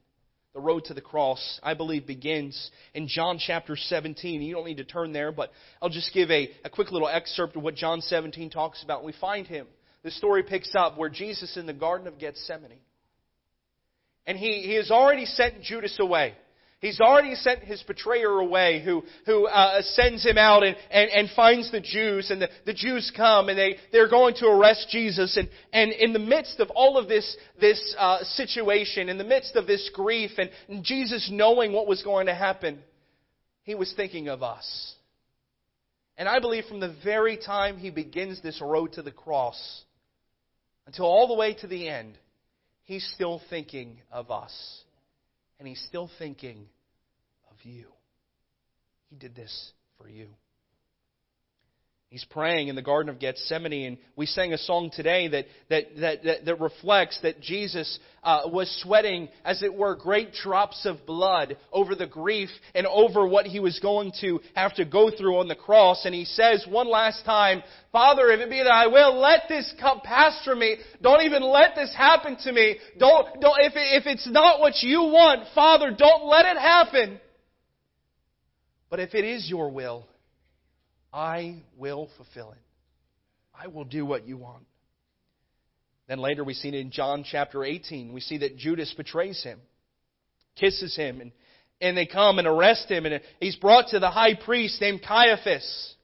The 0.54 0.60
road 0.60 0.84
to 0.86 0.94
the 0.94 1.02
cross, 1.02 1.60
I 1.64 1.76
believe, 1.76 2.06
begins 2.06 2.72
in 2.94 3.08
John 3.08 3.40
chapter 3.40 3.78
17. 3.78 4.42
You 4.42 4.54
don't 4.54 4.66
need 4.66 4.78
to 4.78 4.84
turn 4.84 5.14
there, 5.14 5.32
but 5.32 5.52
I'll 5.82 5.90
just 5.90 6.14
give 6.14 6.30
a, 6.30 6.50
a 6.66 6.70
quick 6.70 6.92
little 6.92 7.08
excerpt 7.08 7.56
of 7.56 7.64
what 7.64 7.76
John 7.76 8.02
17 8.02 8.50
talks 8.50 8.84
about. 8.84 9.06
We 9.06 9.14
find 9.14 9.48
him. 9.48 9.68
The 10.04 10.12
story 10.12 10.44
picks 10.44 10.74
up 10.76 10.98
where 10.98 11.10
Jesus 11.10 11.56
in 11.56 11.68
the 11.68 11.74
Garden 11.74 12.08
of 12.08 12.20
Gethsemane. 12.20 12.80
And 14.28 14.38
he, 14.38 14.64
he 14.64 14.76
has 14.76 14.92
already 14.92 15.26
sent 15.26 15.62
Judas 15.62 15.98
away. 16.02 16.34
He's 16.82 17.00
already 17.00 17.36
sent 17.36 17.60
his 17.64 17.84
betrayer 17.84 18.40
away 18.40 18.82
who, 18.84 19.04
who 19.28 19.46
uh, 19.46 19.84
sends 19.84 20.26
him 20.26 20.40
out 20.40 20.64
and, 20.64 20.76
and, 20.90 21.12
and 21.12 21.30
finds 21.36 21.72
the 21.72 21.80
Jews. 21.80 22.32
And 22.32 22.42
the, 22.42 22.50
the 22.66 22.74
Jews 22.74 23.12
come 23.16 23.50
and 23.50 23.58
they, 23.58 23.78
they're 23.92 24.10
going 24.10 24.34
to 24.38 24.48
arrest 24.48 24.88
Jesus. 24.90 25.38
And, 25.38 25.48
and 25.72 25.92
in 25.92 26.12
the 26.12 26.18
midst 26.18 26.60
of 26.60 26.72
all 26.72 26.98
of 26.98 27.08
this, 27.08 27.38
this 27.60 27.96
uh, 28.00 28.24
situation, 28.24 29.10
in 29.10 29.20
the 29.20 29.24
midst 29.24 29.56
of 29.56 29.68
this 29.68 29.92
grief, 29.94 30.32
and, 30.40 30.50
and 30.68 30.84
Jesus 30.84 31.30
knowing 31.32 31.72
what 31.72 31.86
was 31.86 32.02
going 32.02 32.26
to 32.26 32.34
happen, 32.34 32.80
he 33.62 33.76
was 33.76 33.94
thinking 33.96 34.28
of 34.28 34.42
us. 34.42 34.96
And 36.18 36.28
I 36.28 36.40
believe 36.40 36.66
from 36.66 36.80
the 36.80 36.96
very 37.04 37.38
time 37.38 37.78
he 37.78 37.92
begins 37.92 38.42
this 38.42 38.60
road 38.60 38.94
to 38.94 39.04
the 39.04 39.12
cross 39.12 39.84
until 40.88 41.06
all 41.06 41.28
the 41.28 41.36
way 41.36 41.54
to 41.62 41.68
the 41.68 41.88
end, 41.88 42.18
he's 42.86 43.08
still 43.14 43.40
thinking 43.52 44.00
of 44.12 44.32
us 44.32 44.82
and 45.62 45.68
He's 45.68 45.86
still 45.88 46.10
thinking 46.18 46.66
of 47.52 47.58
you. 47.64 47.86
He 49.12 49.16
did 49.16 49.36
this 49.36 49.74
for 50.00 50.10
you. 50.10 50.26
He's 52.12 52.26
praying 52.26 52.68
in 52.68 52.76
the 52.76 52.82
Garden 52.82 53.10
of 53.10 53.20
Gethsemane, 53.20 53.86
and 53.88 53.98
we 54.18 54.26
sang 54.26 54.52
a 54.52 54.58
song 54.58 54.92
today 54.94 55.30
that, 55.30 55.46
that, 55.70 55.84
that, 56.02 56.24
that, 56.26 56.46
that 56.46 56.60
reflects 56.60 57.18
that 57.24 57.40
Jesus 57.40 58.00
uh, 58.22 58.42
was 58.48 58.70
sweating, 58.84 59.30
as 59.46 59.64
it 59.64 59.74
were, 59.74 59.96
great 59.96 60.34
drops 60.34 60.86
of 60.86 61.06
blood 61.06 61.56
over 61.72 61.96
the 61.96 62.08
grief 62.08 62.50
and 62.76 62.86
over 62.86 63.26
what 63.26 63.46
he 63.46 63.62
was 63.62 63.80
going 63.80 64.12
to 64.20 64.42
have 64.56 64.76
to 64.76 64.84
go 64.84 65.10
through 65.10 65.38
on 65.38 65.48
the 65.48 65.56
cross. 65.56 66.04
And 66.04 66.14
he 66.14 66.26
says 66.26 66.68
one 66.70 66.90
last 66.90 67.24
time, 67.24 67.64
Father, 67.94 68.30
if 68.32 68.42
it 68.42 68.50
be 68.50 68.58
that 68.58 68.68
I 68.68 68.88
will, 68.88 69.18
let 69.18 69.44
this 69.48 69.74
cup 69.80 70.04
pass 70.04 70.44
from 70.44 70.60
me. 70.60 70.80
Don't 71.02 71.22
even 71.22 71.44
let 71.44 71.76
this 71.76 71.96
happen 71.96 72.36
to 72.44 72.52
me. 72.52 72.76
Don't, 73.00 73.40
don't, 73.40 73.58
if, 73.62 73.72
if 73.76 74.06
it's 74.06 74.30
not 74.30 74.60
what 74.60 74.84
you 74.84 75.00
want, 75.00 75.48
Father, 75.56 75.96
don't 75.98 76.26
let 76.26 76.46
it 76.46 76.60
happen. 76.60 77.22
But 78.90 79.00
if 79.00 79.16
it 79.16 79.24
is 79.24 79.50
your 79.50 79.72
will, 79.72 80.08
I 81.14 81.64
will 81.78 82.10
fulfill 82.18 82.52
it. 82.52 82.62
I 83.54 83.68
will 83.68 83.84
do 83.84 84.06
what 84.06 84.28
you 84.28 84.38
want. 84.38 84.66
Then 86.08 86.20
later 86.20 86.44
we 86.44 86.54
see 86.54 86.70
it 86.70 86.74
in 86.74 86.92
John 86.92 87.24
chapter 87.30 87.64
18. 87.64 88.14
We 88.14 88.22
see 88.22 88.40
that 88.40 88.58
Judas 88.58 88.94
betrays 88.96 89.44
him, 89.44 89.60
kisses 90.56 90.96
him, 90.96 91.22
and, 91.22 91.32
and 91.80 91.96
they 91.96 92.06
come 92.06 92.40
and 92.40 92.48
arrest 92.48 92.90
him, 92.90 93.06
and 93.06 93.22
he's 93.40 93.56
brought 93.56 93.90
to 93.90 94.00
the 94.00 94.10
high 94.10 94.36
priest 94.36 94.82
named 94.82 95.02
Caiaphas. 95.08 95.96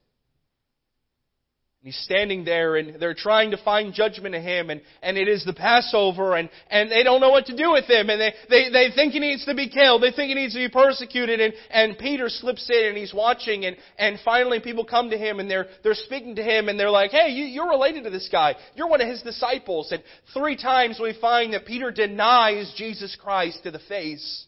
He's 1.87 1.95
standing 1.99 2.43
there 2.43 2.75
and 2.75 2.99
they're 2.99 3.13
trying 3.13 3.51
to 3.51 3.57
find 3.63 3.93
judgment 3.93 4.35
of 4.35 4.43
him 4.43 4.69
and, 4.69 4.81
and 5.01 5.17
it 5.17 5.29
is 5.29 5.45
the 5.45 5.53
Passover 5.53 6.35
and, 6.35 6.49
and 6.69 6.91
they 6.91 7.01
don't 7.01 7.21
know 7.21 7.29
what 7.29 7.45
to 7.45 7.55
do 7.55 7.71
with 7.71 7.85
him 7.85 8.09
and 8.09 8.19
they, 8.19 8.33
they, 8.49 8.69
they 8.69 8.93
think 8.93 9.13
he 9.13 9.19
needs 9.19 9.45
to 9.45 9.55
be 9.55 9.69
killed. 9.69 10.03
They 10.03 10.11
think 10.11 10.27
he 10.27 10.35
needs 10.35 10.51
to 10.51 10.59
be 10.59 10.67
persecuted 10.67 11.39
and, 11.39 11.53
and 11.69 11.97
Peter 11.97 12.27
slips 12.27 12.69
in 12.69 12.87
and 12.87 12.97
he's 12.97 13.13
watching 13.13 13.63
and, 13.63 13.77
and 13.97 14.19
finally 14.25 14.59
people 14.59 14.83
come 14.83 15.11
to 15.11 15.17
him 15.17 15.39
and 15.39 15.49
they're, 15.49 15.67
they're 15.81 15.93
speaking 15.93 16.35
to 16.35 16.43
him 16.43 16.67
and 16.67 16.77
they're 16.77 16.91
like, 16.91 17.11
hey, 17.11 17.29
you, 17.29 17.45
you're 17.45 17.69
related 17.69 18.03
to 18.03 18.09
this 18.09 18.27
guy. 18.29 18.55
You're 18.75 18.89
one 18.89 18.99
of 18.99 19.07
his 19.07 19.21
disciples. 19.21 19.93
And 19.93 20.03
three 20.33 20.57
times 20.57 20.99
we 21.01 21.17
find 21.21 21.53
that 21.53 21.65
Peter 21.65 21.89
denies 21.89 22.73
Jesus 22.75 23.15
Christ 23.15 23.63
to 23.63 23.71
the 23.71 23.79
face. 23.87 24.45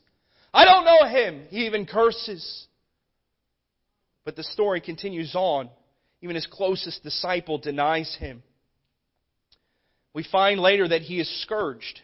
I 0.53 0.65
don't 0.65 0.83
know 0.83 1.07
him. 1.07 1.43
He 1.51 1.67
even 1.67 1.85
curses. 1.85 2.67
But 4.25 4.35
the 4.35 4.43
story 4.43 4.81
continues 4.81 5.35
on. 5.35 5.69
Even 6.21 6.35
his 6.35 6.47
closest 6.47 7.03
disciple 7.03 7.57
denies 7.57 8.15
him. 8.19 8.43
We 10.13 10.23
find 10.23 10.59
later 10.59 10.87
that 10.87 11.01
he 11.01 11.19
is 11.19 11.41
scourged. 11.43 12.01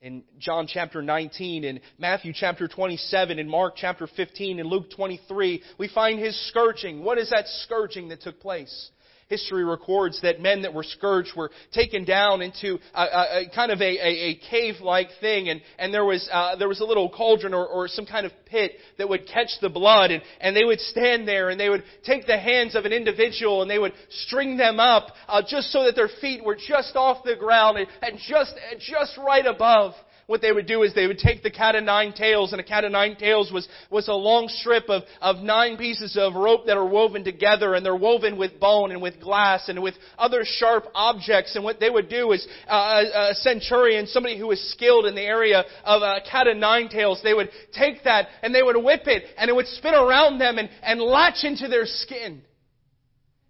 In 0.00 0.24
John 0.38 0.66
chapter 0.66 1.02
19, 1.02 1.62
in 1.62 1.80
Matthew 1.98 2.32
chapter 2.34 2.66
27, 2.66 3.38
in 3.38 3.48
Mark 3.48 3.74
chapter 3.76 4.06
15, 4.06 4.58
in 4.58 4.66
Luke 4.66 4.90
23, 4.90 5.62
we 5.78 5.88
find 5.88 6.18
his 6.18 6.48
scourging. 6.48 7.04
What 7.04 7.18
is 7.18 7.28
that 7.30 7.46
scourging 7.64 8.08
that 8.08 8.22
took 8.22 8.40
place? 8.40 8.90
History 9.30 9.64
records 9.64 10.20
that 10.20 10.40
men 10.40 10.62
that 10.62 10.74
were 10.74 10.82
scourged 10.82 11.34
were 11.34 11.50
taken 11.72 12.04
down 12.04 12.42
into 12.42 12.78
a, 12.94 13.02
a, 13.02 13.42
a 13.42 13.50
kind 13.54 13.72
of 13.72 13.80
a, 13.80 13.84
a 13.84 14.34
cave-like 14.50 15.08
thing, 15.20 15.48
and, 15.48 15.62
and 15.78 15.94
there 15.94 16.04
was 16.04 16.28
uh, 16.30 16.56
there 16.56 16.68
was 16.68 16.80
a 16.80 16.84
little 16.84 17.08
cauldron 17.08 17.54
or, 17.54 17.66
or 17.66 17.88
some 17.88 18.04
kind 18.04 18.26
of 18.26 18.32
pit 18.46 18.72
that 18.98 19.08
would 19.08 19.26
catch 19.26 19.50
the 19.62 19.70
blood, 19.70 20.10
and, 20.10 20.22
and 20.40 20.54
they 20.54 20.64
would 20.64 20.80
stand 20.80 21.26
there 21.26 21.48
and 21.48 21.58
they 21.58 21.68
would 21.68 21.84
take 22.04 22.26
the 22.26 22.36
hands 22.36 22.74
of 22.74 22.84
an 22.84 22.92
individual 22.92 23.62
and 23.62 23.70
they 23.70 23.78
would 23.78 23.92
string 24.10 24.56
them 24.56 24.80
up 24.80 25.08
uh, 25.28 25.40
just 25.46 25.70
so 25.72 25.84
that 25.84 25.94
their 25.94 26.10
feet 26.20 26.44
were 26.44 26.56
just 26.56 26.96
off 26.96 27.24
the 27.24 27.36
ground 27.36 27.78
and, 27.78 27.86
and 28.02 28.18
just 28.28 28.54
just 28.80 29.16
right 29.16 29.46
above 29.46 29.94
what 30.30 30.40
they 30.40 30.52
would 30.52 30.68
do 30.68 30.84
is 30.84 30.94
they 30.94 31.08
would 31.08 31.18
take 31.18 31.42
the 31.42 31.50
cat 31.50 31.74
of 31.74 31.82
nine 31.82 32.12
tails, 32.12 32.52
and 32.52 32.60
a 32.60 32.64
cat 32.64 32.84
of 32.84 32.92
nine 32.92 33.16
tails 33.16 33.50
was, 33.50 33.66
was 33.90 34.06
a 34.06 34.14
long 34.14 34.46
strip 34.46 34.88
of, 34.88 35.02
of 35.20 35.38
nine 35.38 35.76
pieces 35.76 36.16
of 36.16 36.36
rope 36.36 36.66
that 36.66 36.76
are 36.76 36.86
woven 36.86 37.24
together, 37.24 37.74
and 37.74 37.84
they're 37.84 37.96
woven 37.96 38.38
with 38.38 38.60
bone 38.60 38.92
and 38.92 39.02
with 39.02 39.20
glass 39.20 39.68
and 39.68 39.82
with 39.82 39.96
other 40.16 40.42
sharp 40.44 40.84
objects. 40.94 41.56
And 41.56 41.64
what 41.64 41.80
they 41.80 41.90
would 41.90 42.08
do 42.08 42.30
is 42.30 42.46
uh, 42.68 43.02
a 43.12 43.34
centurion, 43.34 44.06
somebody 44.06 44.38
who 44.38 44.46
was 44.46 44.60
skilled 44.70 45.04
in 45.06 45.16
the 45.16 45.22
area 45.22 45.64
of 45.82 46.02
a 46.02 46.20
cat 46.30 46.46
of 46.46 46.56
nine 46.56 46.88
tails, 46.88 47.20
they 47.24 47.34
would 47.34 47.50
take 47.76 48.04
that 48.04 48.28
and 48.44 48.54
they 48.54 48.62
would 48.62 48.76
whip 48.76 49.08
it, 49.08 49.24
and 49.36 49.50
it 49.50 49.56
would 49.56 49.66
spin 49.66 49.94
around 49.94 50.38
them 50.38 50.58
and, 50.58 50.70
and 50.84 51.00
latch 51.00 51.42
into 51.42 51.66
their 51.66 51.86
skin. 51.86 52.40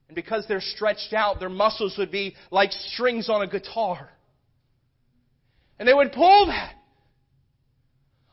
And 0.08 0.14
because 0.14 0.46
they're 0.48 0.62
stretched 0.62 1.12
out, 1.12 1.40
their 1.40 1.50
muscles 1.50 1.96
would 1.98 2.10
be 2.10 2.36
like 2.50 2.72
strings 2.72 3.28
on 3.28 3.42
a 3.42 3.46
guitar. 3.46 4.08
And 5.80 5.88
they 5.88 5.94
would 5.94 6.12
pull 6.12 6.46
that. 6.46 6.74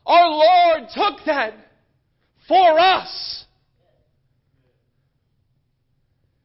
Our 0.04 0.28
Lord 0.28 0.90
took 0.94 1.24
that 1.24 1.54
for 2.46 2.78
us. 2.78 3.44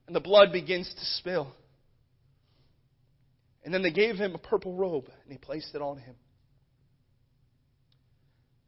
And 0.08 0.16
the 0.16 0.22
blood 0.22 0.54
begins 0.54 0.88
to 0.88 1.06
spill. 1.18 1.54
And 3.66 3.74
then 3.74 3.84
they 3.84 3.91
gave 3.91 4.16
him 4.16 4.34
a 4.34 4.38
purple 4.38 4.76
robe 4.76 5.10
and 5.24 5.32
he 5.32 5.38
placed 5.38 5.76
it 5.76 5.82
on 5.82 5.97
him. 5.97 6.16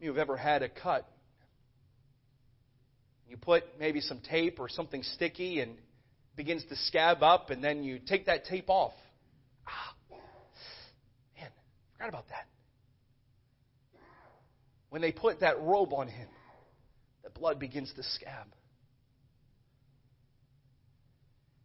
You've 0.01 0.17
ever 0.17 0.35
had 0.35 0.61
a 0.61 0.67
cut. 0.67 1.07
You 3.29 3.37
put 3.37 3.63
maybe 3.79 4.01
some 4.01 4.19
tape 4.19 4.59
or 4.59 4.67
something 4.67 5.03
sticky 5.03 5.61
and 5.61 5.77
begins 6.35 6.65
to 6.65 6.75
scab 6.75 7.23
up, 7.23 7.49
and 7.49 7.63
then 7.63 7.81
you 7.81 7.97
take 7.97 8.25
that 8.25 8.43
tape 8.43 8.69
off. 8.69 8.93
Forgot 11.97 12.09
about 12.09 12.27
that. 12.29 12.47
When 14.89 15.01
they 15.01 15.11
put 15.11 15.41
that 15.41 15.61
robe 15.61 15.93
on 15.93 16.07
him, 16.07 16.27
the 17.23 17.29
blood 17.29 17.59
begins 17.59 17.91
to 17.95 18.03
scab. 18.03 18.47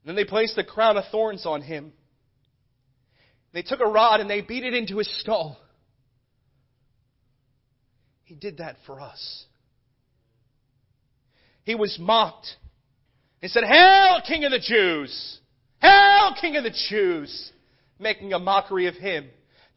Then 0.04 0.16
they 0.16 0.24
placed 0.24 0.56
the 0.56 0.64
crown 0.64 0.96
of 0.96 1.04
thorns 1.10 1.44
on 1.46 1.62
him. 1.62 1.92
They 3.52 3.62
took 3.62 3.80
a 3.80 3.86
rod 3.86 4.20
and 4.20 4.30
they 4.30 4.40
beat 4.40 4.64
it 4.64 4.74
into 4.74 4.98
his 4.98 5.20
skull. 5.20 5.58
He 8.24 8.34
did 8.34 8.58
that 8.58 8.76
for 8.86 9.00
us. 9.00 9.44
He 11.64 11.74
was 11.74 11.98
mocked. 12.00 12.46
He 13.40 13.48
said, 13.48 13.64
Hail, 13.64 14.20
King 14.26 14.44
of 14.44 14.52
the 14.52 14.58
Jews! 14.58 15.38
Hail, 15.80 16.34
King 16.40 16.56
of 16.56 16.64
the 16.64 16.74
Jews! 16.88 17.52
Making 17.98 18.32
a 18.32 18.38
mockery 18.38 18.86
of 18.86 18.94
him. 18.94 19.28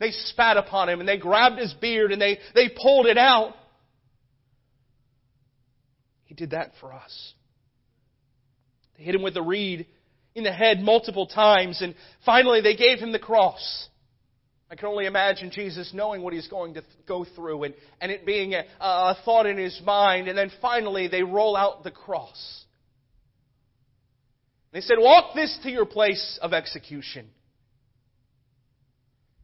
They 0.04 0.12
spat 0.12 0.58
upon 0.58 0.90
him 0.90 1.00
and 1.00 1.08
they 1.08 1.18
grabbed 1.18 1.58
his 1.58 1.74
beard 1.76 2.12
and 2.12 2.22
they, 2.22 2.38
they 2.54 2.68
pulled 2.68 3.06
it 3.06 3.18
out. 3.18 3.54
He 6.26 6.36
did 6.36 6.52
that 6.52 6.74
for 6.82 6.92
us. 6.92 7.34
They 8.98 9.06
hit 9.06 9.16
him 9.16 9.22
with 9.22 9.38
a 9.38 9.42
reed 9.42 9.88
in 10.36 10.44
the 10.44 10.52
head 10.52 10.82
multiple 10.82 11.26
times 11.26 11.82
and 11.82 11.96
finally 12.26 12.60
they 12.60 12.76
gave 12.76 13.00
him 13.00 13.14
the 13.14 13.20
cross. 13.20 13.88
I 14.70 14.76
can 14.76 14.90
only 14.90 15.06
imagine 15.06 15.52
Jesus 15.52 15.92
knowing 15.94 16.22
what 16.22 16.34
he's 16.34 16.50
going 16.50 16.74
to 16.74 16.82
th- 16.82 16.94
go 17.08 17.26
through 17.34 17.64
and, 17.64 17.74
and 18.02 18.12
it 18.12 18.26
being 18.26 18.56
a, 18.56 18.66
a 18.82 19.18
thought 19.24 19.46
in 19.46 19.58
his 19.58 19.80
mind. 19.86 20.28
And 20.28 20.38
then 20.38 20.52
finally 20.62 21.08
they 21.08 21.24
roll 21.24 21.56
out 21.56 21.86
the 21.86 21.92
cross. 21.92 22.66
They 24.74 24.82
said, 24.82 24.98
Walk 25.00 25.34
this 25.34 25.58
to 25.64 25.72
your 25.72 25.86
place 25.86 26.38
of 26.42 26.52
execution. 26.52 27.30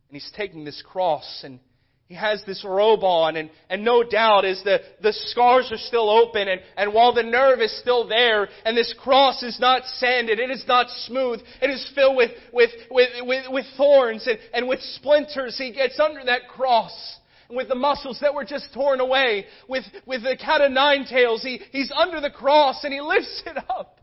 And 0.09 0.15
he's 0.15 0.31
taking 0.35 0.65
this 0.65 0.81
cross 0.85 1.41
and 1.43 1.59
he 2.07 2.15
has 2.15 2.43
this 2.47 2.65
robe 2.65 3.03
on 3.03 3.35
and, 3.35 3.51
and 3.69 3.85
no 3.85 4.03
doubt 4.03 4.43
as 4.43 4.59
the, 4.63 4.79
the 5.03 5.13
scars 5.13 5.71
are 5.71 5.77
still 5.77 6.09
open 6.09 6.47
and, 6.47 6.59
and 6.75 6.91
while 6.91 7.13
the 7.13 7.21
nerve 7.21 7.59
is 7.59 7.79
still 7.79 8.07
there 8.07 8.49
and 8.65 8.75
this 8.75 8.91
cross 8.97 9.43
is 9.43 9.59
not 9.59 9.85
sanded, 9.85 10.39
it 10.39 10.49
is 10.49 10.65
not 10.67 10.87
smooth, 11.05 11.39
it 11.61 11.69
is 11.69 11.91
filled 11.93 12.17
with, 12.17 12.31
with, 12.51 12.71
with, 12.89 13.09
with, 13.21 13.45
with 13.49 13.65
thorns 13.77 14.25
and, 14.25 14.39
and 14.55 14.67
with 14.67 14.81
splinters, 14.81 15.55
he 15.59 15.71
gets 15.71 15.99
under 15.99 16.25
that 16.25 16.47
cross 16.47 17.17
with 17.47 17.67
the 17.67 17.75
muscles 17.75 18.17
that 18.21 18.33
were 18.33 18.45
just 18.45 18.73
torn 18.73 18.99
away, 18.99 19.45
with, 19.67 19.83
with 20.07 20.23
the 20.23 20.35
cat 20.35 20.61
of 20.61 20.71
nine 20.71 21.05
tails. 21.05 21.43
He, 21.43 21.61
he's 21.71 21.91
under 21.95 22.19
the 22.19 22.31
cross 22.31 22.83
and 22.83 22.91
he 22.91 23.01
lifts 23.01 23.43
it 23.45 23.57
up. 23.69 23.99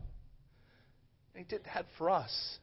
And 1.35 1.45
he 1.45 1.55
did 1.55 1.65
that 1.73 1.85
for 1.97 2.09
us. 2.09 2.57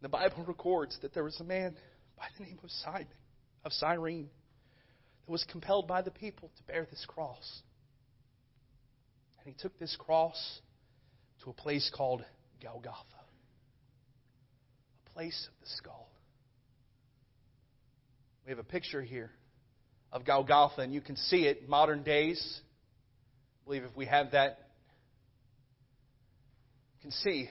The 0.00 0.08
Bible 0.08 0.44
records 0.46 0.96
that 1.02 1.12
there 1.12 1.24
was 1.24 1.38
a 1.40 1.44
man 1.44 1.76
by 2.16 2.26
the 2.38 2.44
name 2.44 2.58
of 2.62 2.70
Simon, 2.70 3.06
of 3.64 3.72
Cyrene, 3.72 4.28
that 5.26 5.32
was 5.32 5.44
compelled 5.50 5.88
by 5.88 6.02
the 6.02 6.10
people 6.10 6.50
to 6.56 6.62
bear 6.64 6.86
this 6.88 7.04
cross. 7.08 7.62
And 9.38 9.52
he 9.52 9.60
took 9.60 9.76
this 9.78 9.96
cross 9.98 10.60
to 11.42 11.50
a 11.50 11.52
place 11.52 11.90
called 11.94 12.24
Golgotha, 12.62 12.94
a 15.06 15.10
place 15.10 15.48
of 15.48 15.60
the 15.60 15.68
skull. 15.76 16.08
We 18.44 18.50
have 18.50 18.58
a 18.58 18.64
picture 18.64 19.02
here 19.02 19.30
of 20.12 20.24
Golgotha, 20.24 20.80
and 20.80 20.94
you 20.94 21.00
can 21.00 21.16
see 21.16 21.46
it 21.46 21.68
modern 21.68 22.02
days. 22.02 22.60
I 23.60 23.64
believe 23.64 23.82
if 23.82 23.96
we 23.96 24.06
have 24.06 24.30
that, 24.30 24.58
you 26.94 27.02
can 27.02 27.10
see 27.10 27.50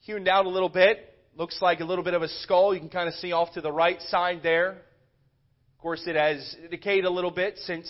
hewn 0.00 0.28
out 0.28 0.46
a 0.46 0.48
little 0.48 0.68
bit, 0.68 1.17
Looks 1.38 1.62
like 1.62 1.78
a 1.78 1.84
little 1.84 2.02
bit 2.02 2.14
of 2.14 2.22
a 2.22 2.28
skull. 2.42 2.74
You 2.74 2.80
can 2.80 2.88
kind 2.88 3.06
of 3.06 3.14
see 3.14 3.30
off 3.30 3.52
to 3.52 3.60
the 3.60 3.70
right 3.70 4.02
side 4.08 4.40
there. 4.42 4.70
Of 4.70 5.78
course, 5.78 6.02
it 6.04 6.16
has 6.16 6.56
decayed 6.68 7.04
a 7.04 7.10
little 7.10 7.30
bit 7.30 7.58
since 7.58 7.88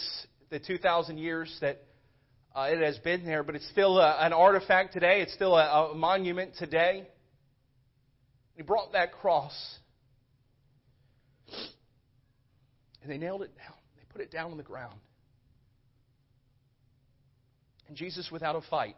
the 0.50 0.58
2,000 0.58 1.16
years 1.16 1.56
that 1.62 1.82
uh, 2.54 2.68
it 2.70 2.82
has 2.82 2.98
been 2.98 3.24
there, 3.24 3.42
but 3.42 3.54
it's 3.54 3.66
still 3.70 4.00
a, 4.00 4.18
an 4.20 4.34
artifact 4.34 4.92
today. 4.92 5.22
It's 5.22 5.32
still 5.32 5.56
a, 5.56 5.92
a 5.92 5.94
monument 5.94 6.56
today. 6.58 7.08
He 8.54 8.62
brought 8.62 8.92
that 8.92 9.12
cross. 9.12 9.54
And 13.02 13.10
they 13.10 13.16
nailed 13.16 13.40
it 13.40 13.56
down. 13.56 13.76
They 13.96 14.02
put 14.12 14.20
it 14.20 14.30
down 14.30 14.50
on 14.50 14.58
the 14.58 14.62
ground. 14.62 15.00
And 17.88 17.96
Jesus, 17.96 18.28
without 18.30 18.56
a 18.56 18.60
fight, 18.68 18.96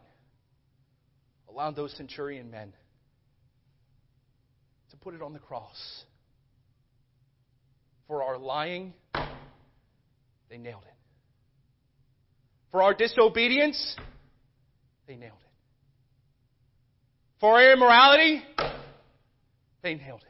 allowed 1.47 1.77
those 1.77 1.93
centurion 1.93 2.51
men 2.51 2.73
to 4.91 4.97
put 4.97 5.13
it 5.13 5.21
on 5.21 5.33
the 5.33 5.39
cross. 5.39 6.03
For 8.07 8.23
our 8.23 8.37
lying, 8.37 8.93
they 10.49 10.57
nailed 10.57 10.83
it. 10.83 10.93
For 12.71 12.81
our 12.81 12.93
disobedience, 12.93 13.95
they 15.07 15.15
nailed 15.15 15.33
it. 15.33 15.51
For 17.39 17.55
our 17.55 17.73
immorality, 17.73 18.43
they 19.81 19.95
nailed 19.95 20.21
it. 20.21 20.27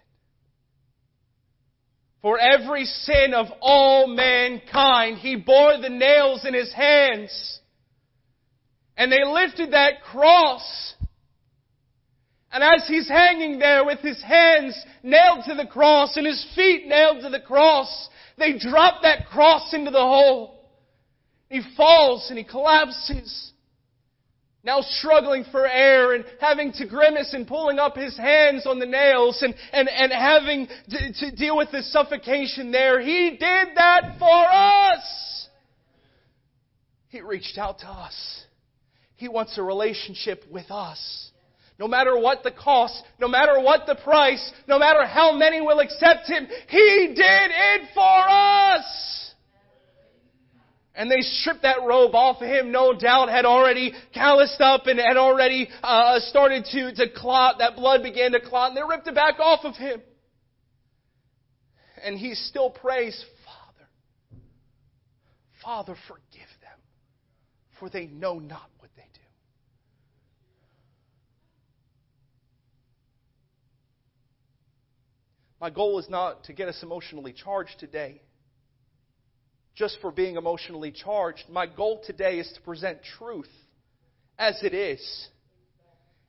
For 2.22 2.40
every 2.40 2.86
sin 2.86 3.34
of 3.36 3.48
all 3.62 4.08
mankind, 4.08 5.18
He 5.18 5.36
bore 5.36 5.78
the 5.82 5.90
nails 5.90 6.46
in 6.46 6.54
His 6.54 6.72
hands. 6.72 7.60
And 8.96 9.12
they 9.12 9.24
lifted 9.26 9.74
that 9.74 10.04
cross 10.04 10.94
and 12.52 12.64
as 12.64 12.86
he's 12.88 13.08
hanging 13.08 13.60
there 13.60 13.86
with 13.86 14.00
his 14.00 14.22
hands 14.22 14.78
nailed 15.04 15.46
to 15.46 15.56
the 15.56 15.68
cross 15.68 16.18
and 16.18 16.28
his 16.28 16.46
feet 16.54 16.86
nailed 16.86 17.22
to 17.22 17.30
the 17.30 17.40
cross, 17.40 18.10
they 18.38 18.58
drop 18.58 19.04
that 19.04 19.28
cross 19.28 19.74
into 19.74 19.90
the 19.90 19.98
hole. 19.98 20.70
He 21.50 21.62
falls 21.78 22.28
and 22.30 22.38
he 22.38 22.44
collapses. 22.44 23.52
Now 24.64 24.82
struggling 24.82 25.46
for 25.50 25.66
air 25.66 26.14
and 26.14 26.26
having 26.40 26.72
to 26.74 26.88
grimace 26.88 27.34
and 27.34 27.48
pulling 27.48 27.80
up 27.80 27.96
his 27.96 28.16
hands 28.18 28.68
on 28.68 28.80
the 28.80 28.86
nails 28.86 29.42
and, 29.42 29.56
and, 29.72 29.90
and 29.90 30.12
having 30.12 30.68
to, 30.90 31.14
to 31.14 31.36
deal 31.36 31.58
with 31.58 31.72
the 31.72 31.82
suffocation 31.84 32.72
there. 32.72 33.00
He 33.02 33.32
did 33.32 33.70
that 33.76 34.18
for 34.20 34.28
us. 34.28 35.48
He 37.08 37.22
reached 37.22 37.58
out 37.58 37.80
to 37.80 37.88
us. 37.88 38.44
He 39.16 39.30
wants 39.30 39.58
a 39.58 39.64
relationship 39.64 40.44
with 40.52 40.70
us 40.70 41.31
no 41.82 41.88
matter 41.88 42.16
what 42.16 42.44
the 42.44 42.52
cost, 42.52 43.02
no 43.20 43.28
matter 43.28 43.60
what 43.60 43.88
the 43.88 43.96
price, 43.96 44.52
no 44.68 44.78
matter 44.78 45.04
how 45.04 45.36
many 45.36 45.62
will 45.62 45.80
accept 45.80 46.28
Him, 46.28 46.48
He 46.68 47.08
did 47.08 47.18
it 47.18 47.90
for 47.96 48.30
us. 48.30 49.34
And 50.94 51.10
they 51.10 51.22
stripped 51.22 51.64
that 51.64 51.78
robe 51.84 52.14
off 52.14 52.42
of 52.42 52.48
him, 52.48 52.72
no 52.72 52.94
doubt 52.94 53.30
had 53.30 53.46
already 53.46 53.94
calloused 54.14 54.60
up 54.60 54.88
and 54.88 55.00
had 55.00 55.16
already 55.16 55.70
uh, 55.82 56.20
started 56.20 56.66
to, 56.74 56.94
to 56.94 57.10
clot. 57.16 57.56
That 57.60 57.78
blood 57.78 58.04
began 58.04 58.34
to 58.34 58.42
clot 58.42 58.70
and 58.70 58.78
they 58.78 58.84
ripped 58.88 59.08
it 59.08 59.16
back 59.16 59.40
off 59.40 59.62
of 59.64 59.76
him. 59.76 60.02
And 62.04 62.18
he 62.18 62.36
still 62.36 62.70
prays, 62.70 63.24
Father, 63.46 63.88
Father, 65.64 65.96
forgive 66.10 66.50
them, 66.62 66.80
for 67.80 67.90
they 67.90 68.06
know 68.08 68.38
not 68.38 68.70
what 68.80 68.92
they 68.98 69.04
do. 69.14 69.22
My 75.62 75.70
goal 75.70 76.00
is 76.00 76.10
not 76.10 76.46
to 76.46 76.54
get 76.54 76.68
us 76.68 76.82
emotionally 76.82 77.34
charged 77.34 77.80
today 77.80 78.22
just 79.76 79.98
for 80.02 80.12
being 80.12 80.36
emotionally 80.36 80.92
charged. 80.92 81.44
My 81.50 81.66
goal 81.66 82.02
today 82.06 82.40
is 82.40 82.52
to 82.56 82.62
present 82.62 83.00
truth 83.18 83.50
as 84.38 84.62
it 84.64 84.74
is. 84.74 85.28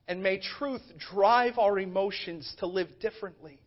And 0.07 0.22
may 0.22 0.39
truth 0.39 0.83
drive 1.11 1.59
our 1.59 1.78
emotions 1.78 2.55
to 2.59 2.66
live 2.66 2.89
differently. 3.01 3.59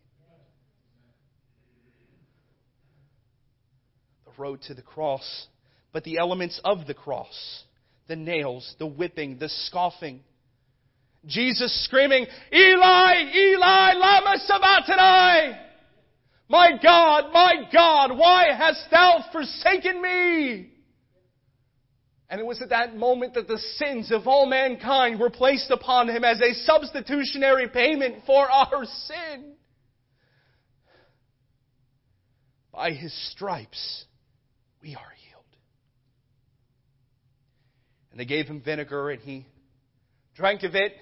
The 4.24 4.42
road 4.42 4.62
to 4.68 4.74
the 4.74 4.82
cross, 4.82 5.46
but 5.92 6.04
the 6.04 6.18
elements 6.18 6.60
of 6.64 6.86
the 6.86 6.94
cross 6.94 7.64
the 8.08 8.16
nails, 8.16 8.74
the 8.78 8.86
whipping, 8.86 9.38
the 9.38 9.48
scoffing. 9.48 10.20
Jesus 11.26 11.84
screaming, 11.84 12.26
Eli, 12.52 13.14
Eli, 13.34 13.94
lama 14.48 14.82
sabachthani! 14.86 15.58
My 16.48 16.70
God, 16.80 17.32
my 17.32 17.54
God, 17.72 18.16
why 18.16 18.46
hast 18.56 18.84
thou 18.90 19.24
forsaken 19.32 20.00
me? 20.00 20.70
And 22.28 22.40
it 22.40 22.46
was 22.46 22.60
at 22.60 22.70
that 22.70 22.96
moment 22.96 23.34
that 23.34 23.46
the 23.46 23.58
sins 23.76 24.10
of 24.10 24.26
all 24.26 24.46
mankind 24.46 25.20
were 25.20 25.30
placed 25.30 25.70
upon 25.70 26.08
him 26.08 26.24
as 26.24 26.40
a 26.40 26.54
substitutionary 26.64 27.68
payment 27.68 28.24
for 28.26 28.50
our 28.50 28.84
sin. 28.84 29.54
By 32.72 32.90
his 32.92 33.12
stripes, 33.32 34.04
we 34.82 34.94
are 34.94 35.12
healed. 35.16 35.44
And 38.10 38.20
they 38.20 38.24
gave 38.24 38.46
him 38.46 38.60
vinegar 38.60 39.10
and 39.10 39.22
he 39.22 39.46
drank 40.34 40.62
of 40.64 40.74
it. 40.74 40.94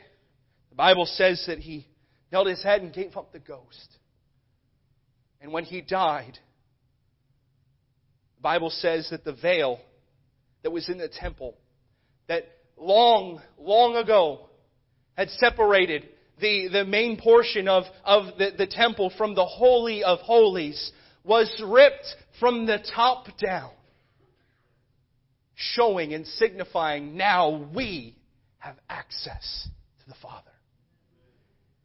The 0.70 0.76
Bible 0.76 1.06
says 1.06 1.42
that 1.46 1.58
he 1.58 1.86
knelt 2.34 2.48
his 2.48 2.64
head 2.64 2.82
and 2.82 2.92
gave 2.92 3.16
up 3.16 3.32
the 3.32 3.38
ghost. 3.38 3.96
And 5.40 5.52
when 5.52 5.62
he 5.62 5.80
died, 5.80 6.36
the 8.36 8.42
Bible 8.42 8.70
says 8.70 9.08
that 9.10 9.24
the 9.24 9.34
veil 9.34 9.78
that 10.64 10.72
was 10.72 10.88
in 10.88 10.98
the 10.98 11.08
temple, 11.08 11.54
that 12.26 12.42
long, 12.76 13.40
long 13.56 13.94
ago 13.94 14.48
had 15.16 15.30
separated 15.30 16.08
the, 16.40 16.66
the 16.72 16.84
main 16.84 17.20
portion 17.20 17.68
of, 17.68 17.84
of 18.04 18.36
the, 18.36 18.50
the 18.58 18.66
temple 18.66 19.12
from 19.16 19.36
the 19.36 19.46
Holy 19.46 20.02
of 20.02 20.18
Holies, 20.18 20.90
was 21.22 21.48
ripped 21.64 22.16
from 22.40 22.66
the 22.66 22.78
top 22.96 23.28
down, 23.38 23.70
showing 25.54 26.12
and 26.12 26.26
signifying 26.26 27.16
now 27.16 27.70
we 27.72 28.16
have 28.58 28.74
access 28.90 29.68
to 30.02 30.08
the 30.08 30.16
Father. 30.20 30.50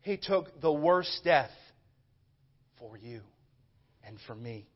He 0.10 0.18
took 0.18 0.60
the 0.60 0.74
worst 0.74 1.22
death 1.24 1.52
for 2.80 2.98
you 2.98 3.22
and 4.04 4.18
for 4.26 4.34
me. 4.34 4.68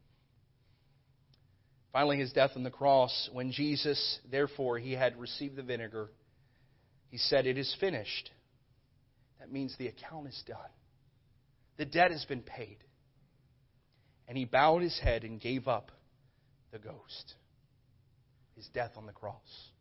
Finally, 1.92 2.18
his 2.20 2.32
death 2.34 2.52
on 2.56 2.62
the 2.62 2.70
cross, 2.70 3.32
when 3.34 3.52
Jesus, 3.52 4.20
therefore, 4.30 4.78
he 4.78 4.92
had 4.92 5.20
received 5.20 5.56
the 5.56 5.64
vinegar, 5.64 6.12
he 7.10 7.18
said, 7.18 7.48
It 7.48 7.58
is 7.58 7.76
finished. 7.80 8.30
That 9.40 9.52
means 9.52 9.76
the 9.80 9.88
account 9.88 10.28
is 10.28 10.40
done. 10.46 10.60
The 11.78 11.86
debt 11.86 12.12
has 12.12 12.26
been 12.26 12.44
paid. 12.44 12.78
And 14.28 14.38
he 14.38 14.46
bowed 14.46 14.84
his 14.84 15.00
head 15.00 15.24
and 15.24 15.42
gave 15.42 15.68
up 15.68 15.90
the 16.72 16.78
ghost, 16.78 17.34
his 18.56 18.68
death 18.68 18.92
on 18.98 19.08
the 19.08 19.12
cross. 19.12 19.72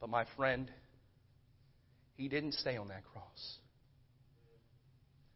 But 0.00 0.10
my 0.10 0.26
friend, 0.36 0.70
he 2.22 2.28
didn't 2.28 2.54
stay 2.54 2.76
on 2.76 2.86
that 2.86 3.02
cross. 3.12 3.56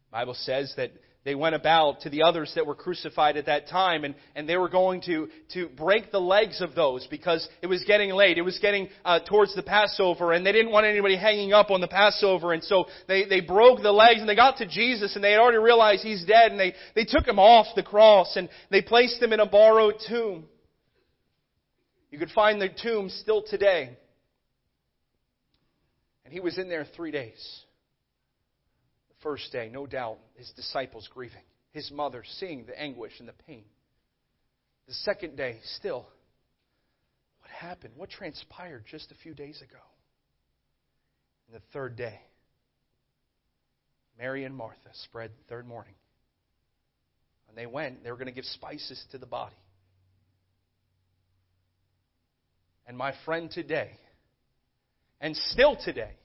Bible 0.09 0.35
says 0.35 0.73
that 0.77 0.91
they 1.25 1.35
went 1.35 1.53
about 1.53 1.99
to 2.01 2.09
the 2.09 2.23
others 2.23 2.53
that 2.55 2.65
were 2.65 2.75
crucified 2.75 3.35
at 3.35 3.47
that 3.47 3.67
time 3.67 4.05
and, 4.05 4.15
and 4.37 4.47
they 4.47 4.55
were 4.55 4.69
going 4.69 5.01
to, 5.01 5.27
to 5.51 5.67
break 5.67 6.13
the 6.13 6.21
legs 6.21 6.61
of 6.61 6.75
those 6.75 7.05
because 7.07 7.45
it 7.61 7.67
was 7.67 7.83
getting 7.85 8.11
late. 8.11 8.37
It 8.37 8.43
was 8.43 8.57
getting 8.59 8.87
uh, 9.03 9.19
towards 9.19 9.53
the 9.53 9.63
Passover 9.63 10.31
and 10.31 10.45
they 10.45 10.53
didn't 10.53 10.71
want 10.71 10.85
anybody 10.85 11.17
hanging 11.17 11.51
up 11.51 11.71
on 11.71 11.81
the 11.81 11.89
Passover 11.89 12.53
and 12.53 12.63
so 12.63 12.85
they, 13.09 13.25
they 13.25 13.41
broke 13.41 13.81
the 13.81 13.91
legs 13.91 14.21
and 14.21 14.29
they 14.29 14.35
got 14.35 14.55
to 14.59 14.65
Jesus 14.65 15.13
and 15.15 15.21
they 15.21 15.31
had 15.31 15.41
already 15.41 15.57
realized 15.57 16.03
he's 16.03 16.23
dead 16.23 16.51
and 16.51 16.59
they, 16.59 16.73
they 16.95 17.03
took 17.03 17.27
him 17.27 17.37
off 17.37 17.67
the 17.75 17.83
cross 17.83 18.37
and 18.37 18.47
they 18.71 18.81
placed 18.81 19.21
him 19.21 19.33
in 19.33 19.41
a 19.41 19.45
borrowed 19.45 19.95
tomb. 20.07 20.45
You 22.11 22.17
could 22.17 22.31
find 22.31 22.61
the 22.61 22.69
tomb 22.81 23.09
still 23.09 23.43
today. 23.45 23.97
And 26.27 26.33
he 26.33 26.41
was 26.41 26.57
in 26.57 26.67
there 26.67 26.83
three 26.83 27.11
days 27.11 27.61
The 29.07 29.15
first 29.23 29.49
day, 29.53 29.69
no 29.71 29.87
doubt, 29.87 30.17
his 30.35 30.51
disciples 30.57 31.07
grieving, 31.13 31.45
his 31.71 31.89
mother 31.89 32.21
seeing 32.39 32.65
the 32.65 32.77
anguish 32.77 33.13
and 33.19 33.29
the 33.29 33.33
pain. 33.47 33.63
The 34.89 34.93
second 34.93 35.37
day, 35.37 35.59
still, 35.77 36.05
what 37.39 37.49
happened? 37.49 37.93
What 37.95 38.09
transpired 38.09 38.83
just 38.91 39.09
a 39.09 39.15
few 39.23 39.33
days 39.33 39.61
ago? 39.61 39.79
And 41.47 41.55
the 41.55 41.63
third 41.71 41.95
day, 41.95 42.19
Mary 44.19 44.43
and 44.43 44.53
Martha 44.53 44.89
spread 45.05 45.31
the 45.31 45.47
third 45.47 45.65
morning. 45.65 45.95
And 47.47 47.57
they 47.57 47.67
went, 47.67 48.03
they 48.03 48.11
were 48.11 48.17
going 48.17 48.27
to 48.27 48.33
give 48.33 48.43
spices 48.43 49.01
to 49.11 49.17
the 49.17 49.25
body. 49.25 49.55
And 52.85 52.97
my 52.97 53.13
friend 53.23 53.49
today, 53.49 53.91
and 55.19 55.35
still 55.35 55.77
today, 55.83 56.16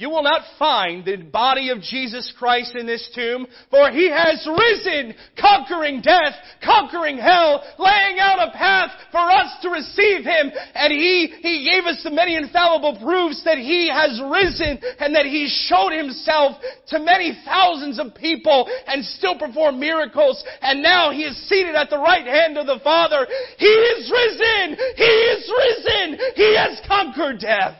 you 0.00 0.08
will 0.08 0.22
not 0.22 0.40
find 0.58 1.04
the 1.04 1.16
body 1.16 1.68
of 1.68 1.82
Jesus 1.82 2.32
Christ 2.38 2.74
in 2.74 2.86
this 2.86 3.06
tomb, 3.14 3.46
for 3.68 3.90
He 3.90 4.08
has 4.08 4.48
risen, 4.48 5.14
conquering 5.38 6.00
death, 6.00 6.32
conquering 6.64 7.18
hell, 7.18 7.62
laying 7.78 8.18
out 8.18 8.48
a 8.48 8.50
path 8.56 8.90
for 9.12 9.20
us 9.20 9.60
to 9.60 9.68
receive 9.68 10.24
Him. 10.24 10.52
And 10.74 10.90
He, 10.90 11.28
He 11.42 11.68
gave 11.70 11.84
us 11.84 12.00
the 12.02 12.10
many 12.10 12.34
infallible 12.34 12.98
proofs 12.98 13.44
that 13.44 13.58
He 13.58 13.90
has 13.92 14.18
risen 14.24 14.80
and 15.00 15.14
that 15.14 15.26
He 15.26 15.52
showed 15.68 15.92
Himself 15.92 16.56
to 16.88 16.98
many 16.98 17.36
thousands 17.44 17.98
of 17.98 18.14
people 18.14 18.70
and 18.86 19.04
still 19.04 19.38
performed 19.38 19.78
miracles. 19.78 20.42
And 20.62 20.82
now 20.82 21.10
He 21.10 21.24
is 21.24 21.36
seated 21.46 21.74
at 21.74 21.90
the 21.90 21.98
right 21.98 22.26
hand 22.26 22.56
of 22.56 22.66
the 22.66 22.80
Father. 22.82 23.26
He 23.58 23.66
is 23.66 24.10
risen! 24.10 24.78
He 24.96 25.04
is 25.04 25.52
risen! 25.52 26.18
He 26.36 26.56
has 26.56 26.80
conquered 26.88 27.40
death. 27.40 27.76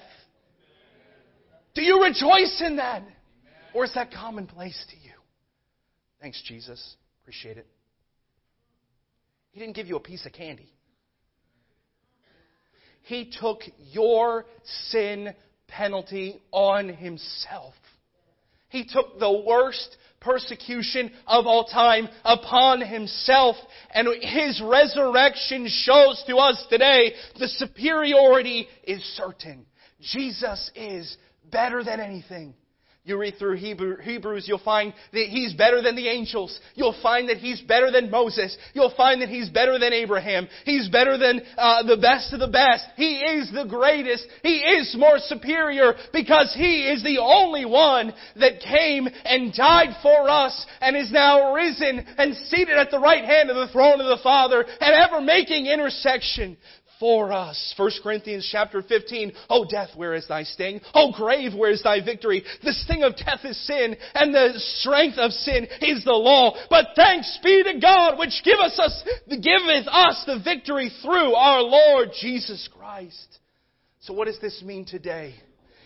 Do 1.80 1.86
you 1.86 2.02
rejoice 2.02 2.62
in 2.62 2.76
that? 2.76 3.02
Or 3.72 3.86
is 3.86 3.94
that 3.94 4.12
commonplace 4.12 4.84
to 4.90 4.96
you? 4.96 5.14
Thanks, 6.20 6.42
Jesus. 6.46 6.96
Appreciate 7.22 7.56
it. 7.56 7.66
He 9.52 9.60
didn't 9.60 9.76
give 9.76 9.86
you 9.86 9.96
a 9.96 10.00
piece 10.00 10.26
of 10.26 10.32
candy. 10.32 10.70
He 13.04 13.32
took 13.40 13.62
your 13.78 14.44
sin 14.90 15.32
penalty 15.68 16.42
on 16.52 16.90
himself. 16.90 17.72
He 18.68 18.84
took 18.84 19.18
the 19.18 19.42
worst 19.46 19.96
persecution 20.20 21.10
of 21.26 21.46
all 21.46 21.64
time 21.64 22.10
upon 22.26 22.82
himself. 22.82 23.56
And 23.94 24.06
his 24.20 24.60
resurrection 24.62 25.66
shows 25.66 26.22
to 26.26 26.36
us 26.36 26.62
today 26.68 27.14
the 27.38 27.48
superiority 27.48 28.68
is 28.84 29.02
certain. 29.16 29.64
Jesus 30.02 30.70
is 30.74 31.16
better 31.50 31.82
than 31.84 32.00
anything. 32.00 32.54
You 33.02 33.16
read 33.16 33.36
through 33.38 33.56
Hebrews, 33.56 34.44
you'll 34.46 34.58
find 34.58 34.92
that 35.14 35.26
he's 35.28 35.54
better 35.54 35.80
than 35.80 35.96
the 35.96 36.06
angels. 36.06 36.60
You'll 36.74 36.96
find 37.02 37.30
that 37.30 37.38
he's 37.38 37.62
better 37.62 37.90
than 37.90 38.10
Moses. 38.10 38.56
You'll 38.74 38.94
find 38.94 39.22
that 39.22 39.30
he's 39.30 39.48
better 39.48 39.78
than 39.78 39.94
Abraham. 39.94 40.46
He's 40.66 40.86
better 40.90 41.16
than 41.16 41.40
uh, 41.56 41.84
the 41.84 41.96
best 41.96 42.34
of 42.34 42.40
the 42.40 42.48
best. 42.48 42.84
He 42.96 43.20
is 43.20 43.50
the 43.54 43.64
greatest. 43.64 44.26
He 44.42 44.58
is 44.58 44.94
more 44.98 45.16
superior 45.18 45.94
because 46.12 46.54
he 46.54 46.82
is 46.82 47.02
the 47.02 47.18
only 47.18 47.64
one 47.64 48.12
that 48.36 48.60
came 48.60 49.08
and 49.24 49.54
died 49.54 49.96
for 50.02 50.28
us 50.28 50.66
and 50.82 50.94
is 50.94 51.10
now 51.10 51.54
risen 51.54 52.04
and 52.18 52.36
seated 52.48 52.76
at 52.76 52.90
the 52.90 53.00
right 53.00 53.24
hand 53.24 53.48
of 53.48 53.56
the 53.56 53.72
throne 53.72 54.02
of 54.02 54.08
the 54.08 54.22
Father 54.22 54.62
and 54.62 54.94
ever 54.94 55.22
making 55.22 55.64
intercession 55.64 56.58
for 57.00 57.32
us. 57.32 57.74
1 57.76 57.90
Corinthians 58.02 58.48
chapter 58.52 58.82
15. 58.82 59.32
Oh 59.48 59.64
death, 59.68 59.88
where 59.96 60.14
is 60.14 60.28
thy 60.28 60.44
sting? 60.44 60.80
Oh 60.94 61.10
grave, 61.10 61.54
where 61.54 61.70
is 61.70 61.82
thy 61.82 62.04
victory? 62.04 62.44
The 62.62 62.74
sting 62.74 63.02
of 63.02 63.16
death 63.16 63.40
is 63.44 63.58
sin, 63.66 63.96
and 64.14 64.32
the 64.32 64.52
strength 64.56 65.18
of 65.18 65.32
sin 65.32 65.66
is 65.80 66.04
the 66.04 66.12
law. 66.12 66.54
But 66.68 66.88
thanks 66.94 67.38
be 67.42 67.64
to 67.64 67.80
God, 67.80 68.18
which 68.18 68.42
giveth 68.44 68.78
us, 68.78 69.04
giveth 69.28 69.88
us 69.88 70.22
the 70.26 70.40
victory 70.44 70.92
through 71.02 71.34
our 71.34 71.62
Lord 71.62 72.10
Jesus 72.20 72.68
Christ. 72.76 73.38
So 74.00 74.12
what 74.12 74.26
does 74.26 74.38
this 74.40 74.62
mean 74.62 74.84
today? 74.84 75.34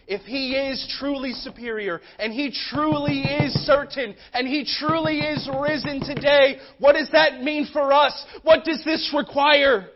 if 0.07 0.21
He 0.23 0.55
is 0.55 0.95
truly 0.99 1.33
superior 1.33 1.99
and 2.19 2.31
He 2.31 2.55
truly 2.71 3.21
is 3.23 3.55
certain 3.65 4.15
and 4.35 4.47
He 4.47 4.69
truly 4.79 5.21
is 5.21 5.49
risen 5.59 6.01
today, 6.01 6.59
what 6.79 6.93
does 6.93 7.09
that 7.13 7.43
mean 7.43 7.69
for 7.73 7.91
us? 7.91 8.27
What 8.43 8.65
does 8.65 8.85
this 8.85 9.15
require? 9.17 9.89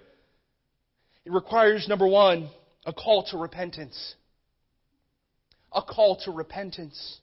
It 1.29 1.33
requires, 1.33 1.87
number 1.89 2.09
one, 2.09 2.49
a 2.87 2.93
call 2.95 3.23
to 3.25 3.37
repentance. 3.37 4.15
A 5.71 5.83
call 5.83 6.17
to 6.25 6.31
repentance. 6.31 7.19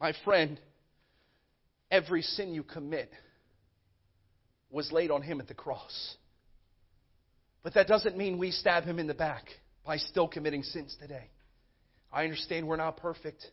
My 0.00 0.12
friend, 0.24 0.60
every 1.90 2.22
sin 2.22 2.54
you 2.54 2.62
commit 2.62 3.10
was 4.70 4.92
laid 4.92 5.10
on 5.10 5.22
Him 5.22 5.40
at 5.40 5.48
the 5.48 5.54
cross. 5.54 6.16
But 7.64 7.74
that 7.74 7.88
doesn't 7.88 8.16
mean 8.16 8.38
we 8.38 8.52
stab 8.52 8.84
Him 8.84 9.00
in 9.00 9.08
the 9.08 9.12
back 9.12 9.46
by 9.84 9.96
still 9.96 10.28
committing 10.28 10.62
sins 10.62 10.96
today. 11.00 11.30
I 12.12 12.22
understand 12.22 12.68
we're 12.68 12.76
not 12.76 12.96
perfect. 12.96 13.44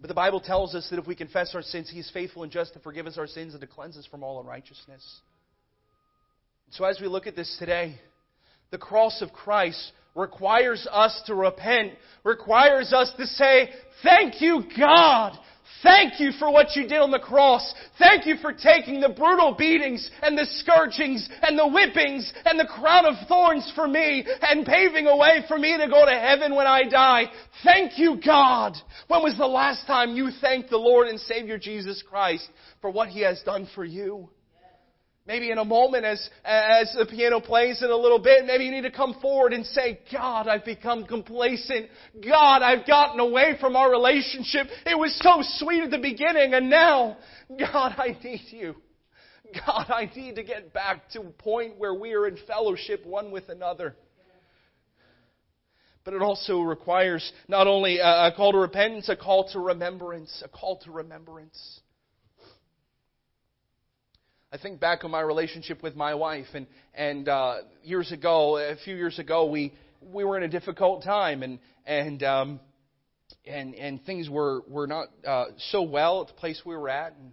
But 0.00 0.08
the 0.08 0.14
Bible 0.14 0.40
tells 0.40 0.74
us 0.74 0.88
that 0.90 0.98
if 0.98 1.06
we 1.06 1.16
confess 1.16 1.54
our 1.54 1.62
sins, 1.62 1.90
He 1.90 1.98
is 1.98 2.10
faithful 2.12 2.44
and 2.44 2.52
just 2.52 2.74
to 2.74 2.80
forgive 2.80 3.06
us 3.06 3.18
our 3.18 3.26
sins 3.26 3.54
and 3.54 3.60
to 3.60 3.66
cleanse 3.66 3.96
us 3.96 4.06
from 4.06 4.22
all 4.22 4.40
unrighteousness. 4.40 5.20
So 6.70 6.84
as 6.84 7.00
we 7.00 7.08
look 7.08 7.26
at 7.26 7.34
this 7.34 7.56
today, 7.58 7.98
the 8.70 8.78
cross 8.78 9.22
of 9.22 9.32
Christ 9.32 9.92
requires 10.14 10.86
us 10.90 11.22
to 11.26 11.34
repent, 11.34 11.92
requires 12.22 12.92
us 12.92 13.10
to 13.16 13.26
say, 13.26 13.70
Thank 14.02 14.40
you, 14.40 14.64
God, 14.78 15.38
Thank 15.82 16.18
you 16.18 16.32
for 16.32 16.50
what 16.50 16.74
you 16.74 16.88
did 16.88 16.98
on 16.98 17.10
the 17.10 17.18
cross. 17.18 17.72
Thank 17.98 18.26
you 18.26 18.36
for 18.36 18.52
taking 18.52 19.00
the 19.00 19.08
brutal 19.08 19.54
beatings 19.54 20.10
and 20.22 20.36
the 20.36 20.46
scourgings 20.46 21.28
and 21.42 21.56
the 21.56 21.68
whippings 21.68 22.32
and 22.44 22.58
the 22.58 22.66
crown 22.66 23.06
of 23.06 23.14
thorns 23.28 23.70
for 23.76 23.86
me 23.86 24.26
and 24.42 24.66
paving 24.66 25.06
a 25.06 25.16
way 25.16 25.44
for 25.46 25.56
me 25.56 25.78
to 25.78 25.88
go 25.88 26.04
to 26.04 26.18
heaven 26.18 26.56
when 26.56 26.66
I 26.66 26.88
die. 26.88 27.26
Thank 27.62 27.98
you, 27.98 28.20
God. 28.24 28.76
When 29.06 29.22
was 29.22 29.36
the 29.38 29.46
last 29.46 29.86
time 29.86 30.16
you 30.16 30.30
thanked 30.40 30.70
the 30.70 30.78
Lord 30.78 31.06
and 31.06 31.20
Savior 31.20 31.58
Jesus 31.58 32.02
Christ 32.08 32.48
for 32.80 32.90
what 32.90 33.08
He 33.08 33.20
has 33.20 33.40
done 33.42 33.68
for 33.74 33.84
you? 33.84 34.28
Maybe 35.28 35.50
in 35.50 35.58
a 35.58 35.64
moment 35.64 36.06
as, 36.06 36.30
as 36.42 36.96
the 36.98 37.04
piano 37.04 37.38
plays 37.38 37.82
in 37.82 37.90
a 37.90 37.96
little 37.96 38.18
bit, 38.18 38.46
maybe 38.46 38.64
you 38.64 38.70
need 38.70 38.84
to 38.84 38.90
come 38.90 39.14
forward 39.20 39.52
and 39.52 39.66
say, 39.66 40.00
God, 40.10 40.48
I've 40.48 40.64
become 40.64 41.04
complacent. 41.04 41.90
God, 42.24 42.62
I've 42.62 42.86
gotten 42.86 43.20
away 43.20 43.58
from 43.60 43.76
our 43.76 43.90
relationship. 43.90 44.68
It 44.86 44.98
was 44.98 45.14
so 45.22 45.42
sweet 45.62 45.82
at 45.82 45.90
the 45.90 45.98
beginning 45.98 46.54
and 46.54 46.70
now, 46.70 47.18
God, 47.50 47.94
I 47.98 48.16
need 48.24 48.40
you. 48.48 48.74
God, 49.66 49.90
I 49.90 50.10
need 50.16 50.36
to 50.36 50.42
get 50.42 50.72
back 50.72 51.10
to 51.10 51.20
a 51.20 51.24
point 51.24 51.78
where 51.78 51.92
we 51.92 52.14
are 52.14 52.26
in 52.26 52.38
fellowship 52.46 53.04
one 53.04 53.30
with 53.30 53.50
another. 53.50 53.96
But 56.04 56.14
it 56.14 56.22
also 56.22 56.60
requires 56.62 57.30
not 57.48 57.66
only 57.66 57.98
a 57.98 58.32
call 58.34 58.52
to 58.52 58.58
repentance, 58.58 59.10
a 59.10 59.16
call 59.16 59.46
to 59.52 59.58
remembrance, 59.58 60.42
a 60.42 60.48
call 60.48 60.78
to 60.84 60.90
remembrance. 60.90 61.80
I 64.50 64.56
think 64.56 64.80
back 64.80 65.04
on 65.04 65.10
my 65.10 65.20
relationship 65.20 65.82
with 65.82 65.94
my 65.94 66.14
wife, 66.14 66.46
and 66.54 66.66
and 66.94 67.28
uh, 67.28 67.56
years 67.82 68.12
ago, 68.12 68.56
a 68.56 68.76
few 68.82 68.96
years 68.96 69.18
ago, 69.18 69.44
we 69.44 69.74
we 70.00 70.24
were 70.24 70.38
in 70.38 70.42
a 70.42 70.48
difficult 70.48 71.04
time, 71.04 71.42
and 71.42 71.58
and 71.84 72.22
um, 72.22 72.60
and 73.44 73.74
and 73.74 74.02
things 74.06 74.30
were 74.30 74.62
were 74.66 74.86
not 74.86 75.08
uh, 75.26 75.46
so 75.70 75.82
well 75.82 76.22
at 76.22 76.28
the 76.28 76.32
place 76.32 76.62
we 76.64 76.74
were 76.74 76.88
at. 76.88 77.12
And 77.12 77.32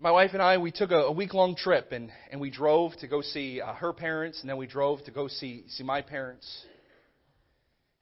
my 0.00 0.10
wife 0.10 0.30
and 0.32 0.40
I, 0.40 0.56
we 0.56 0.70
took 0.72 0.92
a, 0.92 0.96
a 0.96 1.12
week 1.12 1.34
long 1.34 1.54
trip, 1.56 1.92
and 1.92 2.10
and 2.30 2.40
we 2.40 2.48
drove 2.48 2.96
to 3.00 3.06
go 3.06 3.20
see 3.20 3.60
uh, 3.60 3.74
her 3.74 3.92
parents, 3.92 4.40
and 4.40 4.48
then 4.48 4.56
we 4.56 4.66
drove 4.66 5.04
to 5.04 5.10
go 5.10 5.28
see 5.28 5.64
see 5.68 5.84
my 5.84 6.00
parents. 6.00 6.64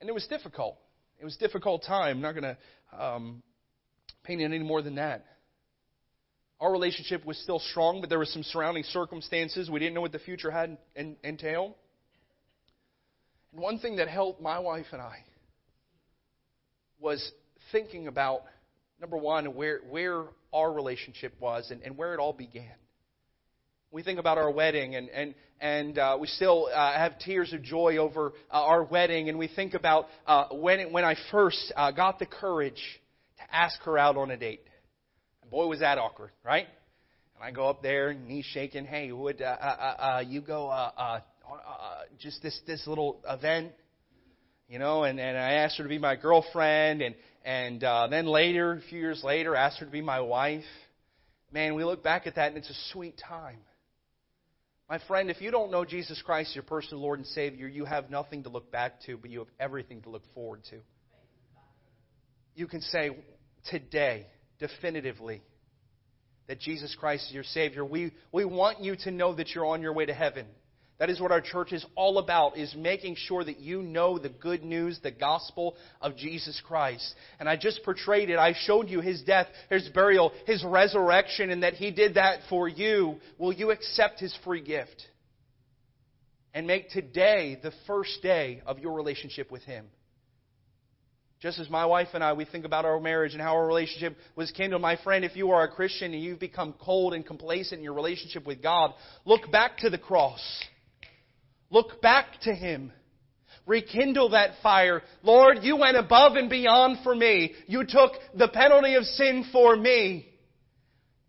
And 0.00 0.08
it 0.08 0.12
was 0.12 0.28
difficult. 0.28 0.76
It 1.18 1.24
was 1.24 1.34
a 1.34 1.40
difficult 1.40 1.82
time. 1.82 2.18
I'm 2.18 2.22
not 2.22 2.36
going 2.36 2.54
to 2.54 3.04
um, 3.04 3.42
paint 4.22 4.42
it 4.42 4.44
any 4.44 4.60
more 4.60 4.80
than 4.80 4.94
that. 4.94 5.24
Our 6.64 6.72
relationship 6.72 7.26
was 7.26 7.36
still 7.36 7.58
strong, 7.58 8.00
but 8.00 8.08
there 8.08 8.18
were 8.18 8.24
some 8.24 8.42
surrounding 8.42 8.84
circumstances. 8.84 9.68
We 9.68 9.80
didn't 9.80 9.92
know 9.92 10.00
what 10.00 10.12
the 10.12 10.18
future 10.18 10.50
had 10.50 10.78
entailed. 11.22 11.74
And 13.52 13.60
one 13.60 13.78
thing 13.78 13.96
that 13.96 14.08
helped 14.08 14.40
my 14.40 14.58
wife 14.60 14.86
and 14.92 15.02
I 15.02 15.18
was 16.98 17.32
thinking 17.70 18.06
about, 18.06 18.44
number 18.98 19.18
one, 19.18 19.54
where, 19.54 19.80
where 19.90 20.22
our 20.54 20.72
relationship 20.72 21.34
was 21.38 21.70
and, 21.70 21.82
and 21.82 21.98
where 21.98 22.14
it 22.14 22.18
all 22.18 22.32
began. 22.32 22.72
We 23.90 24.02
think 24.02 24.18
about 24.18 24.38
our 24.38 24.50
wedding, 24.50 24.94
and, 24.94 25.10
and, 25.10 25.34
and 25.60 25.98
uh, 25.98 26.16
we 26.18 26.28
still 26.28 26.70
uh, 26.72 26.94
have 26.94 27.18
tears 27.18 27.52
of 27.52 27.62
joy 27.62 27.98
over 27.98 28.32
uh, 28.50 28.54
our 28.54 28.84
wedding, 28.84 29.28
and 29.28 29.38
we 29.38 29.48
think 29.48 29.74
about 29.74 30.06
uh, 30.26 30.46
when, 30.50 30.80
it, 30.80 30.90
when 30.90 31.04
I 31.04 31.14
first 31.30 31.74
uh, 31.76 31.90
got 31.90 32.18
the 32.18 32.26
courage 32.26 32.82
to 33.36 33.54
ask 33.54 33.78
her 33.82 33.98
out 33.98 34.16
on 34.16 34.30
a 34.30 34.38
date. 34.38 34.62
Boy, 35.54 35.68
was 35.68 35.78
that 35.78 35.98
awkward, 35.98 36.32
right? 36.42 36.66
And 37.36 37.44
I 37.44 37.52
go 37.52 37.68
up 37.68 37.80
there, 37.80 38.12
knees 38.12 38.44
shaking. 38.44 38.86
Hey, 38.86 39.12
would 39.12 39.40
uh, 39.40 39.44
uh, 39.44 39.64
uh, 39.64 40.02
uh 40.02 40.24
you 40.26 40.40
go 40.40 40.66
uh, 40.68 40.90
uh, 40.96 41.20
uh, 41.48 41.98
just 42.18 42.42
this 42.42 42.60
this 42.66 42.84
little 42.88 43.22
event? 43.24 43.70
You 44.68 44.80
know, 44.80 45.04
and, 45.04 45.20
and 45.20 45.38
I 45.38 45.52
asked 45.52 45.76
her 45.76 45.84
to 45.84 45.88
be 45.88 45.98
my 45.98 46.16
girlfriend, 46.16 47.02
and 47.02 47.14
and 47.44 47.84
uh, 47.84 48.08
then 48.08 48.26
later, 48.26 48.72
a 48.72 48.80
few 48.90 48.98
years 48.98 49.22
later, 49.22 49.54
asked 49.54 49.78
her 49.78 49.86
to 49.86 49.92
be 49.92 50.00
my 50.00 50.22
wife. 50.22 50.64
Man, 51.52 51.76
we 51.76 51.84
look 51.84 52.02
back 52.02 52.26
at 52.26 52.34
that, 52.34 52.48
and 52.48 52.56
it's 52.56 52.70
a 52.70 52.92
sweet 52.92 53.14
time. 53.16 53.58
My 54.90 54.98
friend, 55.06 55.30
if 55.30 55.40
you 55.40 55.52
don't 55.52 55.70
know 55.70 55.84
Jesus 55.84 56.20
Christ, 56.20 56.56
your 56.56 56.64
personal 56.64 57.00
Lord 57.00 57.20
and 57.20 57.28
Savior, 57.28 57.68
you 57.68 57.84
have 57.84 58.10
nothing 58.10 58.42
to 58.42 58.48
look 58.48 58.72
back 58.72 59.02
to, 59.02 59.16
but 59.16 59.30
you 59.30 59.38
have 59.38 59.48
everything 59.60 60.02
to 60.02 60.10
look 60.10 60.24
forward 60.34 60.64
to. 60.70 60.80
You 62.56 62.66
can 62.66 62.80
say, 62.80 63.16
today, 63.70 64.26
definitively 64.58 65.42
that 66.46 66.60
Jesus 66.60 66.94
Christ 66.98 67.28
is 67.28 67.34
your 67.34 67.44
Savior. 67.44 67.84
We, 67.84 68.12
we 68.32 68.44
want 68.44 68.80
you 68.80 68.96
to 68.96 69.10
know 69.10 69.34
that 69.34 69.54
you're 69.54 69.66
on 69.66 69.82
your 69.82 69.92
way 69.92 70.06
to 70.06 70.14
heaven. 70.14 70.46
That 70.98 71.10
is 71.10 71.20
what 71.20 71.32
our 71.32 71.40
church 71.40 71.72
is 71.72 71.84
all 71.96 72.18
about, 72.18 72.56
is 72.56 72.72
making 72.76 73.16
sure 73.16 73.42
that 73.42 73.58
you 73.58 73.82
know 73.82 74.16
the 74.18 74.28
good 74.28 74.62
news, 74.62 75.00
the 75.02 75.10
gospel 75.10 75.74
of 76.00 76.16
Jesus 76.16 76.62
Christ. 76.64 77.14
And 77.40 77.48
I 77.48 77.56
just 77.56 77.82
portrayed 77.82 78.30
it. 78.30 78.38
I 78.38 78.54
showed 78.56 78.88
you 78.88 79.00
His 79.00 79.22
death, 79.22 79.48
His 79.70 79.88
burial, 79.88 80.32
His 80.46 80.62
resurrection, 80.64 81.50
and 81.50 81.64
that 81.64 81.74
He 81.74 81.90
did 81.90 82.14
that 82.14 82.40
for 82.48 82.68
you. 82.68 83.16
Will 83.38 83.52
you 83.52 83.72
accept 83.72 84.20
His 84.20 84.36
free 84.44 84.62
gift? 84.62 85.02
And 86.52 86.68
make 86.68 86.90
today 86.90 87.58
the 87.60 87.72
first 87.88 88.22
day 88.22 88.62
of 88.64 88.78
your 88.78 88.92
relationship 88.92 89.50
with 89.50 89.64
Him. 89.64 89.86
Just 91.44 91.58
as 91.58 91.68
my 91.68 91.84
wife 91.84 92.08
and 92.14 92.24
I, 92.24 92.32
we 92.32 92.46
think 92.46 92.64
about 92.64 92.86
our 92.86 92.98
marriage 92.98 93.34
and 93.34 93.42
how 93.42 93.52
our 93.56 93.66
relationship 93.66 94.16
was 94.34 94.50
kindled. 94.52 94.80
My 94.80 94.96
friend, 95.04 95.26
if 95.26 95.36
you 95.36 95.50
are 95.50 95.64
a 95.64 95.68
Christian 95.68 96.14
and 96.14 96.22
you've 96.22 96.40
become 96.40 96.72
cold 96.80 97.12
and 97.12 97.24
complacent 97.24 97.80
in 97.80 97.84
your 97.84 97.92
relationship 97.92 98.46
with 98.46 98.62
God, 98.62 98.94
look 99.26 99.52
back 99.52 99.76
to 99.80 99.90
the 99.90 99.98
cross. 99.98 100.40
Look 101.68 102.00
back 102.00 102.40
to 102.44 102.54
Him. 102.54 102.92
Rekindle 103.66 104.30
that 104.30 104.52
fire. 104.62 105.02
Lord, 105.22 105.58
you 105.60 105.76
went 105.76 105.98
above 105.98 106.36
and 106.36 106.48
beyond 106.48 107.00
for 107.04 107.14
me. 107.14 107.52
You 107.66 107.84
took 107.86 108.12
the 108.34 108.48
penalty 108.48 108.94
of 108.94 109.04
sin 109.04 109.44
for 109.52 109.76
me. 109.76 110.26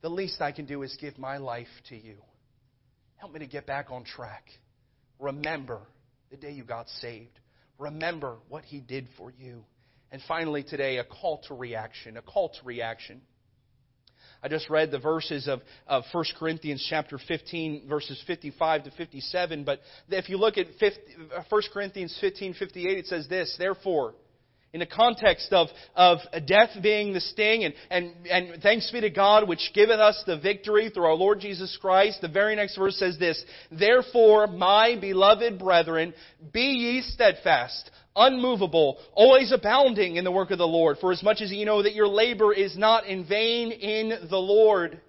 The 0.02 0.08
least 0.08 0.40
I 0.40 0.54
can 0.54 0.66
do 0.66 0.84
is 0.84 0.98
give 1.02 1.18
my 1.18 1.40
life 1.40 1.68
to 1.90 1.98
you. 1.98 2.16
Help 3.18 3.34
me 3.34 3.40
to 3.40 3.48
get 3.48 3.68
back 3.68 3.92
on 3.92 4.06
track. 4.06 4.46
Remember 5.20 5.82
the 6.32 6.38
day 6.38 6.52
you 6.52 6.64
got 6.64 6.88
saved. 7.02 7.38
Remember 7.78 8.38
what 8.48 8.64
He 8.64 8.80
did 8.80 9.10
for 9.18 9.30
you. 9.38 9.66
And 10.12 10.22
finally, 10.28 10.64
today, 10.64 10.98
a 10.98 11.04
call 11.04 11.42
to 11.48 11.54
reaction. 11.54 12.18
A 12.18 12.22
call 12.22 12.50
to 12.50 12.66
reaction. 12.66 13.22
I 14.44 14.48
just 14.48 14.70
read 14.70 14.92
the 14.92 15.00
verses 15.00 15.48
of, 15.48 15.62
of 15.88 16.04
1 16.12 16.26
Corinthians 16.38 16.86
chapter 16.88 17.18
15, 17.18 17.88
verses 17.90 18.22
55 18.28 18.84
to 18.84 18.92
57. 18.92 19.64
But 19.64 19.80
if 20.10 20.30
you 20.30 20.38
look 20.38 20.58
at 20.58 20.68
50, 20.80 21.00
1 21.50 21.62
Corinthians 21.74 22.16
15, 22.22 22.54
58, 22.54 22.98
it 22.98 23.08
says 23.08 23.28
this, 23.28 23.56
Therefore, 23.58 24.14
in 24.76 24.80
the 24.80 24.86
context 24.86 25.54
of, 25.54 25.70
of 25.96 26.20
death 26.46 26.72
being 26.84 27.14
the 27.14 27.22
sting, 27.22 27.64
and, 27.64 27.74
and, 27.90 28.14
and 28.28 28.62
thanks 28.62 28.92
be 28.92 29.00
to 29.00 29.10
God 29.10 29.48
which 29.48 29.72
giveth 29.74 30.00
us 30.00 30.22
the 30.28 30.38
victory 30.38 30.90
through 30.90 31.06
our 31.06 31.14
Lord 31.14 31.40
Jesus 31.40 31.78
Christ, 31.80 32.20
the 32.22 32.28
very 32.28 32.58
next 32.58 32.76
verse 32.76 33.00
says 33.00 33.18
this, 33.18 33.42
Therefore, 33.72 34.48
my 34.48 34.98
beloved 35.00 35.58
brethren, 35.58 36.14
be 36.52 36.60
ye 36.60 37.02
steadfast, 37.02 37.90
unmovable, 38.16 38.98
always 39.14 39.52
abounding 39.52 40.16
in 40.16 40.24
the 40.24 40.32
work 40.32 40.52
of 40.52 40.58
the 40.58 40.68
Lord, 40.68 40.98
for 41.00 41.12
as 41.12 41.24
much 41.24 41.42
as 41.42 41.52
ye 41.52 41.66
know 41.66 41.84
that 41.84 41.96
your 41.96 42.08
labor 42.08 42.54
is 42.54 42.78
not 42.78 43.06
in 43.06 43.28
vain 43.28 43.72
in 43.72 44.28
the 44.30 44.38
Lord. 44.38 45.00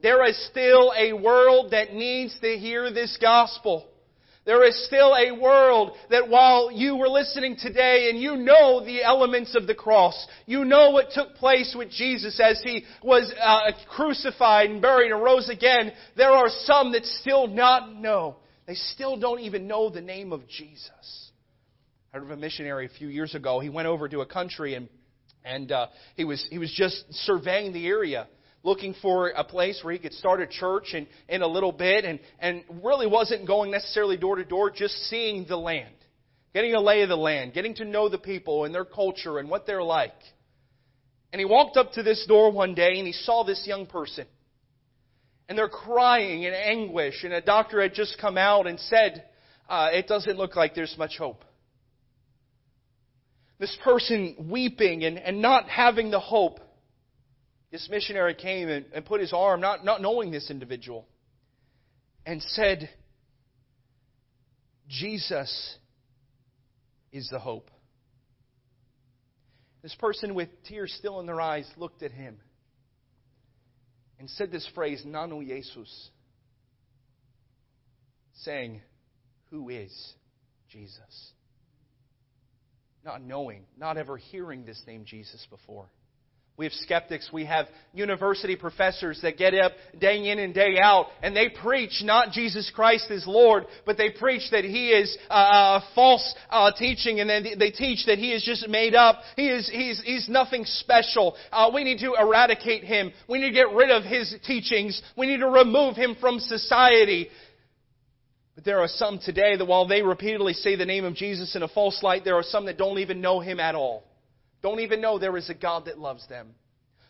There 0.00 0.24
is 0.26 0.48
still 0.50 0.92
a 0.96 1.12
world 1.12 1.72
that 1.72 1.92
needs 1.92 2.38
to 2.40 2.56
hear 2.56 2.92
this 2.92 3.18
gospel. 3.20 3.88
There 4.48 4.66
is 4.66 4.86
still 4.86 5.14
a 5.14 5.38
world 5.38 5.94
that 6.08 6.30
while 6.30 6.70
you 6.70 6.96
were 6.96 7.08
listening 7.08 7.56
today 7.60 8.08
and 8.08 8.18
you 8.18 8.34
know 8.34 8.82
the 8.82 9.02
elements 9.02 9.54
of 9.54 9.66
the 9.66 9.74
cross, 9.74 10.26
you 10.46 10.64
know 10.64 10.90
what 10.90 11.10
took 11.10 11.34
place 11.34 11.74
with 11.76 11.90
Jesus 11.90 12.40
as 12.42 12.58
He 12.62 12.84
was 13.02 13.30
uh, 13.38 13.72
crucified 13.94 14.70
and 14.70 14.80
buried 14.80 15.12
and 15.12 15.22
rose 15.22 15.50
again, 15.50 15.92
there 16.16 16.30
are 16.30 16.48
some 16.48 16.92
that 16.92 17.04
still 17.04 17.46
not 17.46 17.94
know. 17.94 18.36
They 18.66 18.74
still 18.74 19.18
don't 19.18 19.40
even 19.40 19.66
know 19.66 19.90
the 19.90 20.00
name 20.00 20.32
of 20.32 20.48
Jesus. 20.48 21.27
I 22.10 22.16
heard 22.16 22.24
of 22.24 22.30
a 22.30 22.36
missionary 22.36 22.86
a 22.86 22.88
few 22.88 23.08
years 23.08 23.34
ago. 23.34 23.60
He 23.60 23.68
went 23.68 23.86
over 23.86 24.08
to 24.08 24.20
a 24.20 24.26
country 24.26 24.74
and, 24.74 24.88
and 25.44 25.70
uh, 25.70 25.88
he, 26.16 26.24
was, 26.24 26.46
he 26.50 26.56
was 26.56 26.72
just 26.72 27.04
surveying 27.10 27.74
the 27.74 27.86
area 27.86 28.26
looking 28.62 28.94
for 29.02 29.28
a 29.28 29.44
place 29.44 29.80
where 29.82 29.92
he 29.92 29.98
could 29.98 30.14
start 30.14 30.40
a 30.40 30.46
church 30.46 30.94
in, 30.94 31.06
in 31.28 31.42
a 31.42 31.46
little 31.46 31.70
bit 31.70 32.06
and, 32.06 32.18
and 32.38 32.64
really 32.82 33.06
wasn't 33.06 33.46
going 33.46 33.70
necessarily 33.70 34.16
door 34.16 34.36
to 34.36 34.44
door, 34.44 34.70
just 34.70 34.94
seeing 35.10 35.46
the 35.46 35.56
land, 35.56 35.94
getting 36.54 36.74
a 36.74 36.80
lay 36.80 37.02
of 37.02 37.10
the 37.10 37.16
land, 37.16 37.52
getting 37.52 37.74
to 37.74 37.84
know 37.84 38.08
the 38.08 38.18
people 38.18 38.64
and 38.64 38.74
their 38.74 38.86
culture 38.86 39.38
and 39.38 39.50
what 39.50 39.66
they're 39.66 39.82
like. 39.82 40.16
And 41.30 41.38
he 41.38 41.44
walked 41.44 41.76
up 41.76 41.92
to 41.92 42.02
this 42.02 42.24
door 42.26 42.50
one 42.50 42.74
day 42.74 42.98
and 42.98 43.06
he 43.06 43.12
saw 43.12 43.44
this 43.44 43.64
young 43.66 43.84
person. 43.84 44.26
And 45.46 45.56
they're 45.56 45.68
crying 45.68 46.42
in 46.42 46.52
anguish, 46.52 47.24
and 47.24 47.32
a 47.32 47.40
doctor 47.40 47.80
had 47.80 47.94
just 47.94 48.18
come 48.20 48.36
out 48.36 48.66
and 48.66 48.78
said, 48.80 49.24
uh, 49.68 49.88
It 49.92 50.06
doesn't 50.06 50.36
look 50.36 50.56
like 50.56 50.74
there's 50.74 50.94
much 50.98 51.16
hope. 51.16 51.42
This 53.58 53.76
person 53.82 54.48
weeping 54.50 55.04
and, 55.04 55.18
and 55.18 55.42
not 55.42 55.68
having 55.68 56.10
the 56.10 56.20
hope 56.20 56.60
this 57.70 57.88
missionary 57.90 58.34
came 58.34 58.68
and, 58.68 58.86
and 58.94 59.04
put 59.04 59.20
his 59.20 59.32
arm, 59.32 59.60
not, 59.60 59.84
not 59.84 60.00
knowing 60.00 60.30
this 60.30 60.50
individual, 60.50 61.06
and 62.24 62.42
said, 62.42 62.88
Jesus 64.88 65.76
is 67.12 67.28
the 67.30 67.38
hope. 67.38 67.70
This 69.82 69.94
person 69.94 70.34
with 70.34 70.48
tears 70.64 70.94
still 70.98 71.20
in 71.20 71.26
their 71.26 71.40
eyes 71.40 71.70
looked 71.76 72.02
at 72.02 72.10
him 72.10 72.38
and 74.18 74.28
said 74.30 74.50
this 74.50 74.68
phrase, 74.74 75.02
Nano 75.04 75.40
Jesus, 75.40 76.10
saying, 78.42 78.80
Who 79.50 79.68
is 79.68 80.14
Jesus? 80.70 81.32
Not 83.08 83.22
knowing, 83.22 83.62
not 83.78 83.96
ever 83.96 84.18
hearing 84.18 84.66
this 84.66 84.82
name 84.86 85.06
Jesus 85.06 85.46
before. 85.48 85.86
We 86.58 86.66
have 86.66 86.74
skeptics. 86.74 87.30
We 87.32 87.46
have 87.46 87.64
university 87.94 88.54
professors 88.54 89.18
that 89.22 89.38
get 89.38 89.54
up 89.54 89.72
day 89.98 90.28
in 90.30 90.38
and 90.38 90.52
day 90.52 90.76
out 90.78 91.06
and 91.22 91.34
they 91.34 91.48
preach 91.48 92.02
not 92.04 92.32
Jesus 92.32 92.70
Christ 92.74 93.10
as 93.10 93.26
Lord, 93.26 93.64
but 93.86 93.96
they 93.96 94.10
preach 94.10 94.50
that 94.50 94.64
He 94.64 94.90
is 94.90 95.16
uh, 95.30 95.32
uh 95.32 95.80
false 95.94 96.34
uh, 96.50 96.72
teaching 96.72 97.20
and 97.20 97.30
then 97.30 97.46
they 97.58 97.70
teach 97.70 98.04
that 98.04 98.18
He 98.18 98.34
is 98.34 98.44
just 98.44 98.68
made 98.68 98.94
up. 98.94 99.20
He 99.36 99.48
is, 99.48 99.70
he's, 99.72 100.02
he's 100.04 100.28
nothing 100.28 100.66
special. 100.66 101.34
Uh, 101.50 101.70
we 101.72 101.84
need 101.84 102.00
to 102.00 102.12
eradicate 102.12 102.84
Him. 102.84 103.10
We 103.26 103.38
need 103.38 103.48
to 103.48 103.54
get 103.54 103.72
rid 103.72 103.90
of 103.90 104.02
His 104.02 104.34
teachings. 104.44 105.00
We 105.16 105.28
need 105.28 105.38
to 105.38 105.48
remove 105.48 105.96
Him 105.96 106.14
from 106.20 106.40
society. 106.40 107.30
But 108.58 108.64
there 108.64 108.80
are 108.80 108.88
some 108.88 109.20
today 109.20 109.54
that 109.54 109.66
while 109.66 109.86
they 109.86 110.02
repeatedly 110.02 110.52
say 110.52 110.74
the 110.74 110.84
name 110.84 111.04
of 111.04 111.14
Jesus 111.14 111.54
in 111.54 111.62
a 111.62 111.68
false 111.68 112.02
light, 112.02 112.24
there 112.24 112.34
are 112.34 112.42
some 112.42 112.66
that 112.66 112.76
don't 112.76 112.98
even 112.98 113.20
know 113.20 113.38
Him 113.38 113.60
at 113.60 113.76
all. 113.76 114.02
Don't 114.64 114.80
even 114.80 115.00
know 115.00 115.16
there 115.16 115.36
is 115.36 115.48
a 115.48 115.54
God 115.54 115.84
that 115.84 116.00
loves 116.00 116.26
them. 116.26 116.56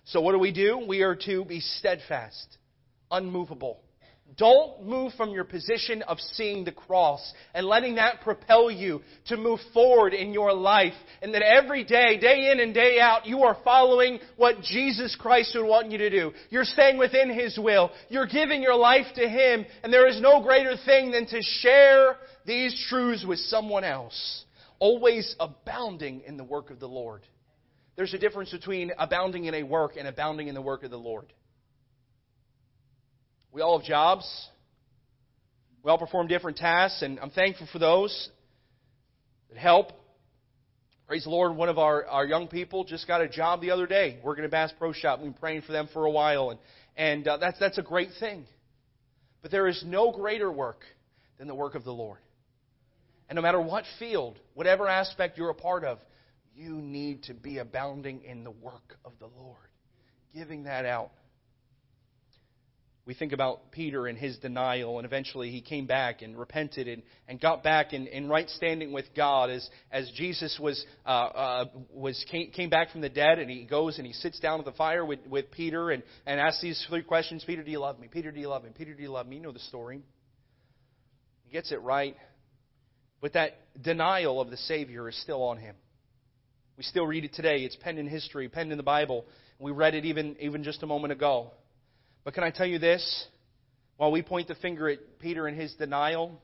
So 0.04 0.20
what 0.20 0.32
do 0.32 0.38
we 0.38 0.52
do? 0.52 0.84
We 0.86 1.00
are 1.00 1.16
to 1.24 1.46
be 1.46 1.60
steadfast, 1.60 2.58
unmovable. 3.10 3.80
Don't 4.36 4.84
move 4.84 5.12
from 5.16 5.30
your 5.30 5.44
position 5.44 6.02
of 6.02 6.20
seeing 6.20 6.64
the 6.64 6.72
cross 6.72 7.32
and 7.54 7.66
letting 7.66 7.94
that 7.94 8.20
propel 8.20 8.70
you 8.70 9.00
to 9.26 9.36
move 9.36 9.58
forward 9.72 10.12
in 10.12 10.32
your 10.32 10.52
life. 10.52 10.92
And 11.22 11.32
that 11.34 11.42
every 11.42 11.82
day, 11.82 12.18
day 12.18 12.50
in 12.52 12.60
and 12.60 12.74
day 12.74 12.98
out, 13.00 13.26
you 13.26 13.42
are 13.44 13.56
following 13.64 14.18
what 14.36 14.60
Jesus 14.60 15.16
Christ 15.18 15.56
would 15.56 15.66
want 15.66 15.90
you 15.90 15.98
to 15.98 16.10
do. 16.10 16.32
You're 16.50 16.64
staying 16.64 16.98
within 16.98 17.30
His 17.30 17.58
will. 17.58 17.90
You're 18.10 18.26
giving 18.26 18.62
your 18.62 18.76
life 18.76 19.06
to 19.14 19.28
Him. 19.28 19.64
And 19.82 19.92
there 19.92 20.06
is 20.06 20.20
no 20.20 20.42
greater 20.42 20.76
thing 20.84 21.10
than 21.10 21.26
to 21.26 21.40
share 21.40 22.16
these 22.44 22.86
truths 22.88 23.24
with 23.26 23.38
someone 23.38 23.84
else. 23.84 24.44
Always 24.78 25.34
abounding 25.40 26.22
in 26.26 26.36
the 26.36 26.44
work 26.44 26.70
of 26.70 26.80
the 26.80 26.86
Lord. 26.86 27.22
There's 27.96 28.14
a 28.14 28.18
difference 28.18 28.50
between 28.50 28.92
abounding 28.96 29.46
in 29.46 29.54
a 29.54 29.62
work 29.64 29.96
and 29.98 30.06
abounding 30.06 30.48
in 30.48 30.54
the 30.54 30.62
work 30.62 30.84
of 30.84 30.90
the 30.90 30.98
Lord. 30.98 31.32
We 33.52 33.62
all 33.62 33.78
have 33.78 33.86
jobs. 33.86 34.48
We 35.82 35.90
all 35.90 35.98
perform 35.98 36.26
different 36.26 36.56
tasks, 36.56 37.02
and 37.02 37.18
I'm 37.20 37.30
thankful 37.30 37.68
for 37.72 37.78
those 37.78 38.30
that 39.48 39.58
help. 39.58 39.92
Praise 41.06 41.24
the 41.24 41.30
Lord, 41.30 41.56
one 41.56 41.70
of 41.70 41.78
our, 41.78 42.04
our 42.06 42.26
young 42.26 42.48
people 42.48 42.84
just 42.84 43.06
got 43.06 43.22
a 43.22 43.28
job 43.28 43.62
the 43.62 43.70
other 43.70 43.86
day 43.86 44.18
working 44.22 44.44
at 44.44 44.50
Bass 44.50 44.72
Pro 44.78 44.92
Shop. 44.92 45.20
We've 45.20 45.32
been 45.32 45.40
praying 45.40 45.62
for 45.62 45.72
them 45.72 45.88
for 45.92 46.04
a 46.04 46.10
while, 46.10 46.50
and, 46.50 46.60
and 46.96 47.26
uh, 47.26 47.38
that's, 47.38 47.58
that's 47.58 47.78
a 47.78 47.82
great 47.82 48.10
thing. 48.20 48.44
But 49.40 49.50
there 49.50 49.66
is 49.68 49.82
no 49.86 50.12
greater 50.12 50.52
work 50.52 50.82
than 51.38 51.48
the 51.48 51.54
work 51.54 51.74
of 51.74 51.84
the 51.84 51.92
Lord. 51.92 52.18
And 53.30 53.36
no 53.36 53.42
matter 53.42 53.60
what 53.60 53.84
field, 53.98 54.38
whatever 54.54 54.88
aspect 54.88 55.38
you're 55.38 55.50
a 55.50 55.54
part 55.54 55.84
of, 55.84 55.98
you 56.54 56.74
need 56.74 57.22
to 57.24 57.34
be 57.34 57.58
abounding 57.58 58.24
in 58.24 58.44
the 58.44 58.50
work 58.50 58.96
of 59.04 59.12
the 59.20 59.28
Lord, 59.38 59.56
giving 60.34 60.64
that 60.64 60.84
out. 60.84 61.12
We 63.08 63.14
think 63.14 63.32
about 63.32 63.70
Peter 63.70 64.06
and 64.06 64.18
his 64.18 64.36
denial, 64.36 64.98
and 64.98 65.06
eventually 65.06 65.50
he 65.50 65.62
came 65.62 65.86
back 65.86 66.20
and 66.20 66.38
repented 66.38 66.88
and, 66.88 67.02
and 67.26 67.40
got 67.40 67.62
back 67.62 67.94
in, 67.94 68.06
in 68.06 68.28
right 68.28 68.46
standing 68.50 68.92
with 68.92 69.06
God 69.16 69.48
as, 69.48 69.66
as 69.90 70.10
Jesus 70.14 70.58
was, 70.60 70.84
uh, 71.06 71.08
uh, 71.08 71.64
was 71.90 72.22
came, 72.30 72.50
came 72.50 72.68
back 72.68 72.90
from 72.90 73.00
the 73.00 73.08
dead, 73.08 73.38
and 73.38 73.50
he 73.50 73.64
goes 73.64 73.96
and 73.96 74.06
he 74.06 74.12
sits 74.12 74.38
down 74.40 74.58
at 74.58 74.66
the 74.66 74.72
fire 74.72 75.06
with, 75.06 75.20
with 75.26 75.50
Peter 75.50 75.90
and, 75.90 76.02
and 76.26 76.38
asks 76.38 76.60
these 76.60 76.84
three 76.86 77.00
questions 77.00 77.42
Peter, 77.46 77.62
do 77.62 77.70
you 77.70 77.78
love 77.78 77.98
me? 77.98 78.08
Peter, 78.08 78.30
do 78.30 78.40
you 78.40 78.48
love 78.48 78.62
me? 78.62 78.68
Peter, 78.76 78.92
do 78.92 79.02
you 79.02 79.10
love 79.10 79.26
me? 79.26 79.36
You 79.36 79.42
know 79.42 79.52
the 79.52 79.58
story. 79.58 80.02
He 81.44 81.50
gets 81.50 81.72
it 81.72 81.80
right, 81.80 82.14
but 83.22 83.32
that 83.32 83.52
denial 83.80 84.38
of 84.38 84.50
the 84.50 84.58
Savior 84.58 85.08
is 85.08 85.18
still 85.22 85.42
on 85.44 85.56
him. 85.56 85.76
We 86.76 86.82
still 86.82 87.06
read 87.06 87.24
it 87.24 87.32
today. 87.32 87.60
It's 87.60 87.76
penned 87.76 87.98
in 87.98 88.06
history, 88.06 88.50
penned 88.50 88.70
in 88.70 88.76
the 88.76 88.84
Bible. 88.84 89.24
We 89.58 89.72
read 89.72 89.94
it 89.94 90.04
even, 90.04 90.36
even 90.40 90.62
just 90.62 90.82
a 90.82 90.86
moment 90.86 91.14
ago. 91.14 91.52
But 92.28 92.34
can 92.34 92.44
I 92.44 92.50
tell 92.50 92.66
you 92.66 92.78
this? 92.78 93.26
While 93.96 94.12
we 94.12 94.20
point 94.20 94.48
the 94.48 94.54
finger 94.54 94.86
at 94.90 95.18
Peter 95.18 95.46
and 95.46 95.58
his 95.58 95.72
denial, 95.76 96.38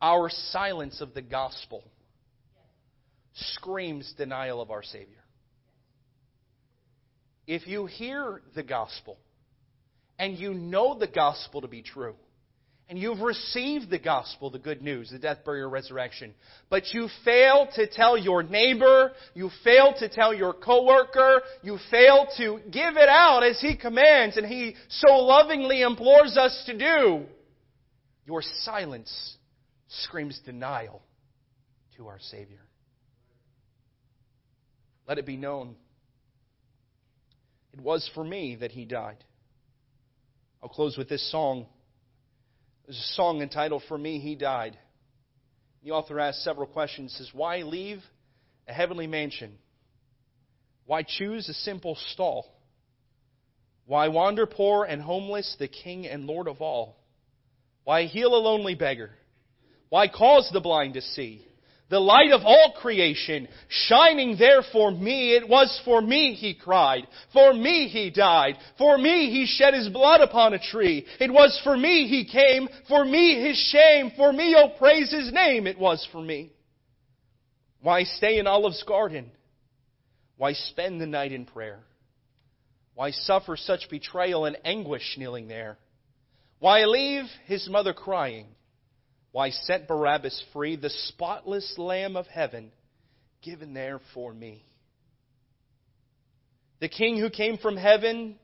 our 0.00 0.30
silence 0.30 1.02
of 1.02 1.12
the 1.12 1.20
gospel 1.20 1.84
screams 3.34 4.14
denial 4.16 4.62
of 4.62 4.70
our 4.70 4.82
Savior. 4.82 5.22
If 7.46 7.66
you 7.66 7.84
hear 7.84 8.40
the 8.54 8.62
gospel 8.62 9.18
and 10.18 10.38
you 10.38 10.54
know 10.54 10.98
the 10.98 11.08
gospel 11.08 11.60
to 11.60 11.68
be 11.68 11.82
true, 11.82 12.14
and 12.88 12.98
you've 12.98 13.20
received 13.20 13.90
the 13.90 13.98
gospel, 13.98 14.50
the 14.50 14.58
good 14.58 14.80
news, 14.80 15.10
the 15.10 15.18
death, 15.18 15.38
burial, 15.44 15.68
resurrection, 15.68 16.32
but 16.70 16.94
you 16.94 17.08
fail 17.24 17.68
to 17.74 17.88
tell 17.88 18.16
your 18.16 18.42
neighbor, 18.42 19.12
you 19.34 19.50
fail 19.64 19.92
to 19.98 20.08
tell 20.08 20.32
your 20.32 20.52
coworker, 20.52 21.42
you 21.62 21.78
fail 21.90 22.28
to 22.36 22.60
give 22.70 22.96
it 22.96 23.08
out 23.08 23.42
as 23.42 23.60
he 23.60 23.76
commands 23.76 24.36
and 24.36 24.46
he 24.46 24.76
so 24.88 25.16
lovingly 25.16 25.82
implores 25.82 26.36
us 26.36 26.62
to 26.66 26.78
do, 26.78 27.24
your 28.24 28.42
silence 28.60 29.36
screams 29.88 30.40
denial 30.44 31.02
to 31.96 32.06
our 32.06 32.18
Savior. 32.20 32.60
Let 35.08 35.18
it 35.18 35.26
be 35.26 35.36
known 35.36 35.76
it 37.76 37.82
was 37.82 38.08
for 38.14 38.24
me 38.24 38.56
that 38.56 38.70
he 38.70 38.86
died. 38.86 39.22
I'll 40.62 40.68
close 40.68 40.96
with 40.96 41.08
this 41.08 41.30
song. 41.30 41.66
There's 42.86 42.98
a 42.98 43.14
song 43.14 43.42
entitled 43.42 43.82
For 43.88 43.98
Me 43.98 44.20
He 44.20 44.36
Died. 44.36 44.78
The 45.82 45.90
author 45.90 46.20
asks 46.20 46.44
several 46.44 46.68
questions. 46.68 47.14
Says, 47.16 47.30
Why 47.32 47.58
leave 47.62 48.02
a 48.68 48.72
heavenly 48.72 49.08
mansion? 49.08 49.58
Why 50.84 51.02
choose 51.02 51.48
a 51.48 51.54
simple 51.54 51.96
stall? 52.12 52.46
Why 53.86 54.08
wander 54.08 54.46
poor 54.46 54.84
and 54.84 55.02
homeless, 55.02 55.56
the 55.58 55.66
King 55.66 56.06
and 56.06 56.26
Lord 56.26 56.46
of 56.46 56.60
all? 56.60 56.96
Why 57.82 58.04
heal 58.04 58.34
a 58.34 58.38
lonely 58.38 58.76
beggar? 58.76 59.10
Why 59.88 60.06
cause 60.06 60.48
the 60.52 60.60
blind 60.60 60.94
to 60.94 61.02
see? 61.02 61.46
The 61.88 62.00
light 62.00 62.32
of 62.32 62.40
all 62.44 62.74
creation, 62.80 63.46
shining 63.68 64.36
there 64.38 64.62
for 64.72 64.90
me. 64.90 65.36
It 65.36 65.48
was 65.48 65.80
for 65.84 66.00
me 66.00 66.34
he 66.34 66.52
cried. 66.54 67.06
For 67.32 67.54
me 67.54 67.86
he 67.88 68.10
died. 68.10 68.56
For 68.76 68.98
me 68.98 69.30
he 69.30 69.46
shed 69.46 69.72
his 69.72 69.88
blood 69.88 70.20
upon 70.20 70.52
a 70.52 70.58
tree. 70.58 71.06
It 71.20 71.32
was 71.32 71.58
for 71.62 71.76
me 71.76 72.08
he 72.08 72.24
came. 72.24 72.68
For 72.88 73.04
me 73.04 73.40
his 73.40 73.56
shame. 73.70 74.10
For 74.16 74.32
me, 74.32 74.56
oh 74.58 74.70
praise 74.76 75.12
his 75.12 75.32
name. 75.32 75.68
It 75.68 75.78
was 75.78 76.06
for 76.10 76.20
me. 76.20 76.50
Why 77.80 78.02
stay 78.02 78.40
in 78.40 78.48
Olive's 78.48 78.82
garden? 78.82 79.30
Why 80.36 80.54
spend 80.54 81.00
the 81.00 81.06
night 81.06 81.30
in 81.30 81.46
prayer? 81.46 81.78
Why 82.94 83.12
suffer 83.12 83.56
such 83.56 83.88
betrayal 83.90 84.44
and 84.44 84.56
anguish 84.64 85.16
kneeling 85.16 85.46
there? 85.46 85.78
Why 86.58 86.84
leave 86.84 87.26
his 87.44 87.68
mother 87.68 87.92
crying? 87.92 88.46
Why 89.36 89.50
set 89.50 89.86
Barabbas 89.86 90.42
free, 90.54 90.76
the 90.76 90.88
spotless 90.88 91.76
Lamb 91.76 92.16
of 92.16 92.26
heaven, 92.26 92.72
given 93.42 93.74
there 93.74 94.00
for 94.14 94.32
me? 94.32 94.64
The 96.80 96.88
King 96.88 97.18
who 97.18 97.28
came 97.28 97.58
from 97.58 97.76
heaven 97.76 98.38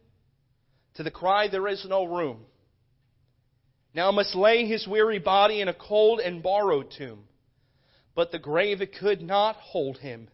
to 0.97 1.03
the 1.03 1.11
cry, 1.11 1.49
There 1.49 1.67
is 1.67 1.83
no 1.89 2.05
room, 2.05 2.45
now 3.95 4.13
must 4.13 4.35
lay 4.35 4.67
his 4.67 4.87
weary 4.87 5.19
body 5.19 5.63
in 5.63 5.69
a 5.69 5.73
cold 5.73 6.21
and 6.21 6.43
borrowed 6.43 6.91
tomb. 6.91 7.25
But 8.15 8.31
the 8.31 8.39
grave 8.39 8.83
it 8.83 8.99
could 8.99 9.23
not 9.23 9.57
hold 9.57 9.97
him. 9.97 10.29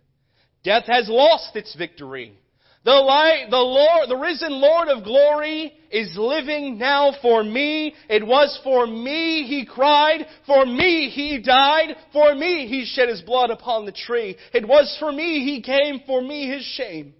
Death 0.64 0.86
has 0.88 1.09
lost 1.09 1.54
its 1.54 1.72
victory. 1.76 2.36
The 2.84 2.92
light, 2.92 3.46
the 3.50 3.56
Lord, 3.56 4.08
the 4.08 4.16
risen 4.16 4.52
Lord 4.52 4.88
of 4.88 5.04
glory 5.04 5.72
is 5.90 6.16
living 6.16 6.78
now 6.78 7.12
for 7.20 7.42
me. 7.42 7.94
It 8.08 8.26
was 8.26 8.58
for 8.62 8.86
me 8.86 9.44
he 9.46 9.66
cried. 9.66 10.26
For 10.46 10.64
me 10.64 11.10
he 11.10 11.40
died. 11.40 11.96
For 12.12 12.34
me 12.34 12.66
he 12.68 12.84
shed 12.84 13.08
his 13.08 13.20
blood 13.22 13.50
upon 13.50 13.84
the 13.84 13.92
tree. 13.92 14.36
It 14.54 14.66
was 14.66 14.96
for 15.00 15.10
me 15.10 15.44
he 15.44 15.60
came. 15.60 16.00
For 16.06 16.22
me 16.22 16.48
his 16.48 16.62
shame. 16.62 17.14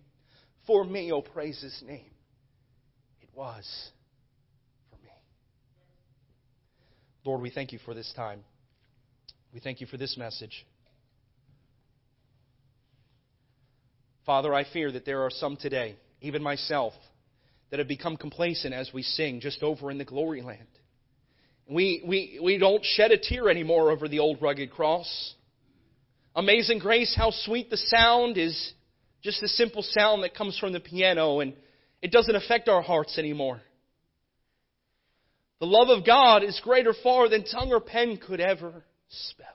For 0.67 0.85
me, 0.85 1.11
oh 1.13 1.23
praise 1.23 1.61
his 1.61 1.83
name. 1.85 2.11
It 3.21 3.31
was 3.35 3.67
for 4.91 4.97
me. 5.03 5.11
Lord, 7.25 7.41
we 7.41 7.51
thank 7.51 7.73
you 7.73 7.79
for 7.85 7.95
this 7.95 8.13
time. 8.15 8.45
We 9.53 9.61
thank 9.61 9.81
you 9.81 9.87
for 9.87 9.97
this 9.97 10.17
message. 10.17 10.67
Father, 14.29 14.53
I 14.53 14.65
fear 14.65 14.93
that 14.93 15.07
there 15.07 15.23
are 15.23 15.31
some 15.31 15.57
today, 15.57 15.97
even 16.21 16.43
myself, 16.43 16.93
that 17.71 17.79
have 17.79 17.89
become 17.89 18.19
complacent 18.19 18.75
as 18.75 18.91
we 18.93 19.03
sing 19.03 19.41
just 19.41 19.63
over 19.63 19.91
in 19.91 19.97
the 19.97 20.05
glory 20.05 20.43
land. 20.43 20.69
We, 21.67 22.03
we, 22.07 22.39
we 22.43 22.59
don't 22.59 22.85
shed 22.85 23.11
a 23.11 23.17
tear 23.17 23.49
anymore 23.49 23.91
over 23.91 24.07
the 24.07 24.19
old 24.19 24.43
rugged 24.43 24.71
cross. 24.71 25.33
Amazing 26.37 26.81
grace, 26.81 27.15
how 27.17 27.31
sweet 27.31 27.71
the 27.71 27.79
sound 27.79 28.37
is 28.37 28.75
just 29.23 29.41
the 29.41 29.49
simple 29.49 29.83
sound 29.83 30.23
that 30.25 30.35
comes 30.35 30.59
from 30.59 30.75
the 30.75 30.81
piano, 30.81 31.41
and 31.41 31.55
it 32.03 32.13
doesn't 32.13 32.37
affect 32.37 32.69
our 32.69 32.83
hearts 32.83 33.17
anymore. 33.17 33.63
The 35.61 35.67
love 35.67 35.89
of 35.89 36.05
God 36.05 36.45
is 36.45 36.61
greater 36.63 36.93
far 37.03 37.31
than 37.31 37.45
tongue 37.45 37.73
or 37.73 37.81
pen 37.81 38.19
could 38.19 38.41
ever 38.41 38.85
spell. 39.09 39.47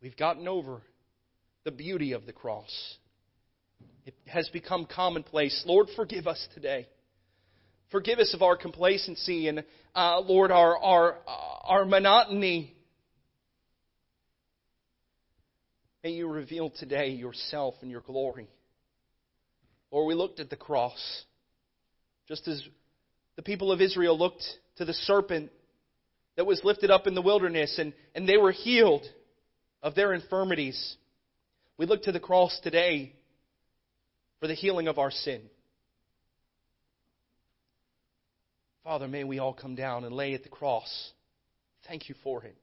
We've 0.00 0.16
gotten 0.16 0.46
over 0.46 0.80
the 1.64 1.70
beauty 1.70 2.12
of 2.12 2.26
the 2.26 2.32
cross. 2.32 2.96
It 4.06 4.14
has 4.26 4.48
become 4.50 4.86
commonplace. 4.86 5.64
Lord, 5.66 5.88
forgive 5.96 6.26
us 6.26 6.46
today. 6.54 6.86
Forgive 7.90 8.18
us 8.18 8.34
of 8.34 8.42
our 8.42 8.56
complacency 8.56 9.48
and, 9.48 9.64
uh, 9.94 10.20
Lord, 10.20 10.50
our, 10.50 10.76
our, 10.78 11.18
our 11.26 11.84
monotony. 11.84 12.74
May 16.02 16.10
you 16.10 16.28
reveal 16.28 16.70
today 16.70 17.10
yourself 17.10 17.74
and 17.80 17.90
your 17.90 18.02
glory. 18.02 18.48
Lord, 19.90 20.08
we 20.08 20.14
looked 20.14 20.40
at 20.40 20.50
the 20.50 20.56
cross, 20.56 21.24
just 22.28 22.46
as 22.46 22.62
the 23.36 23.42
people 23.42 23.72
of 23.72 23.80
Israel 23.80 24.18
looked 24.18 24.42
to 24.76 24.84
the 24.84 24.92
serpent 24.92 25.50
that 26.36 26.44
was 26.44 26.60
lifted 26.64 26.90
up 26.90 27.06
in 27.06 27.14
the 27.14 27.22
wilderness, 27.22 27.78
and, 27.78 27.94
and 28.14 28.28
they 28.28 28.36
were 28.36 28.52
healed 28.52 29.06
of 29.82 29.94
their 29.94 30.12
infirmities. 30.12 30.96
We 31.76 31.86
look 31.86 32.04
to 32.04 32.12
the 32.12 32.20
cross 32.20 32.58
today 32.62 33.14
for 34.40 34.46
the 34.46 34.54
healing 34.54 34.88
of 34.88 34.98
our 34.98 35.10
sin. 35.10 35.42
Father, 38.84 39.08
may 39.08 39.24
we 39.24 39.38
all 39.38 39.54
come 39.54 39.74
down 39.74 40.04
and 40.04 40.14
lay 40.14 40.34
at 40.34 40.42
the 40.42 40.48
cross. 40.50 41.12
Thank 41.88 42.08
you 42.08 42.14
for 42.22 42.44
it. 42.44 42.56